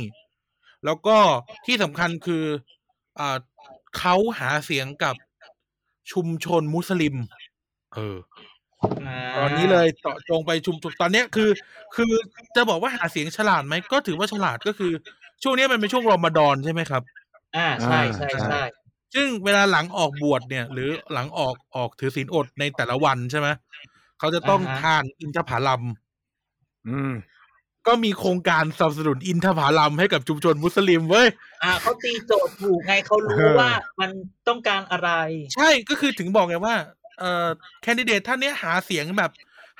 [0.84, 1.18] แล้วก็
[1.66, 2.44] ที่สำคัญคือ
[3.18, 3.36] อ่า
[3.98, 5.14] เขาหาเสียงกับ
[6.12, 7.14] ชุมชนมุสลิม
[7.94, 8.16] เออ
[9.36, 11.50] ตอนนี้เลยเจาะจงไปชุมชนตอนเนี้ยคือ
[11.96, 12.12] คือ
[12.56, 14.92] จะบอกว่าหาเสียงฉลาดไหมก็ถือว่าฉลาดก็คือ
[15.42, 17.02] ช่วงนี้มันเป็นช่วงรอมฎอนใช่ไหมครับ
[17.56, 18.62] อ่าใช่ใช่ใช่
[19.14, 23.48] ซึ่งเวลาหลังออกบวชเนี่ย หรือหลังออกออกถือศีลอดในแต่ละวันใช่ไหม
[24.18, 25.82] เขาจะต้องทานอินทผลัม
[26.88, 27.12] อืม
[27.86, 31.28] ก็มีโครงการสนับสนุนอินทผลัมให้กับชุมชนมุสลิมเว้ย
[31.62, 34.10] อ่าเขาตีโจทย์ถูกไงเขารู้เออว่ามัน
[34.48, 35.10] ต้องการอะไร
[35.54, 36.76] ใช่ก็คือถึงบอกไงว่า
[37.18, 37.46] เอ่อ
[37.82, 39.30] แคนดิเดตท่านเนี้ยหาเสียงแบบ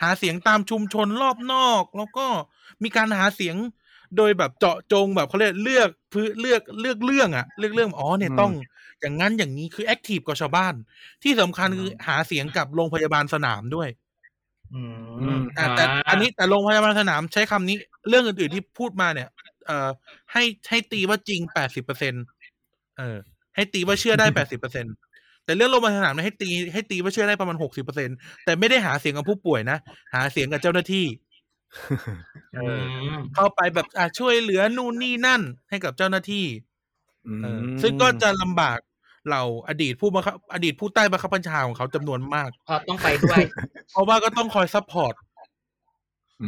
[0.03, 2.27] หาเสียงตามชุมชนรอบนอก แล้วก็
[2.83, 3.57] มีการหาเสียง
[4.17, 8.53] โดยแบบเจาะจงแบบเขาเรียกเลือกพื้นเลือกเลือกเรื่องอะเลือกเรื่องอ๋อเนี่ยอืมต้อง
[9.01, 10.75] อย่างนั้นอย่างนี้คือแอคทีฟกว่าชาวบ้าน
[11.23, 13.89] ที่สำคัญคือหาเสียงกับโรงพยาบาลสนามด้วย
[14.73, 14.83] อื
[15.21, 17.77] อืมมอ่าแต่อันนี้แต่โรงพยาบาลสนามใช้คำนี้
[18.09, 19.29] เรื่องอื่นๆที่พูดมาเนี่ย
[19.67, 19.89] เอ่อ
[20.33, 22.15] ให้ให้ตีว่าจริงแปดสิบเปอร์เซ็น
[22.99, 23.17] เออ
[23.55, 24.87] ให้ตีว่าเชื่อได้แปดสิบเปอร์เซ็น
[25.45, 28.11] แต่เรื่องโรงพยาบาลสนามเนี่ยให้ตีให้ตีว่าเชื่อได้ประมาณหกสิบเปอร์เซ็น
[28.45, 29.79] แต่ไม่ได้หาเสียงกับผู้ป่วยนะ
[30.15, 31.07] หาเสียงกับเจ้าหน้าที่
[32.55, 32.81] เออ
[33.17, 36.47] มเข้าไปแบบอะช่วยเหลือนู่นนี่นั่นให้กับเจ้าหน้าที่
[37.27, 38.79] อืมเออซึ่งก็จะลำบาก
[39.27, 43.41] เหล่าอดีตผู้บังคับอดีตผู้ใต้บังคับบัญชาของเขาจำนวนมากพอต้องไปด้วย
[43.93, 45.15] เพราะว่าก็ต้องคอย support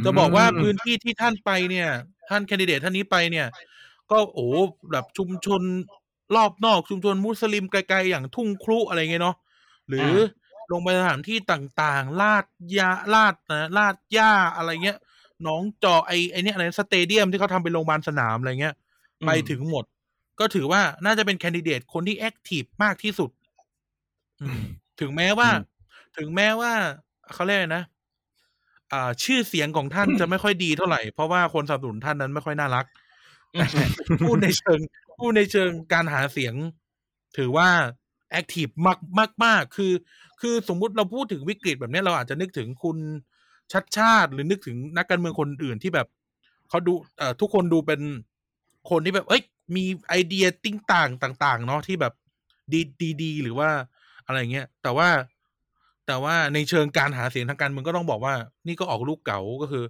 [0.05, 1.89] จะบอกว่าพื้นที่ที่ท่านไปเนี่ย
[2.29, 3.47] ท่านแคนดิเดตท่านนี้ไปเนี่ย
[4.11, 4.47] ก็โอ้
[4.91, 5.61] แบบชุมชน
[6.35, 9.35] รอบนอกชุมชนมุสลิมไกลๆอย่างทุ่งครุอะไรเงี้ยเนาะ
[9.89, 10.11] หรือ
[10.71, 12.45] ลงไปสถานที่ต่างๆ ลาด
[12.77, 14.97] หญ้าลาดนะลาดหญ้าอะไรเงี้ย
[15.43, 18.75] หนองจอกไอไอเนี้ยอะไร stadium ที่เขาทำเป็นโรงพยาบาลสนามอะไรเงี้ย
[19.21, 19.85] อืมไปถึงหมด
[20.39, 23.29] ก็ถือว่าน่าจะเป็นแคนดิเดตคนที่ active มากที่สุด
[24.41, 24.61] อืม
[24.99, 25.75] ถึงแม้ว่าอืม
[26.17, 26.73] ถึงแม้ว่า
[27.33, 27.83] เขาเรียกอะไรนะ
[28.93, 32.85] อ่า ชื่อเสียงของท่านจะไม่ค่อยดีเท่าไหร่ เพราะว่าคนสนับสนุนท่านนั้นไม่ค่อยน่ารัก
[34.25, 34.79] พูดในเชิง
[35.19, 36.53] พูดในเชิงการหาเสียง
[37.37, 37.69] ถือว่า
[38.31, 39.93] active มากมากมากคือ
[40.41, 42.97] คือสมมุติเราพูดถึงวิกฤตแบบเนี้ยเราอาจจะนึกถึงคุณ
[43.73, 46.07] ชัชชาติ หรือนึกถึงนักการเมืองคนอื่นที่แบบ
[46.69, 48.01] เขาดูเอ่อทุกคนดูเป็น
[48.89, 49.43] คนที่แบบ เอ้ย
[49.75, 52.13] มีไอเดียติ้งต่างต่างๆ เนาะที่แบบ
[52.73, 53.69] ดีดีหรือว่า
[54.25, 55.09] อะไรเงี้ย แต่ว่า
[56.07, 58.33] แต่ว่าในเชิงการหาเสียงทางการเมืองก็ต้องบอกว่า
[58.67, 59.83] นี่ก็ออกลูกเก๋าก็คือ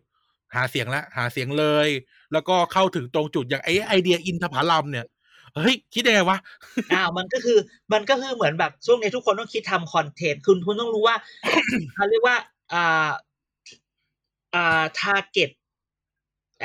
[0.55, 1.89] หาเสียงละหาเสียงเลย
[2.33, 5.05] แล้วก็เข้าถึงตรงจุดอย่างไอไอเดียอินทผลัมเนี่ย
[5.55, 6.37] เฮ้ย คิดยังไงวะ
[6.93, 7.59] อ้าว มันก็คือ
[7.93, 11.15] มันก็คือเหมือนแบบช่วงนี้ทุกคนต้องคิดทำคอนเทนต์ คุณคุณต้องรู้ว่า
[11.95, 12.37] เขาเรียกว่า
[12.73, 13.09] อ่า
[14.55, 15.51] อ่า target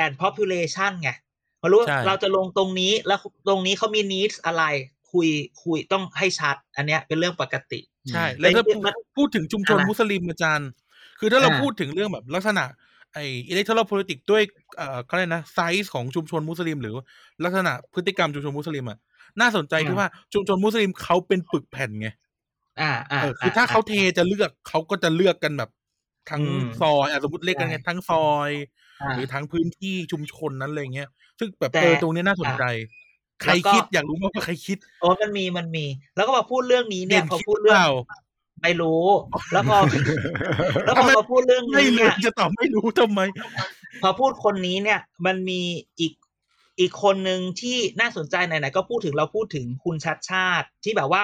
[0.04, 1.10] and population ไง
[1.62, 4.64] มารู้ว่าใช่เราจะลงตรงนี้แล้วตรงนี้เขามี needs อะไร
[5.12, 5.28] คุย
[5.62, 10.70] คุยต้องให้ชัด อันเนี้ยเป็นเรื่องปกติ ใช่ แล้วถ้าแต่จริงๆมันพูดถึงชุมชนอะไรมุสลิมอาจารย์
[11.18, 12.64] คือถ้าเราอ่าพูดถึงเรื่องแบบลักษณะ
[13.14, 14.42] ไอ้ electoral politics ด้วย
[14.76, 16.94] เอ่อเขาเรียกนะไซส์ของชุมชนมุสลิม หรือ
[17.44, 18.98] ลักษณะพฤติกรรมชุมชนมุสลิมอะ
[19.40, 22.08] น่าสนใจที่ว่าชุมชนมุสลิมเขาเป็นปึกแผ่นไง
[22.80, 25.70] อ่าอ่าเออคือถ้าเขาเทจะเลือกเขาก็จะเลือกกันแบบ
[26.30, 28.81] ทั้งอืมซอยอะสมมติเรียกกันไงใช่ทั้งซอยอ่า
[29.14, 32.64] หรือทั้งพื้นที่ชุมชนนั้นอะไรเงี้ยซึ่งแบบแต่เออตรงนี้น่าสนใจ
[33.42, 35.86] ใครแล้วก็คิดอยากรู้มากว่าใครคิดโอ้มันมีมันมี
[36.16, 37.88] แล้วก็มาพูดเรื่องนี้เนี่เด่ยนพอคิดพูดเปเรื่องล่า
[38.62, 39.04] ไม่รู้
[39.52, 39.76] แล้วพอ
[40.84, 43.20] แล้วพอทำไมมาพูดเรื่องไม่นี้รู้เนี่ยจะตอบไม่รู้ทำไม
[44.02, 45.60] พอพูดคนนี้เนี่ย มันมี
[46.00, 46.12] อีก
[46.80, 51.22] อีกคนหนึ่งที่น่าสนใจไหนๆก็พูดถึงเราพูดถึงคุณชัดชาติที่แบบว่า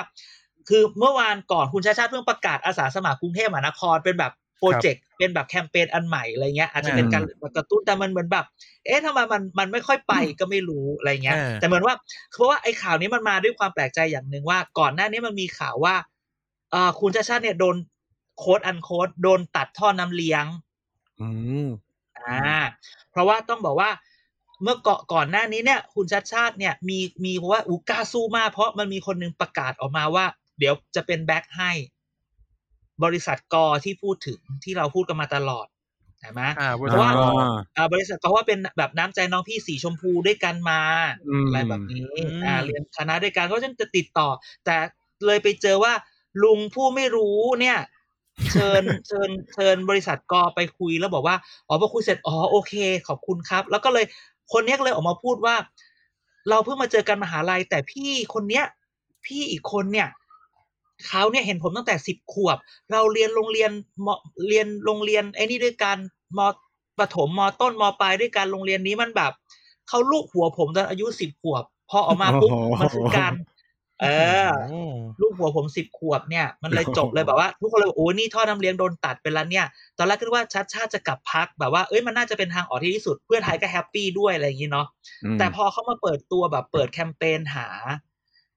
[0.68, 7.22] คือเมื่อวานก่อนคุณชัดชาติเพิ่งประกาศอาสาสมัครกรุงเทพมหานครเป็นแบบ โปรเจกต์เป็นแบบแคมเปญอันใหม่อะไรเงี้ยอาจจะเป็นการ
[7.56, 8.46] กระตุ้นแต่มันเหมือนแบบ
[8.86, 11.94] เอ๊ะทำไมมันมันไม่ค่อยไปก็ไม่รู้อะไรเงี้ยเออแต่เหมือนว่า
[12.32, 15.94] เพราะว่าไอ้ข่าวนี้มันมาด้วยความแปลกใจอย่างหนึ่งว่า ก่อนหน้านี้มันมีข่าวว่า
[16.70, 17.76] เอ่อคุณชาติชาติเนี่ยโดน
[18.38, 20.44] โค้ดอันโค้ดโดนตัดท่อน้ำเลี้ยง
[21.20, 21.28] อื
[21.66, 21.68] ม
[22.18, 22.58] อ่า
[23.10, 23.90] เพราะว่าต้องบอกว่า
[24.62, 30.24] เมื่อก่อนก่อนหน้านี้เนี่ย คุณชัดชาติเนี่ยมีมีเพราะว่าอูกล้าสู้มากเพราะมันมีคนหนึงประกาศออกมาว่า
[30.58, 31.72] เดี๋ยวจะเป็นแบ็คให้
[33.04, 35.66] บริษัทกอที่พูดถึงที่เราพูดกันมาตลอด
[36.20, 37.30] ใช่ไหมอ่าบริเพษัราะทว่ากอ
[37.76, 40.80] อ่าบริษัทก็ว่าเป็นแบบน้ำใจน้องพี่สีชมพูด้วยกันมา
[41.28, 44.28] อืมอะไรแบบนี้อืมอ่าเรียนคณะด้วยกันก็จะติดต่อ
[44.64, 44.76] แต่
[45.26, 45.92] เลยไปเจอว่า
[46.42, 47.78] ลุงผู้ไม่รู้เนี่ย
[48.52, 51.36] เชิญเชิญเชิญบริษัทกอไปคุยแล้วบอกว่า
[51.68, 52.74] อ๋อพอคุยเสร็จอ๋อโอเค
[53.08, 54.04] ขอบคุณครับ แล้วก็เลย
[54.52, 55.56] คนเนี้ยก็เลยออกมาพูดว่า
[56.48, 58.64] เราเพิ่งมาเจอกันมหาลัยแต่พี่คนเนี้ย
[59.26, 60.08] พี่อีกคนเนี่ย
[61.06, 62.56] เขาเนี่ยเห็นผมตั้งแต่สิบขวบ
[62.92, 63.70] เราเรียนโรงเรียน
[64.06, 64.08] ม
[64.48, 65.96] เรียนโรงเรียนไอ้นี่ด้วยกัน
[66.38, 66.40] ม
[66.98, 69.32] ประถมมต้นมปลายด้วยกันโรงเรียนนี้มันแบบ
[69.88, 73.32] เขาลูกหัวผมตอนอายุสิบขวบ พอออกมาปุ๊บโอ้โหมันคือการ
[74.02, 74.06] เอ
[74.46, 74.82] อโอ้
[75.20, 79.66] ลูกหัวผมสิบขวบเนี่ย มันเลยจบเลยแบบว่า ทุกคนเลยบอกโอ้นี่ท่อน้ำเลี้ยงโดนตัดไปแล้วเนี่ย
[79.98, 84.86] ตอนแรกคิดว่าชัดชาติจะกลับพักแบบว่าเอ้ยมันน่าจะเป็นทางออกที่ดีที่สุดเพื่อไทยก็แฮปปี้ด้วยอะไรอย่างนี้เนาะ
[85.24, 87.68] อืมแต่พอเขามาเปิดตัวแบบเปิดแคมเปญหา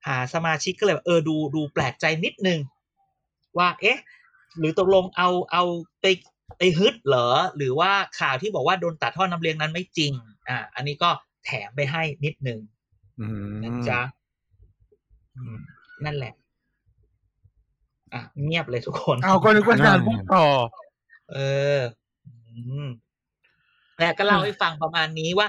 [0.08, 2.60] หาสมาชิกก็เลยแบบเออดูดูแปลกใจนิดนึง
[3.58, 4.00] ว่า เอ๊ะ
[4.60, 5.64] หรือตกลงเอาเอา
[6.02, 6.06] ไป
[6.58, 7.28] ไปฮึดเหรอ
[7.58, 10.12] หรือว่าข่าวที่บอกว่าโดนตัดท่อน้ำเลี้ยงนั้นไม่จริง
[10.50, 11.10] อ่า อันนี้ก็
[11.46, 12.60] แถมไปให้นิดนึง
[13.20, 14.02] อืมนะจ๊ะ
[15.36, 15.58] อืม
[16.06, 16.34] นั่นแหละ
[18.14, 20.46] อะ เงียบเลยทุกคน เอาก็นึกว่าอาจารย์พูดต่อ
[21.32, 21.38] เอ
[21.78, 21.80] อ
[22.28, 22.90] อืม
[23.98, 25.48] แต่ก็เล่าให้ฟังประมาณนี้ว่า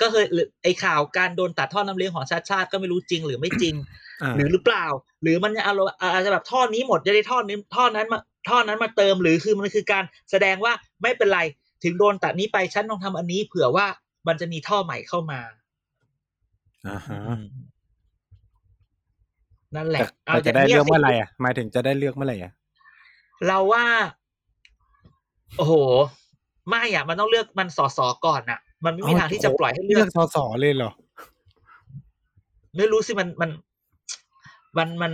[0.00, 3.74] ก็เคยหรือไอข่าวการโดนตัดท่อน้ำเลี้ยงของชาติชาติก็ไม่รู้จริงหรือไม่จริง
[4.22, 4.86] อ่าหรือหรือเปล่า
[5.22, 8.18] หรือมันจะเอาอาจจะแบบท่อนี้หมดจะได้ท่อนี้ท่อนั้นมา
[8.48, 10.72] ท่อนั้นมาเติมหรือคือมันคือการแสดงว่า
[11.02, 11.40] ไม่เป็นไร
[11.84, 13.86] ถึงโดนตัดนี้ไปฉันต้องทำอันนี้ เผื่อว่า
[14.26, 15.40] มันจะมีท่อใหม่เข้ามา
[16.88, 17.20] อ่าฮะ
[19.76, 22.52] นั่นแหแต่ละเอาแต่จะย่างได้นี้ยเลือกเมื่อไหร่สิอะหมายถึงจะได้เลือกเมื่อไหร่อะ
[23.46, 23.84] เราว่า
[25.56, 25.74] โอ้โห
[26.70, 30.90] ไม่อะ มันต้องเลือกมันสอสอก่อนอะ มันไม่มีทางที่จะปล่อยให้เลืเลืออกกสสเลยเหรอ
[32.76, 33.50] ไม่รู้สิมันมัน
[34.78, 35.12] มันมัน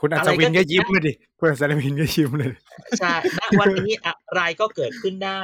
[0.00, 2.52] คุณอัศวินก็ยิ้มเลยดิคุณอัศวินก็ยิ้มเลย
[3.00, 5.40] ใช่ณวันนี้อะไรก็เกิดขึ้นได้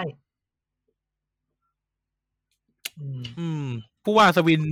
[3.01, 3.67] อืมอืม
[4.05, 4.63] ผู้ว่าสวิน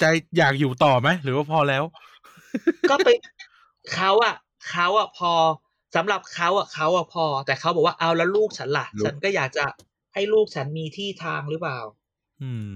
[0.00, 0.04] ใจ
[0.38, 1.84] อยากอยู่ต่อไหมหรือว่าพอแล้ว
[2.90, 3.08] ก็ไป
[3.94, 4.34] เขาอะ
[4.70, 5.32] เขาอะพอ
[5.96, 9.64] สำหรับเขาอะเขาอะพอ แต่เขาบอกว่าเอาแล้วลูกฉันล่ะลูกฉันก็อยากจะ
[10.18, 11.78] ให้ลูกฉันมีที่ทางหรือเปล่า
[12.42, 12.74] อืม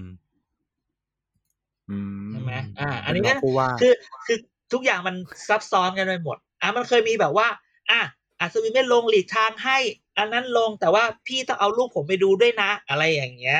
[1.89, 3.93] อืมใช่ไหมอ่า อันนี้เป็ก็รงผู้ว่าคือ
[4.25, 4.37] คือ
[4.73, 5.15] ทุกอย่างมัน
[5.49, 7.47] ซับซ้อนกันไปหมด อะมันเคยมีแบบว่า
[7.91, 8.01] อะ
[8.39, 9.77] อัศวินไม่ลงหลีกทางให้
[10.17, 13.59] อันนั้นลงแต่ว่าพี่ต้องเอาลูกผมไปดูด้วยนะ อะไรอย่างเงี้ย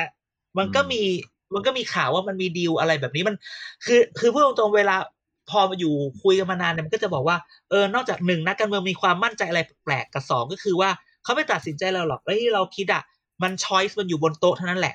[0.58, 1.02] มันก็มี
[1.54, 3.36] มันก็มีข่าวว่ามันมีดีลอะไรแบบนี้มัน
[3.84, 4.96] คือ คือพูดตรงๆเวลา
[5.50, 7.36] พอมาอยู่คุยกันมานานเนี่ยมันก็จะบอกว่า
[7.70, 10.90] เออนอกจากหนึ่งนักการเมืองมีความมั่นใจอะไรแปลกกับสองก็คือว่า
[11.24, 13.02] เขาไม่ตัดสินใจเราหรอกแล้วที่เราคิดอะ
[13.42, 14.94] มันช้อยส์มันอยู่บนโต๊ะเท่านั้นแหละ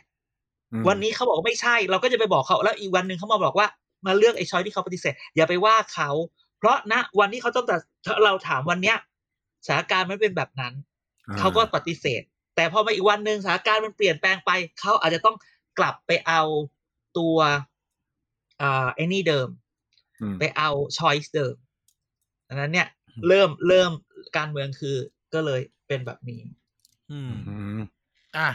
[0.71, 3.67] อืมวันนี้เขาบอกว่าไม่ใช่ เราก็จะไปบอกเขาแล้วอีกวันหนึ่งเขามาบอกว่า
[4.05, 6.09] มาเลือกไอ้ช้อยที่เขาปฏิเสธ อย่าไปว่าเขา
[6.57, 7.79] เพราะณวันที่เขาต้องตัด
[8.25, 8.97] เราถามวันเนี้ย
[9.65, 10.73] สถานการณ์มันเป็นแบบนั้น
[11.27, 12.21] อ่เขาก็ปฏิเสธ
[12.55, 15.35] แต่พอมาอีกวันหนึ่งสถานการณ์มันเปลี่ยนแปลงไป เขาอาจจะต้อง
[15.79, 16.41] กลับไปเอา
[17.17, 17.37] ตัว
[18.61, 19.47] อ่าไอ้นี่เดิม
[20.21, 21.55] อืมไปเอาช้อยส์เดิม
[22.47, 22.87] ดังนั้นเนี่ย
[23.27, 23.91] เริ่มเริ่ม
[24.37, 24.95] การเมืองคือ
[25.33, 26.41] ก็เลยเป็นแบบนี้
[27.11, 27.31] อืม
[28.37, 28.49] อืมอะ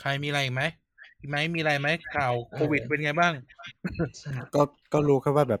[0.00, 0.62] ใครมีอะไรอีกไหม
[1.20, 3.32] มีไหมมีอะไรไหมข่าวโควิดเป็นไงบ้าง
[4.18, 4.62] ใช่ก็
[4.92, 5.60] ก็รู้แค่ว่าแบบ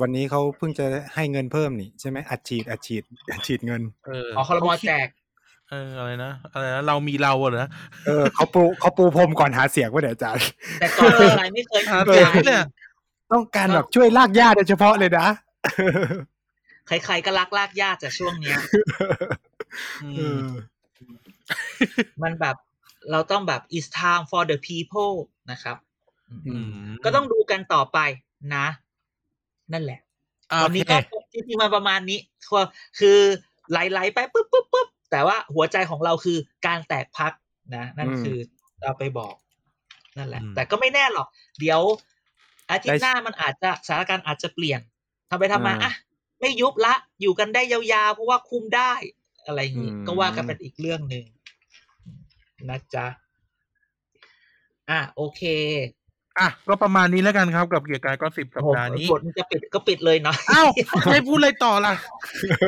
[0.00, 0.84] วันนี้เขาเพิ่งจะ
[1.14, 3.02] ให้เงินเพิ่มนี่ใช่ไหมอัดฉีดอัดฉีด
[3.32, 5.08] อัดฉีดเงินเอออ๋อคอรมอแจก
[5.70, 7.68] เอออะไรนะอะไรนะเรามีเราอะเหรอ
[8.06, 10.44] เออเขาปูเขาปูพรมก่อนหาเสียงว่าเดี๋ยวอาจารย์
[10.80, 12.64] แต่ก่อนเป็นอะไรไม่เคยหาเข้าเสียงใจเนี่ย
[13.32, 15.26] ต้องการแบบช่วยลากหญ้าโดยเฉพาะเลยนะ
[16.86, 18.58] ใครๆก็รักลากญาติจากช่วงเนี้ย
[20.02, 20.46] อืเอมอ
[22.22, 22.56] มันแบบ
[23.10, 25.14] เราต้องแบบ is time for the people
[25.50, 25.76] นะครับ
[26.46, 26.54] อื
[26.84, 27.98] มก็ต้องดูกันต่อไป
[28.54, 28.66] นะ
[29.72, 30.00] นั่นแหละ
[30.50, 32.18] อ่าวัโอนนี้เคก็จริงๆมันประมาณนี้
[32.48, 32.64] คือ
[32.98, 33.18] คือ
[33.70, 37.32] ไหลๆไปปุ๊บปุ๊บปุ๊บแต่ว่าหัวใจของเราคือการแตกพัก
[37.76, 38.38] นะ นั่นอืมคือ
[38.82, 39.34] เราไปบอก
[40.18, 41.28] นั่นแหละอืมแต่ก็ไม่แน่หรอก
[41.60, 41.80] เดี๋ยว
[42.70, 44.80] อาทิตย์ได้หน้ามันอาจจะสถานการณ์อาจจะเปลี่ยน
[45.30, 45.92] ทำไปทำมาอ่าอะ
[46.40, 48.92] ไม่ยุบละ อยู่กันได้ยาวๆ เพราะว่าคุมได้
[49.46, 51.24] อะไรอย่างนี้อืมก็ว่ากันเป็นอีกเรื่องหนึ่ง
[52.70, 53.06] นะจ๊ะ
[54.90, 55.42] อะโอเค
[56.38, 60.68] อะ ก็ประมาณนี้แล้วกันครับกับเกียร์กายก็สิบสัปโอ้โหดาห์นี้บทมันจะปิดก็ปิดเลยเนาะอ้าว
[61.12, 61.94] ให้พูดอะไรต่อล่ะ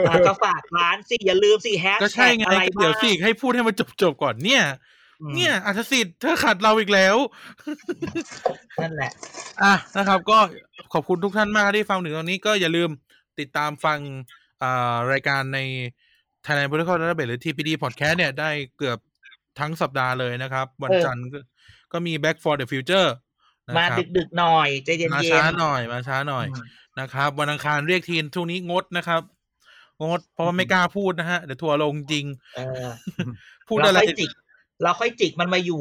[0.08, 4.64] อะก็ฝากร้านสิอย่าลืมสิแฮชก็ใช่แท็กไงอะไรเดี๋ยวบ้างสิให้พูดให้มันจบๆก่อนเนี่ย
[5.20, 7.16] อืมเนี่ยอัธสิทธิ์เธอขัดเราอีกแล้ว
[8.82, 9.10] นั่นแหละ
[9.62, 10.38] อะนะครับ ก็
[10.92, 12.88] ขอบคุณทุกท่านมากที่ฟังถึงตอนนี้ก็อย่าลืม
[13.38, 13.98] ติดตามฟัง
[14.62, 15.60] อ่ารายการใน
[16.44, 18.98] Thailand Protocol Database หรือ TPD Podcast เนี่ยได้เกือบ
[19.60, 21.38] ทั้งสัปดาห์เลยนะครับ วันเออจันทร์ก็
[21.92, 23.08] ก็มี Back for the Future
[23.66, 26.64] นะมาครับดึกๆหน่อยใจเย็นๆมาช้าหน่อยมาช้าหน่อยอืม
[27.00, 29.22] นะครับ วันอังคารเรียกทีนช่วงนี้งดนะครับ
[30.02, 32.26] งดเพราะว่าไม่กล้าพูดนะฮะเดี๋ยวทัวร์ลงจริง
[32.56, 32.88] เออ
[33.68, 34.30] พูดเราอะไรค่อยจิก
[34.82, 35.80] เราค่อยจิกมันมาอยู่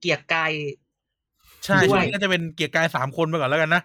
[0.00, 0.52] เกียร์กาย
[1.64, 3.82] ใช่ด้ช่ววยงนี้ก็จะเป็นเกียร์กายสามคนไปก่อนแล้วกันนะ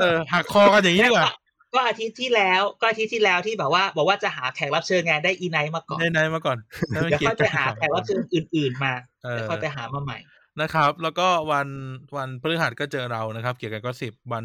[0.00, 1.30] เออหักคอกันอย่างนี้ดีกว่า
[1.74, 6.58] ก็อาทิตย์ที่แล้วก็อาทิตย์ที่แล้วที่แบบว่า บอกว่าจะหาแขกรับเชิญไงได้อีไนท์มาก่อนได้ไหนมาก่อน
[6.90, 8.92] แล้วเป็นเดี๋ยวเกียค่อยร์ไปกายหาสองแขกรับเชิญอื่น ๆ มา
[9.24, 10.18] เออเดี๋ยวค่อยไปหามาใหม่
[10.60, 11.68] นะครับ แล้วก็วัน
[12.16, 14.44] วันพฤหัสก็เจอเรานะครับ เกียร์กายก็สิบวัน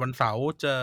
[0.00, 0.80] วันเสาร์เจอ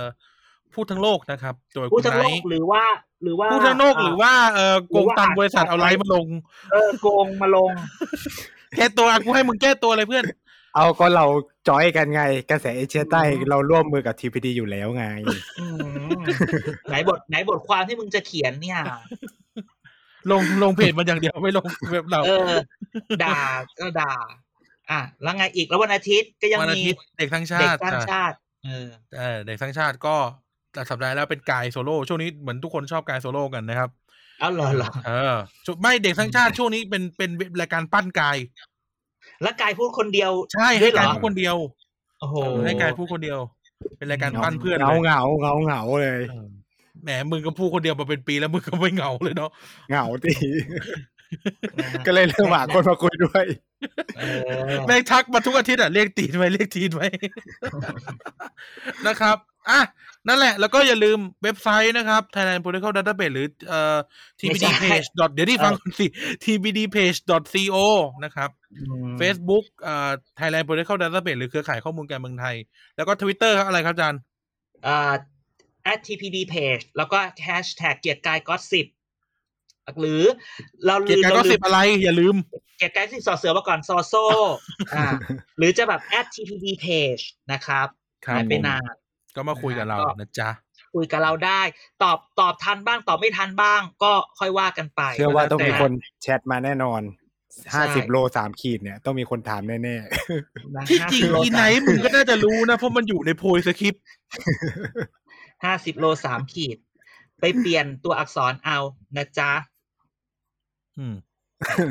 [0.73, 2.83] พูดทั้งโลกนะครับ โดยพูคุดณทั้งไนโลกท์หรือว่า
[3.23, 6.27] หรือว่าพูดทั้งโลกหรือว่าเออโกงตังค์บริษัทเอาไลฟ์มาลง
[6.71, 7.71] เออโกงมาลง
[8.77, 10.23] แก้ตัวอะกูให้มึงแก้ตัวเลยเพื่อน
[10.77, 11.25] เอาก็เรา
[11.67, 12.21] จอยกันไง
[12.51, 15.05] กระแสเอเชียใต้เราร่วมมือกับทีพีดีอยู่แล้วไง
[15.59, 16.21] อืม
[16.89, 18.79] ไหนบทไหนบทความที่มึงจะเขียนเนี่ย
[20.31, 22.51] ลงลงเพจมันอย่างเดียวไม่ลงเว็บเราเออ
[23.23, 23.39] ด่า
[23.79, 24.13] ก็ด่า
[24.91, 28.35] อะแล้วไงอีกแล้ววันอาทิตย์ก็ยังวันอามีทิตย์เด็กทั้งชาเด็กติสร้างอะชาติ
[28.65, 28.87] เออ
[29.17, 30.15] เออเด็กทั้งชาติก็
[30.73, 33.89] แต่สัปดาห์แล้วเป็นกายโซโล่ช่วงนี้เหมือนทุกคนชอบกายโซโล่กันนะครับ
[34.39, 35.35] เอาเหรอเหรอเออ
[35.65, 37.29] ช่วงไม่เด็กทั้งชาติช่วงนี้เป็นเป็น
[37.61, 38.37] รายการปั้นกาย
[39.41, 41.55] แล้วกายพูดคนเดียวใช่ด้ให้วยเหรกายอพูดคนเดียว
[42.19, 42.35] โอ้โห
[42.65, 43.39] ให้กายพูดคนเดียว
[43.97, 46.47] เป็นรายการปั้นเพื่อนเหงาเลยเหงาเหงาเหงาเลยเออ
[47.03, 49.51] แหมมึงก็พูดคนเดียวมาเป็นปีแล้วมึงก็ไม่เหงาเลยเนาะ
[49.89, 50.33] เหงาตี
[51.77, 53.45] นะฮะก็เลยเริ่มหาคนมาคุยด้วย
[54.17, 54.21] เอ
[54.67, 57.07] อแม่งทักมาทุกอาทิตย์อะเรียกตีนไว้เรียกทีนไว้
[59.07, 59.37] นะครับ
[59.69, 59.79] อะ
[60.27, 63.97] นั่นแหละ แล้วก็อย่าลืมเว็บไซต์นะครับ Thailand Political Database หรือเอ่อ
[64.39, 66.07] tbd page เดี๋ยวที่ฟังก่อนสิ
[66.43, 67.17] tbd page
[67.75, 67.77] co
[68.23, 68.49] นะครับ
[69.21, 72.55] Facebook เอ่อ Thailand Political Database หรือเครือข่ายข้อมูลการเมืองไทย
[72.97, 74.19] แล้วก็ Twitter ครับอะไรครับอาจารย์
[74.87, 75.13] อ่า
[75.91, 77.17] at tpd page แล้วก็
[77.47, 78.87] hashtag เกียรติกายก็สิบ
[79.99, 80.23] หรือ
[80.85, 82.35] เราเกียรติกายก็เราลืสิมบอะไร อย่าลืม
[82.77, 84.13] เกียรติกายสิบสอเสือมาก่อนซอโซ
[84.93, 85.05] อ่า
[85.57, 87.87] หรือจะแบบ at tpd page นะครับ
[88.25, 88.81] ครับหายไปผมนาน
[89.35, 90.49] ก็มาคุยกับเราก็นะจ๊ะ
[90.95, 91.61] คุยกับเราได้
[92.03, 97.01] ตอบตอบทันบ้าง ตอบไม่ทันบ้าง ก็ค่อยว่ากันไป เชื่อว่าต้องมีแคนแชทมาแน่นอน
[97.63, 104.03] ใช่ห้าสิบโลสามขีดเนี่ย ต้องมีคนถามแน่นะที่จริง50โลอีไนท์มึงก็น่าจะรู้นะ เพราะมันอยู่ในโพยสคริปต์
[105.63, 106.77] ห้าสิบโลสามขีด
[107.39, 108.77] ไปเปลี่ยนตัวอักษรเอา
[109.17, 109.51] นะจ๊ะ
[110.99, 111.15] อืม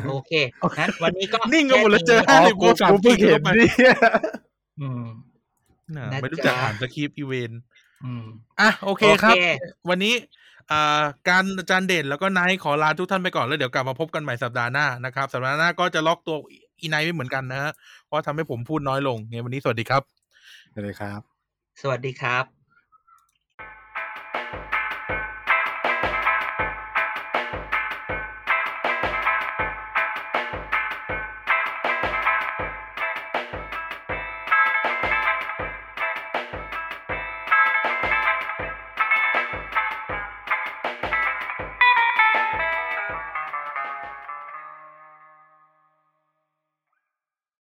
[0.08, 0.32] โอเค
[0.78, 3.94] นั้นวันนี้ก็นิ่งกันหมดแล้วเจอๆอ๋อกูกูเพิ่งเห็นเนี่ย
[4.80, 5.26] อืมน่ะนะ
[6.22, 7.50] ไม่รู้จักจ๊ะอ่านสคริปต์อีเวน
[8.04, 8.24] อืม
[8.60, 9.44] อะโอเคครับโอเค
[9.88, 10.14] วันนี้
[10.70, 16.36] อ่าการอาจารย์เด่นแล้วก็ไนท์ขอลาทุกท่านไปก่อนแล้วเดี๋ยวกลับมาพบกันใหม่สัปดาห์หน้านะครับสัปดาห์หน้าก็จะล็อกตัว
[16.80, 17.72] อีไนท์ไม่เหมือนกันนะฮะ
[18.06, 20.02] เพราะทำให้ผมพูดน้อยลงไงวันนี้สวัสดีครับ
[20.84, 21.20] เลยครับ
[21.82, 22.44] สวัสดีครับ